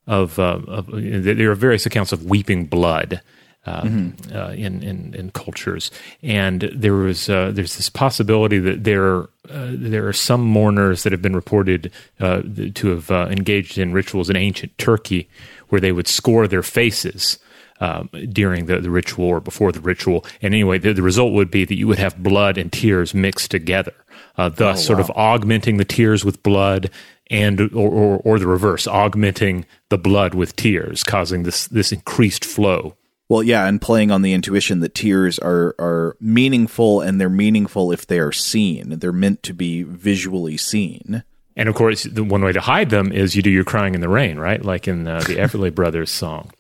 of, 0.08 0.40
of 0.40 0.88
there 0.94 1.52
are 1.52 1.56
various 1.56 1.86
accounts 1.86 2.14
of 2.14 2.24
weeping 2.24 2.68
blood 2.68 3.22
um, 3.68 4.14
mm-hmm. 4.14 4.36
uh, 4.36 4.50
in, 4.52 4.82
in, 4.82 5.14
in 5.14 5.30
cultures, 5.32 5.92
and 6.24 6.62
there 6.74 6.94
was 6.94 7.30
uh, 7.30 7.52
there's 7.52 7.76
this 7.76 7.90
possibility 7.90 8.60
that 8.60 8.86
there 8.86 9.24
uh, 9.50 9.72
there 9.72 10.08
are 10.08 10.14
some 10.14 10.42
mourners 10.42 11.04
that 11.04 11.12
have 11.12 11.22
been 11.22 11.36
reported 11.36 11.92
uh, 12.20 12.42
to 12.74 12.88
have 12.88 13.12
uh, 13.12 13.28
engaged 13.30 13.78
in 13.78 13.92
rituals 13.92 14.30
in 14.30 14.38
ancient 14.38 14.76
Turkey 14.78 15.30
where 15.68 15.82
they 15.82 15.92
would 15.92 16.08
score 16.08 16.48
their 16.48 16.64
faces. 16.64 17.40
Um, 17.80 18.10
during 18.30 18.66
the, 18.66 18.80
the 18.80 18.90
ritual 18.90 19.26
or 19.26 19.40
before 19.40 19.72
the 19.72 19.80
ritual. 19.80 20.26
And 20.42 20.56
anyway, 20.56 20.80
the, 20.80 20.94
the, 20.94 21.04
result 21.04 21.34
would 21.34 21.52
be 21.52 21.64
that 21.64 21.76
you 21.76 21.86
would 21.86 22.00
have 22.00 22.18
blood 22.24 22.58
and 22.58 22.74
tears 22.74 23.14
mixed 23.14 23.52
together, 23.52 23.94
uh, 24.36 24.50
thus 24.50 24.60
oh, 24.60 24.82
wow. 24.82 24.98
sort 24.98 25.00
of 25.00 25.12
augmenting 25.16 25.78
the 25.78 25.86
tears 25.86 26.26
with 26.26 26.42
blood 26.42 26.90
and 27.30 27.62
or, 27.76 27.92
or, 27.92 28.18
or 28.24 28.40
the 28.40 28.48
reverse, 28.48 28.88
augmenting 28.88 29.64
the 29.90 29.98
blood 30.00 30.34
with 30.34 30.56
tears, 30.56 31.04
causing 31.04 31.44
this 31.44 31.68
this 31.68 31.92
increased 31.92 32.44
flow 32.44 32.96
well, 33.30 33.44
yeah, 33.44 33.68
and 33.68 33.82
playing 33.82 34.10
on 34.12 34.22
the 34.22 34.34
intuition 34.34 34.80
that 34.80 34.96
tears 34.96 35.38
are 35.40 35.76
are 35.80 36.16
meaningful, 36.20 37.02
and 37.02 37.20
they're 37.20 37.30
meaningful 37.30 37.92
if 37.92 38.08
they 38.08 38.20
are 38.20 38.32
seen. 38.32 39.00
They're 39.00 39.12
meant 39.12 39.44
to 39.44 39.54
be 39.54 39.84
visually 39.84 40.58
seen. 40.58 41.24
And 41.58 41.68
of 41.68 41.76
course, 41.76 42.04
the 42.04 42.24
one 42.24 42.44
way 42.44 42.54
to 42.54 42.62
hide 42.62 42.92
them 42.92 43.12
is 43.12 43.36
you 43.36 43.42
do 43.42 43.50
your 43.50 43.64
crying 43.64 43.96
in 43.96 44.02
the 44.02 44.10
rain, 44.10 44.38
right? 44.38 44.64
Like 44.64 44.88
in 44.88 45.08
uh, 45.08 45.22
the 45.22 45.36
Everly 45.38 45.74
Brothers 45.74 46.12
song. 46.12 46.52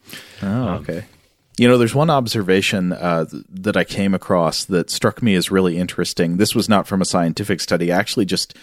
Oh, 0.41 0.47
um, 0.47 0.67
okay. 0.81 1.05
You 1.57 1.67
know, 1.67 1.77
there's 1.77 1.95
one 1.95 2.09
observation 2.09 2.93
uh, 2.93 3.25
that 3.49 3.77
I 3.77 3.83
came 3.83 4.13
across 4.13 4.65
that 4.65 4.89
struck 4.89 5.23
me 5.23 5.35
as 5.35 5.49
really 5.49 5.77
interesting. 5.77 6.37
This 6.37 6.53
was 6.53 6.67
not 6.67 6.87
from 6.87 7.01
a 7.01 7.05
scientific 7.05 7.61
study. 7.61 7.91
I 7.91 7.97
actually 7.97 8.25
just 8.25 8.55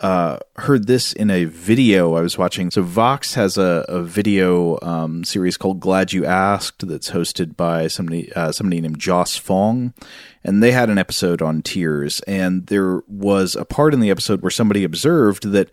uh, 0.00 0.38
heard 0.56 0.86
this 0.86 1.12
in 1.12 1.30
a 1.30 1.44
video 1.44 2.14
I 2.14 2.22
was 2.22 2.38
watching. 2.38 2.70
So 2.70 2.82
Vox 2.82 3.34
has 3.34 3.58
a, 3.58 3.84
a 3.86 4.02
video 4.02 4.78
um, 4.80 5.24
series 5.24 5.56
called 5.56 5.80
"Glad 5.80 6.12
You 6.12 6.24
Asked" 6.24 6.88
that's 6.88 7.10
hosted 7.10 7.56
by 7.56 7.86
somebody 7.86 8.32
uh, 8.32 8.52
somebody 8.52 8.80
named 8.80 8.98
Joss 8.98 9.36
Fong, 9.36 9.92
and 10.42 10.62
they 10.62 10.72
had 10.72 10.88
an 10.88 10.98
episode 10.98 11.42
on 11.42 11.60
tears. 11.60 12.20
And 12.20 12.66
there 12.68 13.02
was 13.08 13.54
a 13.54 13.66
part 13.66 13.92
in 13.92 14.00
the 14.00 14.10
episode 14.10 14.40
where 14.40 14.50
somebody 14.50 14.84
observed 14.84 15.50
that 15.52 15.70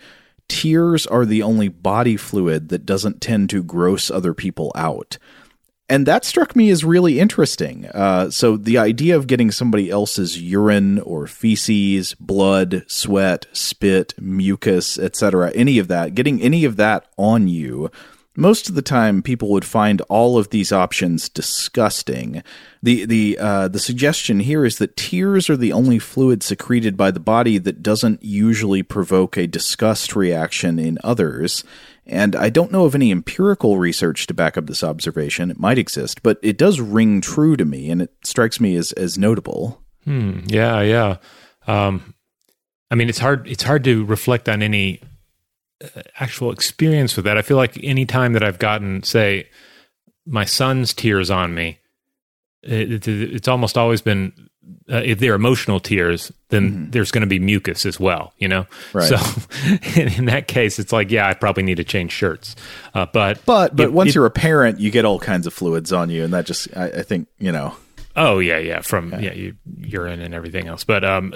tears 0.50 1.08
are 1.08 1.26
the 1.26 1.44
only 1.44 1.70
body 1.70 2.18
fluid 2.18 2.70
that 2.70 2.86
doesn't 2.86 3.22
tend 3.22 3.50
to 3.50 3.64
gross 3.64 4.12
other 4.12 4.34
people 4.34 4.72
out 4.76 5.18
and 5.90 6.06
that 6.06 6.26
struck 6.26 6.56
me 6.56 6.70
as 6.70 6.84
really 6.84 7.20
interesting. 7.20 7.86
Uh, 7.94 8.30
so 8.30 8.58
the 8.58 8.78
idea 8.78 9.16
of 9.16 9.28
getting 9.28 9.52
somebody 9.52 9.90
else's 9.90 10.42
urine 10.42 11.00
or 11.00 11.28
feces, 11.28 12.14
blood, 12.16 12.84
sweat, 12.88 13.46
spit, 13.54 14.14
mucus, 14.20 15.00
etc., 15.00 15.52
any 15.56 15.80
of 15.80 15.88
that, 15.88 16.14
getting 16.14 16.42
any 16.42 16.66
of 16.66 16.76
that 16.76 17.08
on 17.18 17.48
you, 17.48 17.90
most 18.38 18.70
of 18.70 18.76
the 18.76 18.84
time 18.84 19.24
people 19.24 19.50
would 19.50 19.66
find 19.66 20.00
all 20.02 20.38
of 20.38 20.50
these 20.50 20.72
options 20.72 21.28
disgusting. 21.28 22.44
The 22.84 23.06
the 23.06 23.38
uh, 23.40 23.68
the 23.68 23.80
suggestion 23.80 24.42
here 24.42 24.64
is 24.64 24.78
that 24.78 24.96
tears 24.96 25.50
are 25.50 25.58
the 25.58 25.74
only 25.74 25.98
fluid 25.98 26.44
secreted 26.44 26.96
by 26.96 27.10
the 27.10 27.20
body 27.20 27.58
that 27.58 27.82
doesn't 27.82 28.24
usually 28.24 28.84
provoke 28.84 29.38
a 29.38 29.48
disgust 29.48 30.16
reaction 30.16 30.78
in 30.78 31.00
others. 31.04 31.64
And 32.08 32.36
I 32.36 32.50
don't 32.50 32.72
know 32.72 32.86
of 32.86 32.96
any 32.96 33.12
empirical 33.12 33.78
research 33.78 34.28
to 34.28 34.34
back 34.34 34.58
up 34.58 34.68
this 34.68 34.84
observation. 34.84 35.52
It 35.52 35.60
might 35.60 35.78
exist, 35.78 36.24
but 36.24 36.40
it 36.42 36.58
does 36.58 36.80
ring 36.80 37.22
true 37.22 37.58
to 37.58 37.66
me, 37.66 37.90
and 37.90 38.02
it 38.02 38.14
strikes 38.24 38.60
me 38.60 38.76
as 38.76 38.94
as 38.94 39.18
notable. 39.18 39.84
Hmm. 40.06 40.40
Yeah. 40.48 40.82
Yeah. 40.82 41.18
Um, 41.68 42.14
I 42.90 42.96
mean, 42.96 43.10
it's 43.10 43.20
hard. 43.20 43.48
It's 43.48 43.64
hard 43.64 43.84
to 43.84 44.06
reflect 44.06 44.48
on 44.48 44.62
any 44.62 45.02
uh, 45.84 46.02
actual 46.20 46.52
experience 46.52 47.16
with 47.16 47.26
that. 47.26 47.38
I 47.38 47.42
feel 47.42 47.58
like 47.58 47.78
any 47.84 48.06
time 48.06 48.34
that 48.34 48.44
I've 48.44 48.60
gotten, 48.60 49.04
say, 49.04 49.50
my 50.26 50.46
son's 50.46 50.94
tears 50.94 51.30
on 51.30 51.54
me, 51.54 51.80
it, 52.64 52.92
it, 52.92 53.08
it's 53.08 53.48
almost 53.48 53.78
always 53.78 54.02
been 54.02 54.32
uh, 54.90 55.02
if 55.04 55.20
they're 55.20 55.34
emotional 55.34 55.80
tears, 55.80 56.32
then 56.50 56.72
mm-hmm. 56.72 56.92
there's 56.92 57.12
going 57.12 57.22
to 57.22 57.28
be 57.28 57.40
mucus 57.40 57.86
as 57.86 58.00
well, 58.00 58.34
you 58.38 58.48
know. 58.48 58.66
Right. 58.94 59.10
So 59.10 59.18
in, 60.00 60.14
in, 60.14 60.26
that 60.26 60.48
case, 60.48 60.80
it's 60.80 60.94
like, 60.94 61.12
yeah, 61.12 61.28
I 61.28 61.34
probably 61.34 61.64
need 61.64 61.78
to 61.78 61.84
change 61.84 62.12
shirts. 62.12 62.56
Uh, 62.94 63.06
but 63.12 63.44
but 63.46 63.76
but 63.76 63.88
it, 63.88 63.94
once 63.94 64.10
it, 64.10 64.16
you're 64.16 64.26
a 64.26 64.32
parent, 64.32 64.80
you 64.80 64.92
get 64.92 65.06
all 65.06 65.20
kinds 65.20 65.48
of 65.48 65.54
fluids 65.54 65.92
on 65.92 66.10
you, 66.10 66.24
and 66.24 66.34
that 66.34 66.46
just 66.46 66.68
I, 66.76 66.86
I 66.86 67.02
think 67.04 67.28
you 67.40 67.52
know. 67.52 67.76
Oh 68.16 68.40
yeah, 68.40 68.58
yeah, 68.58 68.82
from 68.82 69.12
yeah, 69.12 69.34
you, 69.34 69.56
urine 69.80 70.22
and 70.22 70.34
everything 70.34 70.68
else. 70.68 70.84
But 70.84 71.04
um, 71.04 71.34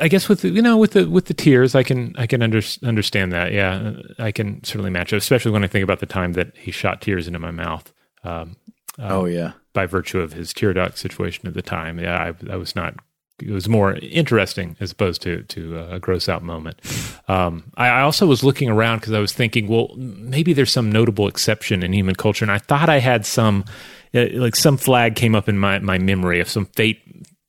I 0.00 0.08
guess 0.08 0.28
with 0.28 0.42
the, 0.42 0.50
you 0.50 0.62
know 0.62 0.76
with 0.76 0.92
the 0.92 1.08
with 1.08 1.26
the 1.26 1.34
tears, 1.34 1.74
I 1.74 1.82
can 1.82 2.14
I 2.18 2.26
can 2.26 2.42
under, 2.42 2.60
understand 2.82 3.32
that. 3.32 3.52
Yeah, 3.52 3.94
I 4.18 4.32
can 4.32 4.62
certainly 4.64 4.90
match 4.90 5.12
it, 5.12 5.16
especially 5.16 5.52
when 5.52 5.64
I 5.64 5.66
think 5.66 5.84
about 5.84 6.00
the 6.00 6.06
time 6.06 6.34
that 6.34 6.56
he 6.56 6.70
shot 6.70 7.00
tears 7.00 7.26
into 7.26 7.38
my 7.38 7.50
mouth. 7.50 7.92
Um, 8.24 8.56
um, 8.98 9.12
oh 9.12 9.24
yeah, 9.24 9.52
by 9.78 9.86
virtue 9.86 10.18
of 10.18 10.32
his 10.32 10.52
duct 10.52 10.98
situation 10.98 11.46
at 11.46 11.54
the 11.54 11.62
time. 11.62 12.00
I, 12.00 12.34
I 12.50 12.56
was 12.56 12.74
not. 12.74 12.94
It 13.40 13.52
was 13.52 13.68
more 13.68 13.94
interesting 14.02 14.76
as 14.80 14.90
opposed 14.90 15.22
to 15.22 15.44
to 15.44 15.78
a 15.78 16.00
gross 16.00 16.28
out 16.28 16.42
moment. 16.42 16.80
Um, 17.28 17.70
I, 17.76 17.86
I, 17.86 18.00
also 18.00 18.26
was 18.26 18.42
looking 18.42 18.68
around 18.68 18.98
because 18.98 19.12
I 19.12 19.20
was 19.20 19.32
thinking, 19.32 19.68
well, 19.68 19.94
maybe 19.96 20.52
there's 20.52 20.72
some 20.72 20.90
notable 20.90 21.28
exception 21.28 21.84
in 21.84 21.92
human 21.92 22.16
culture, 22.16 22.44
and 22.44 22.50
I 22.50 22.58
thought 22.58 22.88
I 22.88 22.98
had 22.98 23.24
some, 23.24 23.64
uh, 24.12 24.26
like 24.32 24.56
some 24.56 24.76
flag 24.76 25.14
came 25.14 25.36
up 25.36 25.48
in 25.48 25.56
my 25.56 25.78
my 25.78 25.98
memory 25.98 26.40
of 26.40 26.48
some 26.48 26.66
fate 26.66 27.00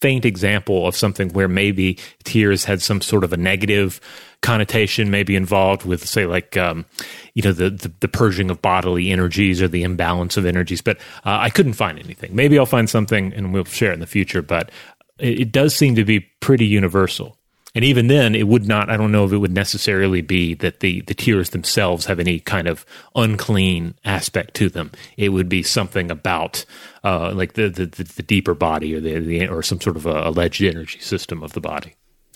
faint 0.02 0.26
example 0.26 0.88
of 0.88 0.96
something 0.96 1.30
where 1.30 1.48
maybe 1.48 1.98
tears 2.24 2.64
had 2.66 2.82
some 2.82 3.02
sort 3.02 3.24
of 3.24 3.34
a 3.34 3.38
negative 3.38 4.00
connotation 4.42 5.12
maybe 5.12 5.36
involved 5.36 5.86
with 5.86 6.08
say 6.08 6.26
like 6.26 6.56
um, 6.56 6.86
you 7.34 7.42
know 7.42 7.52
the, 7.52 7.70
the, 7.70 7.92
the 8.00 8.08
purging 8.08 8.50
of 8.50 8.62
bodily 8.62 9.12
energies 9.12 9.62
or 9.62 9.68
the 9.68 9.84
imbalance 9.84 10.38
of 10.38 10.46
energies. 10.46 10.82
But 10.82 10.98
uh, 11.26 11.40
i 11.42 11.50
couldn't 11.50 11.74
find 11.74 12.00
anything. 12.00 12.36
Maybe 12.36 12.58
i'll 12.58 12.66
find 12.66 12.90
something 12.90 13.34
and 13.34 13.54
we'll 13.54 13.66
share 13.66 13.92
it 13.92 13.96
in 13.96 14.00
the 14.00 14.08
future 14.08 14.42
but 14.42 14.72
it, 15.18 15.42
it 15.42 15.52
does 15.52 15.76
seem 15.76 15.96
to 15.96 16.06
be 16.06 16.22
pretty 16.40 16.66
universal 16.66 17.38
and 17.76 17.86
even 17.86 18.08
then 18.08 18.36
it 18.36 18.48
would 18.48 18.68
not 18.68 18.90
i 18.90 18.98
don't 18.98 19.12
know 19.12 19.26
if 19.26 19.32
it 19.32 19.38
would 19.38 19.54
necessarily 19.54 20.22
be 20.22 20.54
that 20.54 20.80
the 20.80 21.02
the 21.02 21.14
tears 21.14 21.50
themselves 21.52 22.06
have 22.06 22.20
any 22.20 22.40
kind 22.40 22.68
of 22.68 22.86
unclean 23.16 23.96
aspect 24.06 24.54
to 24.56 24.70
them. 24.70 24.92
It 25.18 25.30
would 25.30 25.50
be 25.50 25.64
something 25.64 26.12
about 26.12 26.66
uh, 27.04 27.32
like 27.34 27.54
the, 27.54 27.70
the, 27.70 27.86
the 27.86 28.24
deeper 28.24 28.54
body 28.54 28.96
or 28.96 29.00
the, 29.00 29.20
the 29.20 29.48
or 29.48 29.64
some 29.64 29.80
sort 29.80 29.96
of 29.96 30.06
alleged 30.06 30.62
energy 30.62 31.00
system 31.00 31.44
of 31.44 31.54
the 31.54 31.62
body. 31.62 31.96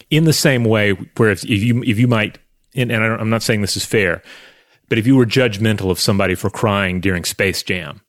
In 0.10 0.26
the 0.26 0.34
same 0.34 0.64
way 0.64 0.92
where 1.18 1.32
if, 1.32 1.44
if 1.44 1.64
you 1.64 1.84
if 1.84 2.00
you 2.00 2.08
might 2.08 2.40
and, 2.76 2.92
and 2.92 3.04
i'm 3.04 3.30
not 3.30 3.44
saying 3.44 3.62
this 3.62 3.78
is 3.78 3.86
fair 3.86 4.22
but 4.90 4.98
if 4.98 5.08
you 5.08 5.16
were 5.16 5.26
judgmental 5.26 5.90
of 5.90 6.00
somebody 6.00 6.36
for 6.36 6.50
crying 6.50 7.00
during 7.00 7.24
space 7.24 7.64
jam 7.64 8.02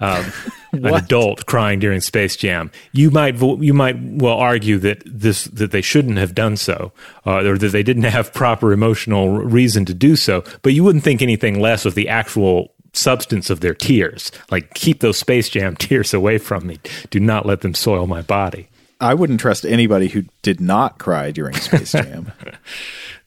um, 0.00 0.24
an 0.72 0.86
adult 0.94 1.46
crying 1.46 1.78
during 1.78 2.00
Space 2.00 2.36
Jam, 2.36 2.70
you 2.92 3.10
might 3.10 3.40
you 3.40 3.72
might 3.74 3.96
well 4.00 4.36
argue 4.36 4.78
that 4.78 5.02
this 5.06 5.44
that 5.44 5.70
they 5.70 5.82
shouldn't 5.82 6.18
have 6.18 6.34
done 6.34 6.56
so, 6.56 6.92
uh, 7.26 7.44
or 7.44 7.56
that 7.58 7.72
they 7.72 7.82
didn't 7.82 8.02
have 8.04 8.32
proper 8.34 8.72
emotional 8.72 9.30
reason 9.30 9.84
to 9.86 9.94
do 9.94 10.16
so. 10.16 10.44
But 10.62 10.74
you 10.74 10.84
wouldn't 10.84 11.04
think 11.04 11.22
anything 11.22 11.60
less 11.60 11.84
of 11.86 11.94
the 11.94 12.08
actual 12.08 12.72
substance 12.92 13.50
of 13.50 13.60
their 13.60 13.74
tears. 13.74 14.32
Like 14.50 14.74
keep 14.74 15.00
those 15.00 15.18
Space 15.18 15.48
Jam 15.48 15.76
tears 15.78 16.12
away 16.14 16.38
from 16.38 16.66
me. 16.66 16.78
Do 17.10 17.20
not 17.20 17.46
let 17.46 17.60
them 17.62 17.74
soil 17.74 18.06
my 18.06 18.22
body. 18.22 18.68
I 19.00 19.12
wouldn't 19.12 19.40
trust 19.40 19.66
anybody 19.66 20.08
who 20.08 20.24
did 20.40 20.58
not 20.60 20.98
cry 20.98 21.30
during 21.30 21.54
Space 21.56 21.92
Jam. 22.00 22.32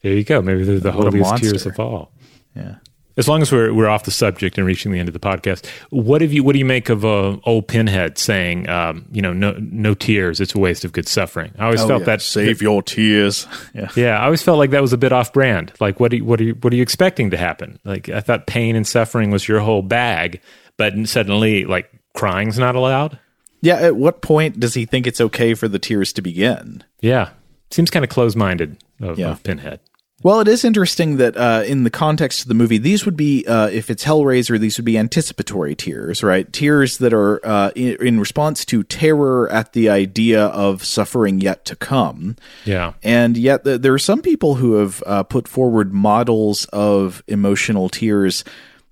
there 0.02 0.12
you 0.14 0.24
go. 0.24 0.42
Maybe 0.42 0.64
they're 0.64 0.80
the 0.80 0.90
What 0.90 1.12
holiest 1.14 1.36
tears 1.36 1.66
of 1.66 1.78
all. 1.78 2.10
yeah. 2.56 2.76
As 3.16 3.28
long 3.28 3.42
as 3.42 3.50
we're 3.52 3.74
we're 3.74 3.88
off 3.88 4.04
the 4.04 4.10
subject 4.10 4.56
and 4.56 4.66
reaching 4.66 4.92
the 4.92 4.98
end 4.98 5.08
of 5.08 5.12
the 5.12 5.18
podcast, 5.20 5.66
what 5.90 6.20
have 6.22 6.32
you 6.32 6.42
what 6.44 6.52
do 6.54 6.58
you 6.58 6.64
make 6.64 6.88
of 6.88 7.04
uh, 7.04 7.36
old 7.44 7.68
Pinhead 7.68 8.16
saying, 8.18 8.68
um, 8.68 9.04
you 9.12 9.20
know, 9.20 9.32
no 9.32 9.52
no 9.60 9.94
tears, 9.94 10.40
it's 10.40 10.54
a 10.54 10.58
waste 10.58 10.84
of 10.84 10.92
good 10.92 11.06
suffering? 11.08 11.52
I 11.58 11.64
always 11.66 11.82
Oh, 11.82 11.88
felt 11.88 12.00
yeah. 12.02 12.06
that 12.06 12.22
save 12.22 12.62
your 12.62 12.82
tears. 12.82 13.46
Yeah. 13.74 13.88
Yeah, 13.96 14.18
I 14.20 14.24
always 14.24 14.42
felt 14.42 14.58
like 14.58 14.70
that 14.70 14.82
was 14.82 14.92
a 14.92 14.98
bit 14.98 15.12
off 15.12 15.32
brand. 15.32 15.72
Like, 15.80 16.00
what 16.00 16.10
do 16.10 16.18
you, 16.18 16.24
what 16.24 16.40
are 16.40 16.44
you, 16.44 16.54
what 16.54 16.72
are 16.72 16.76
you 16.76 16.82
expecting 16.82 17.30
to 17.30 17.36
happen? 17.36 17.78
Like, 17.84 18.08
I 18.08 18.20
thought 18.20 18.46
pain 18.46 18.74
and 18.76 18.86
suffering 18.86 19.30
was 19.30 19.46
your 19.46 19.60
whole 19.60 19.82
bag, 19.82 20.40
but 20.76 20.92
suddenly, 21.06 21.64
like, 21.66 21.90
crying's 22.14 22.58
not 22.58 22.74
allowed. 22.74 23.18
Yeah. 23.60 23.76
At 23.76 23.96
what 23.96 24.22
point 24.22 24.58
does 24.60 24.74
he 24.74 24.86
think 24.86 25.06
it's 25.06 25.20
okay 25.20 25.54
for 25.54 25.68
the 25.68 25.78
tears 25.78 26.12
to 26.14 26.22
begin? 26.22 26.82
Yeah, 27.00 27.30
seems 27.70 27.90
kind 27.90 28.04
of 28.04 28.08
close 28.08 28.34
minded 28.34 28.82
of, 29.00 29.18
Yeah. 29.18 29.30
of 29.30 29.42
Pinhead. 29.42 29.80
Well, 30.22 30.40
it 30.40 30.48
is 30.48 30.64
interesting 30.66 31.16
that 31.16 31.34
uh, 31.34 31.62
in 31.66 31.84
the 31.84 31.90
context 31.90 32.42
of 32.42 32.48
the 32.48 32.54
movie, 32.54 32.76
these 32.76 33.06
would 33.06 33.16
be, 33.16 33.46
uh, 33.46 33.68
if 33.68 33.88
it's 33.88 34.04
Hellraiser, 34.04 34.58
these 34.58 34.76
would 34.76 34.84
be 34.84 34.98
anticipatory 34.98 35.74
tears, 35.74 36.22
right? 36.22 36.50
Tears 36.52 36.98
that 36.98 37.14
are 37.14 37.44
uh, 37.44 37.70
in, 37.74 37.96
in 38.04 38.20
response 38.20 38.66
to 38.66 38.82
terror 38.82 39.50
at 39.50 39.72
the 39.72 39.88
idea 39.88 40.44
of 40.46 40.84
suffering 40.84 41.40
yet 41.40 41.64
to 41.64 41.76
come. 41.76 42.36
Yeah, 42.66 42.92
And 43.02 43.38
yet, 43.38 43.64
th- 43.64 43.80
there 43.80 43.94
are 43.94 43.98
some 43.98 44.20
people 44.20 44.56
who 44.56 44.74
have 44.74 45.02
uh, 45.06 45.22
put 45.22 45.48
forward 45.48 45.94
models 45.94 46.66
of 46.66 47.22
emotional 47.26 47.88
tears 47.88 48.44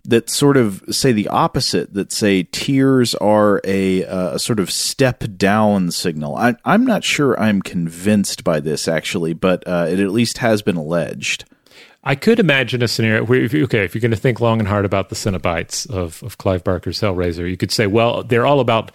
that 0.08 0.30
sort 0.30 0.56
of 0.56 0.82
say 0.90 1.12
the 1.12 1.28
opposite. 1.28 1.94
That 1.94 2.10
say 2.10 2.44
tears 2.44 3.14
are 3.16 3.60
a, 3.64 4.04
uh, 4.04 4.34
a 4.34 4.38
sort 4.38 4.58
of 4.58 4.70
step 4.70 5.22
down 5.36 5.90
signal. 5.90 6.34
I, 6.34 6.56
I'm 6.64 6.84
not 6.84 7.04
sure 7.04 7.38
I'm 7.38 7.62
convinced 7.62 8.42
by 8.42 8.60
this 8.60 8.88
actually, 8.88 9.34
but 9.34 9.66
uh, 9.68 9.86
it 9.88 10.00
at 10.00 10.10
least 10.10 10.38
has 10.38 10.62
been 10.62 10.76
alleged. 10.76 11.44
I 12.04 12.14
could 12.14 12.40
imagine 12.40 12.82
a 12.82 12.88
scenario 12.88 13.24
where, 13.24 13.42
if 13.42 13.54
okay, 13.54 13.84
if 13.84 13.94
you're 13.94 14.00
going 14.00 14.12
to 14.12 14.16
think 14.16 14.40
long 14.40 14.60
and 14.60 14.68
hard 14.68 14.86
about 14.86 15.10
the 15.10 15.14
Cenobites 15.14 15.88
of 15.90 16.22
of 16.22 16.38
Clive 16.38 16.64
Barker's 16.64 17.00
Hellraiser, 17.00 17.48
you 17.48 17.56
could 17.56 17.72
say, 17.72 17.86
well, 17.86 18.22
they're 18.22 18.46
all 18.46 18.60
about 18.60 18.92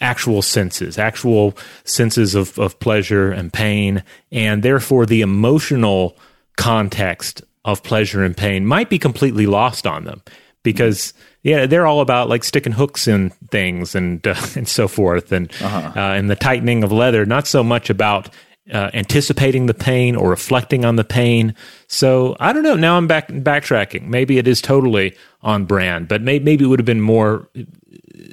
actual 0.00 0.42
senses, 0.42 0.98
actual 0.98 1.56
senses 1.84 2.34
of, 2.34 2.58
of 2.58 2.78
pleasure 2.80 3.30
and 3.30 3.52
pain, 3.52 4.02
and 4.32 4.62
therefore 4.62 5.06
the 5.06 5.20
emotional 5.20 6.16
context 6.56 7.42
of 7.64 7.82
pleasure 7.82 8.24
and 8.24 8.36
pain 8.36 8.66
might 8.66 8.90
be 8.90 8.98
completely 8.98 9.46
lost 9.46 9.86
on 9.86 10.04
them 10.04 10.22
because 10.66 11.14
yeah, 11.42 11.64
they're 11.64 11.86
all 11.86 12.00
about 12.00 12.28
like 12.28 12.42
sticking 12.42 12.72
hooks 12.72 13.06
in 13.06 13.30
things 13.50 13.94
and 13.94 14.26
uh, 14.26 14.34
and 14.56 14.68
so 14.68 14.88
forth, 14.88 15.32
and 15.32 15.50
uh 15.62 15.92
and 15.96 16.28
the 16.28 16.36
tightening 16.36 16.84
of 16.84 16.92
leather. 16.92 17.24
Not 17.24 17.46
so 17.46 17.62
much 17.62 17.88
about 17.88 18.28
uh, 18.72 18.90
anticipating 18.94 19.66
the 19.66 19.74
pain 19.74 20.16
or 20.16 20.28
reflecting 20.28 20.84
on 20.84 20.96
the 20.96 21.04
pain. 21.04 21.54
So 21.86 22.36
I 22.40 22.52
don't 22.52 22.64
know. 22.64 22.74
Now 22.74 22.96
I'm 22.96 23.06
back 23.06 23.28
backtracking. 23.28 24.08
Maybe 24.08 24.38
it 24.38 24.48
is 24.48 24.60
totally 24.60 25.16
on 25.42 25.64
brand, 25.64 26.08
but 26.08 26.22
may, 26.22 26.40
maybe 26.40 26.64
it 26.64 26.68
would 26.68 26.80
have 26.80 26.86
been 26.86 27.00
more 27.00 27.48
uh, 27.56 27.62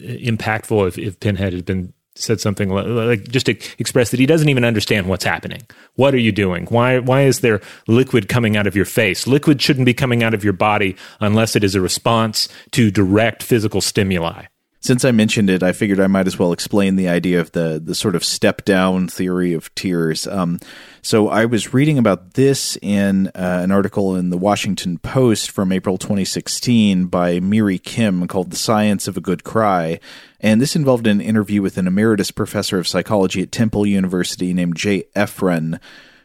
impactful 0.01 0.87
if, 0.87 0.97
if 0.97 1.19
Pinhead 1.19 1.53
had 1.53 1.65
been 1.65 1.93
said 2.15 2.39
something 2.39 2.69
like, 2.69 3.27
just 3.27 3.47
to 3.47 3.57
express 3.79 4.11
that 4.11 4.19
he 4.19 4.25
doesn't 4.25 4.49
even 4.49 4.63
understand 4.63 5.07
what's 5.07 5.23
happening. 5.23 5.61
What 5.95 6.13
are 6.13 6.19
you 6.19 6.31
doing? 6.31 6.65
Why 6.67 6.99
why 6.99 7.21
is 7.21 7.39
there 7.39 7.61
liquid 7.87 8.29
coming 8.29 8.55
out 8.55 8.67
of 8.67 8.75
your 8.75 8.85
face? 8.85 9.27
Liquid 9.27 9.61
shouldn't 9.61 9.85
be 9.85 9.93
coming 9.93 10.23
out 10.23 10.33
of 10.33 10.43
your 10.43 10.53
body 10.53 10.95
unless 11.19 11.55
it 11.55 11.63
is 11.63 11.75
a 11.75 11.81
response 11.81 12.49
to 12.71 12.91
direct 12.91 13.41
physical 13.41 13.81
stimuli. 13.81 14.45
Since 14.83 15.05
I 15.05 15.11
mentioned 15.11 15.49
it, 15.49 15.63
I 15.63 15.71
figured 15.71 16.01
I 16.01 16.07
might 16.07 16.27
as 16.27 16.37
well 16.37 16.51
explain 16.51 16.97
the 16.97 17.07
idea 17.07 17.39
of 17.39 17.53
the 17.53 17.81
the 17.81 17.95
sort 17.95 18.17
of 18.17 18.23
step 18.25 18.65
down 18.65 19.07
theory 19.07 19.53
of 19.53 19.73
tears. 19.75 20.27
Um, 20.27 20.59
so 21.01 21.29
I 21.29 21.45
was 21.45 21.73
reading 21.73 21.97
about 21.97 22.33
this 22.33 22.77
in 22.81 23.27
uh, 23.27 23.61
an 23.63 23.71
article 23.71 24.17
in 24.17 24.29
the 24.29 24.37
Washington 24.37 24.97
Post 24.97 25.51
from 25.51 25.71
April 25.71 25.97
2016 25.97 27.05
by 27.05 27.39
Meeri 27.39 27.81
Kim 27.81 28.27
called 28.27 28.51
"The 28.51 28.57
Science 28.57 29.07
of 29.07 29.15
a 29.15 29.21
Good 29.21 29.45
Cry," 29.45 30.01
and 30.41 30.59
this 30.59 30.75
involved 30.75 31.07
an 31.07 31.21
interview 31.21 31.61
with 31.61 31.77
an 31.77 31.87
emeritus 31.87 32.31
professor 32.31 32.77
of 32.77 32.85
psychology 32.85 33.41
at 33.41 33.53
Temple 33.53 33.87
University 33.87 34.53
named 34.53 34.75
Jay 34.75 35.05
Efran 35.15 35.79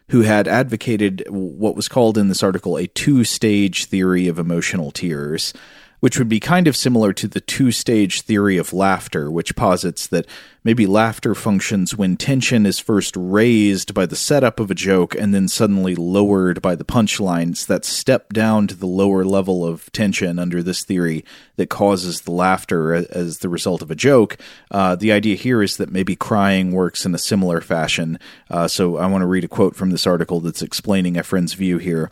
who 0.09 0.21
had 0.21 0.47
advocated 0.47 1.23
what 1.29 1.75
was 1.75 1.87
called 1.87 2.17
in 2.17 2.27
this 2.27 2.43
article 2.43 2.77
a 2.77 2.87
two 2.87 3.23
stage 3.23 3.85
theory 3.85 4.27
of 4.27 4.37
emotional 4.37 4.91
tears, 4.91 5.53
which 5.99 6.17
would 6.17 6.29
be 6.29 6.39
kind 6.39 6.67
of 6.67 6.75
similar 6.75 7.13
to 7.13 7.27
the 7.27 7.41
two 7.41 7.71
stage 7.71 8.21
theory 8.21 8.57
of 8.57 8.73
laughter, 8.73 9.29
which 9.29 9.55
posits 9.55 10.07
that 10.07 10.25
maybe 10.63 10.85
laughter 10.85 11.33
functions 11.33 11.95
when 11.95 12.17
tension 12.17 12.65
is 12.65 12.79
first 12.79 13.15
raised 13.17 13.93
by 13.93 14.05
the 14.05 14.15
setup 14.15 14.59
of 14.59 14.69
a 14.69 14.75
joke 14.75 15.15
and 15.15 15.33
then 15.33 15.47
suddenly 15.47 15.95
lowered 15.95 16.61
by 16.61 16.75
the 16.75 16.85
punchlines. 16.85 17.65
That 17.67 17.85
step 17.85 18.33
down 18.33 18.67
to 18.67 18.75
the 18.75 18.87
lower 18.87 19.25
level 19.25 19.65
of 19.65 19.91
tension 19.91 20.39
under 20.39 20.61
this 20.63 20.83
theory 20.83 21.23
that 21.57 21.69
causes 21.69 22.21
the 22.21 22.31
laughter 22.31 22.93
as 22.93 23.39
the 23.39 23.49
result 23.49 23.81
of 23.81 23.91
a 23.91 23.95
joke. 23.95 24.37
Uh, 24.71 24.95
the 24.95 25.11
idea 25.11 25.35
here 25.35 25.61
is 25.61 25.77
that 25.77 25.91
maybe 25.91 26.15
crying 26.15 26.71
works 26.71 27.05
in 27.05 27.13
a 27.13 27.19
similar 27.19 27.61
fashion. 27.61 28.19
Uh, 28.49 28.67
so 28.67 28.97
I 28.97 29.07
want 29.07 29.21
to 29.21 29.27
read 29.27 29.43
a 29.43 29.49
quote 29.49 29.75
from 29.75 29.91
this 29.91 30.07
article 30.07 30.39
that's 30.39 30.61
explaining 30.61 31.15
Efran's 31.15 31.53
view 31.53 31.77
here. 31.77 32.09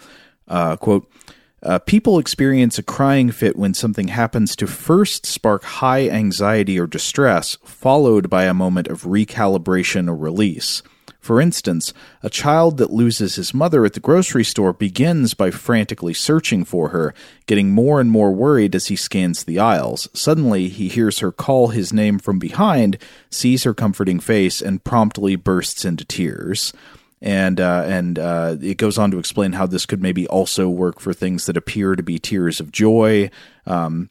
Uh, 0.48 0.78
quote, 0.78 1.10
uh, 1.64 1.80
people 1.80 2.20
experience 2.20 2.78
a 2.78 2.84
crying 2.84 3.32
fit 3.32 3.56
when 3.56 3.74
something 3.74 4.10
happens 4.10 4.56
to 4.56 4.68
first 4.68 5.26
spark 5.26 5.64
high 5.64 6.08
anxiety 6.08 6.80
or 6.80 6.88
distress, 6.88 7.58
followed 7.64 8.30
by 8.30 8.46
a 8.46 8.54
moment 8.54 8.88
of 8.88 9.04
recalibration 9.04 10.08
or 10.08 10.16
release. 10.16 10.84
For 11.20 11.42
instance, 11.42 11.94
a 12.24 12.30
child 12.30 12.78
that 12.78 12.94
loses 12.94 13.36
his 13.36 13.54
mother 13.54 13.84
at 13.86 13.94
the 13.94 14.00
grocery 14.00 14.46
store 14.46 14.72
begins 14.72 15.34
by 15.34 15.52
frantically 15.52 16.14
searching 16.14 16.64
for 16.64 16.90
her, 16.90 17.14
getting 17.48 17.72
more 17.72 18.00
and 18.00 18.10
more 18.10 18.32
worried 18.32 18.74
as 18.74 18.88
he 18.88 18.96
scans 18.96 19.44
the 19.44 19.60
aisles. 19.60 20.08
Suddenly, 20.14 20.70
he 20.70 20.88
hears 20.88 21.20
her 21.20 21.34
call 21.34 21.70
his 21.70 21.92
name 21.92 22.18
from 22.18 22.40
behind, 22.40 22.98
sees 23.30 23.64
her 23.64 23.74
comforting 23.74 24.22
face, 24.22 24.62
and 24.62 24.86
promptly 24.86 25.36
bursts 25.36 25.84
into 25.84 26.06
tears 26.06 26.72
and 27.22 27.60
uh, 27.60 27.84
and 27.86 28.20
uh, 28.20 28.56
it 28.62 28.78
goes 28.78 28.98
on 28.98 29.12
to 29.12 29.20
explain 29.20 29.54
how 29.54 29.66
this 29.66 29.86
could 29.86 30.02
maybe 30.02 30.28
also 30.28 30.70
work 30.70 31.00
for 31.00 31.14
things 31.14 31.46
that 31.46 31.58
appear 31.58 31.96
to 31.96 32.04
be 32.04 32.20
tears 32.20 32.60
of 32.60 32.72
joy. 32.72 33.30
Um, 33.66 34.10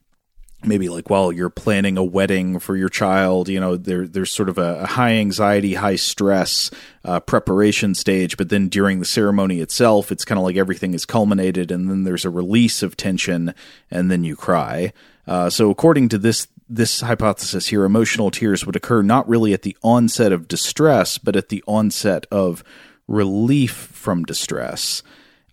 maybe 0.64 0.88
like 0.88 1.08
while 1.08 1.30
you're 1.30 1.50
planning 1.50 1.96
a 1.96 2.04
wedding 2.04 2.58
for 2.58 2.76
your 2.76 2.88
child, 2.88 3.48
you 3.48 3.60
know, 3.60 3.76
there 3.76 4.06
there's 4.06 4.32
sort 4.32 4.48
of 4.48 4.58
a, 4.58 4.80
a 4.80 4.86
high 4.86 5.12
anxiety, 5.12 5.74
high 5.74 5.96
stress 5.96 6.70
uh, 7.04 7.20
preparation 7.20 7.94
stage, 7.94 8.36
but 8.36 8.48
then 8.48 8.68
during 8.68 8.98
the 8.98 9.04
ceremony 9.04 9.60
itself, 9.60 10.10
it's 10.10 10.24
kind 10.24 10.38
of 10.38 10.44
like 10.44 10.56
everything 10.56 10.94
is 10.94 11.04
culminated, 11.04 11.70
and 11.70 11.88
then 11.88 12.04
there's 12.04 12.24
a 12.24 12.30
release 12.30 12.82
of 12.82 12.96
tension, 12.96 13.54
and 13.90 14.10
then 14.10 14.24
you 14.24 14.34
cry. 14.34 14.92
Uh, 15.26 15.50
so 15.50 15.70
according 15.70 16.08
to 16.08 16.18
this 16.18 16.48
this 16.68 17.00
hypothesis 17.00 17.68
here, 17.68 17.84
emotional 17.84 18.30
tears 18.30 18.66
would 18.66 18.74
occur 18.74 19.02
not 19.02 19.28
really 19.28 19.52
at 19.52 19.62
the 19.62 19.76
onset 19.84 20.32
of 20.32 20.48
distress, 20.48 21.16
but 21.16 21.36
at 21.36 21.48
the 21.48 21.62
onset 21.68 22.26
of 22.32 22.64
relief 23.08 23.72
from 23.72 24.24
distress. 24.24 25.02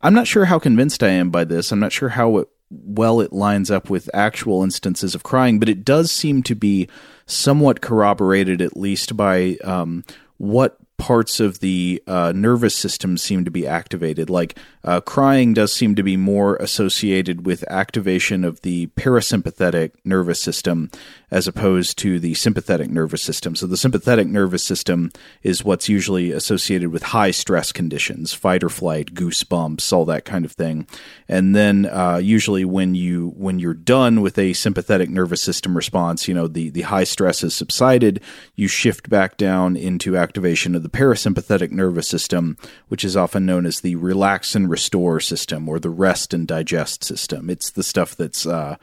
I'm 0.01 0.13
not 0.13 0.27
sure 0.27 0.45
how 0.45 0.59
convinced 0.59 1.01
I 1.03 1.09
am 1.09 1.29
by 1.29 1.43
this. 1.43 1.71
I'm 1.71 1.79
not 1.79 1.91
sure 1.91 2.09
how 2.09 2.37
it, 2.37 2.49
well 2.69 3.21
it 3.21 3.31
lines 3.31 3.71
up 3.71 3.89
with 3.89 4.09
actual 4.13 4.63
instances 4.63 5.15
of 5.15 5.23
crying, 5.23 5.59
but 5.59 5.69
it 5.69 5.85
does 5.85 6.11
seem 6.11 6.43
to 6.43 6.55
be 6.55 6.89
somewhat 7.25 7.81
corroborated, 7.81 8.61
at 8.61 8.75
least 8.75 9.15
by 9.15 9.57
um, 9.63 10.03
what 10.37 10.77
parts 10.97 11.39
of 11.39 11.59
the 11.59 12.01
uh, 12.07 12.31
nervous 12.35 12.75
system 12.75 13.17
seem 13.17 13.45
to 13.45 13.51
be 13.51 13.67
activated. 13.67 14.29
Like 14.29 14.57
uh, 14.83 14.99
crying 15.01 15.53
does 15.53 15.71
seem 15.71 15.95
to 15.95 16.03
be 16.03 16.17
more 16.17 16.55
associated 16.57 17.45
with 17.45 17.63
activation 17.69 18.43
of 18.43 18.61
the 18.61 18.87
parasympathetic 18.87 19.91
nervous 20.03 20.41
system 20.41 20.89
as 21.33 21.47
opposed 21.47 21.97
to 21.97 22.19
the 22.19 22.35
sympathetic 22.35 22.91
nervous 22.91 23.23
system. 23.23 23.55
So 23.55 23.65
the 23.65 23.75
sympathetic 23.75 24.27
nervous 24.27 24.63
system 24.63 25.11
is 25.41 25.63
what's 25.63 25.89
usually 25.89 26.31
associated 26.31 26.91
with 26.91 27.01
high 27.01 27.31
stress 27.31 27.71
conditions, 27.71 28.35
fight 28.35 28.63
or 28.63 28.69
flight, 28.69 29.15
goosebumps, 29.15 29.91
all 29.91 30.05
that 30.05 30.25
kind 30.25 30.45
of 30.45 30.51
thing. 30.51 30.85
And 31.27 31.55
then 31.55 31.87
uh, 31.87 32.17
usually 32.17 32.65
when 32.65 32.93
you 32.93 33.33
when 33.35 33.57
you're 33.57 33.73
done 33.73 34.21
with 34.21 34.37
a 34.37 34.53
sympathetic 34.53 35.09
nervous 35.09 35.41
system 35.41 35.75
response, 35.75 36.27
you 36.27 36.35
know 36.35 36.47
the 36.47 36.69
the 36.69 36.83
high 36.83 37.03
stress 37.03 37.41
has 37.41 37.55
subsided, 37.55 38.21
you 38.55 38.67
shift 38.67 39.09
back 39.09 39.35
down 39.35 39.75
into 39.75 40.15
activation 40.15 40.75
of 40.75 40.83
the 40.83 40.89
parasympathetic 40.89 41.71
nervous 41.71 42.07
system, 42.07 42.57
which 42.89 43.03
is 43.03 43.17
often 43.17 43.43
known 43.43 43.65
as 43.65 43.81
the 43.81 43.95
relax 43.95 44.53
and 44.53 44.69
restore 44.73 45.19
system 45.19 45.69
or 45.69 45.79
the 45.79 45.95
rest 46.07 46.33
and 46.33 46.47
digest 46.47 47.03
system. 47.03 47.49
It's 47.49 47.69
the 47.71 47.83
stuff 47.83 48.15
that's 48.15 48.45
uh, 48.45 48.75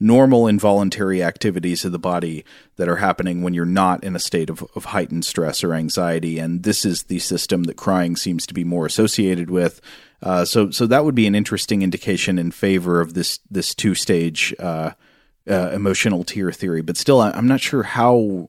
normal 0.00 0.46
involuntary 0.46 1.22
activities 1.22 1.84
of 1.84 1.92
the 1.92 1.98
body 2.12 2.44
that 2.76 2.88
are 2.88 2.96
happening 2.96 3.42
when 3.42 3.54
you're 3.54 3.64
not 3.82 4.02
in 4.04 4.16
a 4.16 4.26
state 4.30 4.50
of, 4.50 4.64
of 4.74 4.86
heightened 4.86 5.24
stress 5.24 5.64
or 5.64 5.72
anxiety. 5.72 6.38
And 6.38 6.62
this 6.62 6.84
is 6.84 7.04
the 7.04 7.20
system 7.20 7.64
that 7.64 7.76
crying 7.76 8.16
seems 8.16 8.46
to 8.46 8.54
be 8.54 8.64
more 8.64 8.86
associated 8.86 9.48
with. 9.50 9.80
Uh, 10.22 10.44
so, 10.44 10.70
so 10.70 10.86
that 10.86 11.04
would 11.04 11.14
be 11.14 11.26
an 11.26 11.34
interesting 11.34 11.82
indication 11.82 12.38
in 12.38 12.50
favor 12.50 13.00
of 13.00 13.14
this 13.14 13.38
this 13.50 13.74
two 13.74 13.94
stage 13.94 14.54
uh, 14.58 14.90
uh, 15.48 15.70
emotional 15.70 16.24
tear 16.24 16.50
theory, 16.52 16.82
but 16.82 16.96
still, 16.96 17.20
I'm 17.20 17.46
not 17.46 17.60
sure 17.60 17.84
how 17.84 18.48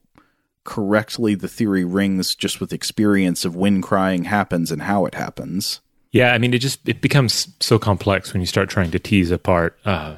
correctly 0.63 1.35
the 1.35 1.47
theory 1.47 1.85
rings 1.85 2.35
just 2.35 2.59
with 2.59 2.73
experience 2.73 3.45
of 3.45 3.55
when 3.55 3.81
crying 3.81 4.25
happens 4.25 4.71
and 4.71 4.81
how 4.81 5.05
it 5.05 5.15
happens. 5.15 5.81
Yeah, 6.11 6.33
I 6.33 6.37
mean, 6.37 6.53
it 6.53 6.59
just 6.59 6.87
it 6.87 7.01
becomes 7.01 7.47
so 7.59 7.77
complex 7.77 8.33
when 8.33 8.41
you 8.41 8.47
start 8.47 8.69
trying 8.69 8.91
to 8.91 8.99
tease 8.99 9.31
apart, 9.31 9.77
uh, 9.85 10.15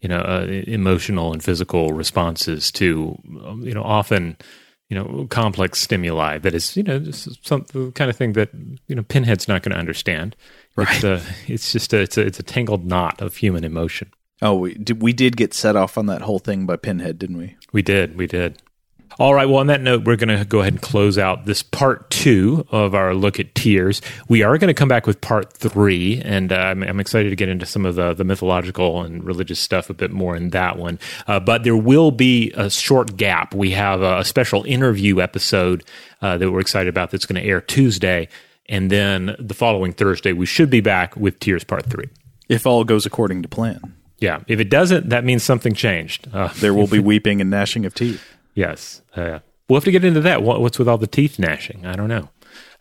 you 0.00 0.08
know, 0.08 0.20
uh, 0.20 0.46
emotional 0.66 1.32
and 1.32 1.42
physical 1.42 1.92
responses 1.92 2.70
to, 2.72 3.18
um, 3.44 3.62
you 3.62 3.74
know, 3.74 3.82
often, 3.82 4.36
you 4.88 4.96
know, 4.96 5.26
complex 5.28 5.80
stimuli. 5.80 6.38
That 6.38 6.54
is, 6.54 6.76
you 6.76 6.84
know, 6.84 6.98
just 6.98 7.44
some 7.44 7.66
the 7.72 7.90
kind 7.92 8.08
of 8.08 8.16
thing 8.16 8.34
that 8.34 8.50
you 8.86 8.94
know, 8.94 9.02
Pinhead's 9.02 9.48
not 9.48 9.62
going 9.62 9.72
to 9.72 9.78
understand. 9.78 10.36
Right. 10.76 10.88
It's, 10.94 11.04
uh, 11.04 11.22
it's 11.48 11.72
just 11.72 11.92
a, 11.92 12.00
it's 12.00 12.16
a 12.16 12.20
it's 12.20 12.38
a 12.38 12.44
tangled 12.44 12.86
knot 12.86 13.20
of 13.20 13.36
human 13.36 13.64
emotion. 13.64 14.12
Oh, 14.42 14.54
we 14.54 14.74
did, 14.74 15.02
we 15.02 15.12
did 15.12 15.36
get 15.36 15.54
set 15.54 15.76
off 15.76 15.96
on 15.96 16.06
that 16.06 16.22
whole 16.22 16.38
thing 16.38 16.66
by 16.66 16.76
Pinhead, 16.76 17.18
didn't 17.18 17.38
we? 17.38 17.56
We 17.72 17.82
did, 17.82 18.16
we 18.16 18.26
did. 18.26 18.62
All 19.18 19.32
right. 19.34 19.46
Well, 19.46 19.58
on 19.58 19.68
that 19.68 19.80
note, 19.80 20.04
we're 20.04 20.16
going 20.16 20.36
to 20.36 20.44
go 20.44 20.60
ahead 20.60 20.74
and 20.74 20.82
close 20.82 21.16
out 21.16 21.46
this 21.46 21.62
part 21.62 22.10
two 22.10 22.66
of 22.70 22.94
our 22.94 23.14
look 23.14 23.40
at 23.40 23.54
tears. 23.54 24.02
We 24.28 24.42
are 24.42 24.58
going 24.58 24.68
to 24.68 24.74
come 24.74 24.88
back 24.88 25.06
with 25.06 25.22
part 25.22 25.54
three, 25.54 26.20
and 26.22 26.52
uh, 26.52 26.56
I'm, 26.56 26.82
I'm, 26.82 27.00
excited 27.00 27.30
to 27.30 27.36
get 27.36 27.48
into 27.48 27.64
some 27.64 27.86
of 27.86 27.94
the, 27.94 28.12
the 28.12 28.24
mythological 28.24 29.02
and 29.02 29.24
religious 29.24 29.58
stuff 29.58 29.88
a 29.88 29.94
bit 29.94 30.10
more 30.10 30.36
in 30.36 30.50
that 30.50 30.76
one. 30.76 30.98
Uh, 31.26 31.40
but 31.40 31.64
there 31.64 31.76
will 31.76 32.10
be 32.10 32.52
a 32.52 32.68
short 32.68 33.16
gap. 33.16 33.54
We 33.54 33.70
have 33.70 34.02
a, 34.02 34.22
special 34.26 34.64
interview 34.64 35.20
episode 35.20 35.84
uh, 36.20 36.36
that 36.36 36.50
we're 36.50 36.60
excited 36.60 36.88
about 36.88 37.10
that's 37.10 37.24
going 37.24 37.40
to 37.40 37.48
air 37.48 37.60
Tuesday. 37.60 38.28
And 38.68 38.90
then 38.90 39.36
the 39.38 39.54
following 39.54 39.92
Thursday, 39.92 40.32
we 40.32 40.46
should 40.46 40.68
be 40.68 40.80
back 40.80 41.16
with 41.16 41.38
Tears 41.38 41.64
Part 41.64 41.86
three. 41.86 42.08
If 42.48 42.66
all 42.66 42.84
goes 42.84 43.06
according 43.06 43.42
to 43.42 43.48
plan. 43.48 43.94
Yeah. 44.18 44.40
If 44.48 44.60
it 44.60 44.68
doesn't, 44.68 45.08
that 45.10 45.24
means 45.24 45.42
something 45.42 45.74
changed. 45.74 46.28
Uh, 46.32 46.48
there 46.56 46.74
will 46.74 46.86
be 46.86 46.98
weeping 47.10 47.40
and 47.40 47.50
gnashing 47.50 47.86
of 47.86 47.94
teeth. 47.94 48.35
Yes. 48.56 49.02
Uh, 49.14 49.38
we'll 49.68 49.76
have 49.76 49.84
to 49.84 49.92
get 49.92 50.04
into 50.04 50.22
that. 50.22 50.42
What, 50.42 50.60
what's 50.60 50.80
with 50.80 50.88
all 50.88 50.98
the 50.98 51.06
teeth 51.06 51.38
gnashing? 51.38 51.86
I 51.86 51.94
don't 51.94 52.08
know. 52.08 52.30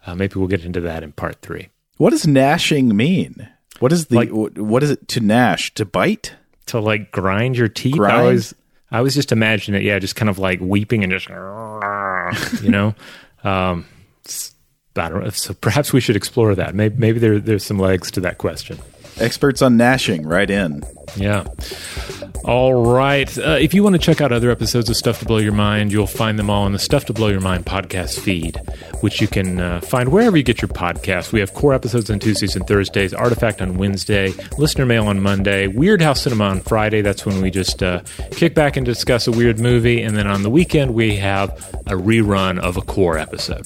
Uh, 0.07 0.15
maybe 0.15 0.39
we'll 0.39 0.47
get 0.47 0.65
into 0.65 0.82
that 0.82 1.03
in 1.03 1.11
part 1.11 1.41
three. 1.41 1.69
What 1.97 2.09
does 2.09 2.26
gnashing 2.26 2.95
mean? 2.95 3.47
What 3.80 3.91
is 3.91 4.07
the 4.07 4.15
like, 4.15 4.30
what 4.30 4.84
is 4.84 4.91
it 4.91 5.07
to 5.09 5.19
gnash? 5.19 5.73
To 5.76 5.86
bite? 5.86 6.34
To 6.67 6.80
like 6.80 7.11
grind 7.11 7.57
your 7.57 7.67
teeth? 7.67 7.97
Grind? 7.97 8.15
I 8.15 8.19
always 8.21 8.55
I 8.89 9.01
was 9.01 9.13
just 9.13 9.32
imagining 9.32 9.82
it, 9.82 9.86
yeah, 9.86 9.99
just 9.99 10.15
kind 10.15 10.30
of 10.30 10.39
like 10.39 10.59
weeping 10.61 11.03
and 11.03 11.11
just 11.11 11.28
you 12.63 12.69
know. 12.69 12.95
Um, 13.43 13.86
I 14.97 15.09
don't 15.09 15.23
know. 15.23 15.30
So 15.30 15.53
perhaps 15.53 15.91
we 15.91 15.99
should 15.99 16.15
explore 16.15 16.55
that. 16.55 16.73
Maybe, 16.73 16.95
maybe 16.97 17.19
there, 17.19 17.39
there's 17.39 17.65
some 17.65 17.78
legs 17.78 18.09
to 18.11 18.21
that 18.21 18.38
question. 18.38 18.80
Experts 19.17 19.61
on 19.61 19.78
gnashing, 19.78 20.26
right 20.26 20.49
in. 20.49 20.84
Yeah. 21.17 21.45
All 22.46 22.76
right. 22.76 23.36
Uh, 23.39 23.58
if 23.60 23.74
you 23.74 23.82
want 23.82 23.93
to 23.93 24.00
check 24.00 24.22
out 24.22 24.32
other 24.32 24.52
episodes 24.52 24.88
of 24.88 24.96
Stuff 24.96 25.18
to 25.18 25.26
Blow 25.26 25.38
Your 25.38 25.52
Mind, 25.52 25.91
you'll 25.91 26.06
find 26.06 26.38
them 26.38 26.48
all 26.48 26.62
on 26.66 26.74
the 26.74 26.80
Stuff 26.80 27.06
to 27.06 27.14
Blow 27.14 27.30
Your 27.30 27.41
Mind 27.41 27.66
podcast 27.66 28.20
feed, 28.20 28.62
which 29.02 29.20
you 29.20 29.28
can 29.28 29.60
uh, 29.60 29.82
find 29.82 30.10
wherever 30.10 30.38
you 30.38 30.43
get 30.43 30.62
your 30.62 30.70
podcasts. 30.70 31.32
We 31.32 31.39
have 31.39 31.56
core 31.56 31.74
episodes 31.74 32.12
on 32.12 32.20
Tuesdays 32.20 32.56
and 32.56 32.68
Thursdays, 32.68 33.16
Artifact 33.16 33.64
on 33.64 33.80
Wednesday, 33.80 34.32
Listener 34.60 34.86
Mail 34.86 35.08
on 35.08 35.24
Monday, 35.24 35.66
Weird 35.66 36.04
House 36.04 36.22
Cinema 36.22 36.43
on 36.43 36.62
Friday. 36.62 37.02
That's 37.02 37.26
when 37.26 37.41
we 37.41 37.50
just 37.50 37.82
uh, 37.82 38.02
kick 38.30 38.54
back 38.54 38.78
and 38.78 38.86
discuss 38.86 39.26
a 39.26 39.32
weird 39.32 39.60
movie. 39.60 40.04
And 40.04 40.16
then 40.16 40.28
on 40.28 40.43
the 40.43 40.52
weekend, 40.52 40.93
we 40.93 41.16
have 41.16 41.50
a 41.88 41.93
rerun 41.93 42.60
of 42.60 42.78
a 42.78 42.82
core 42.82 43.18
episode. 43.18 43.66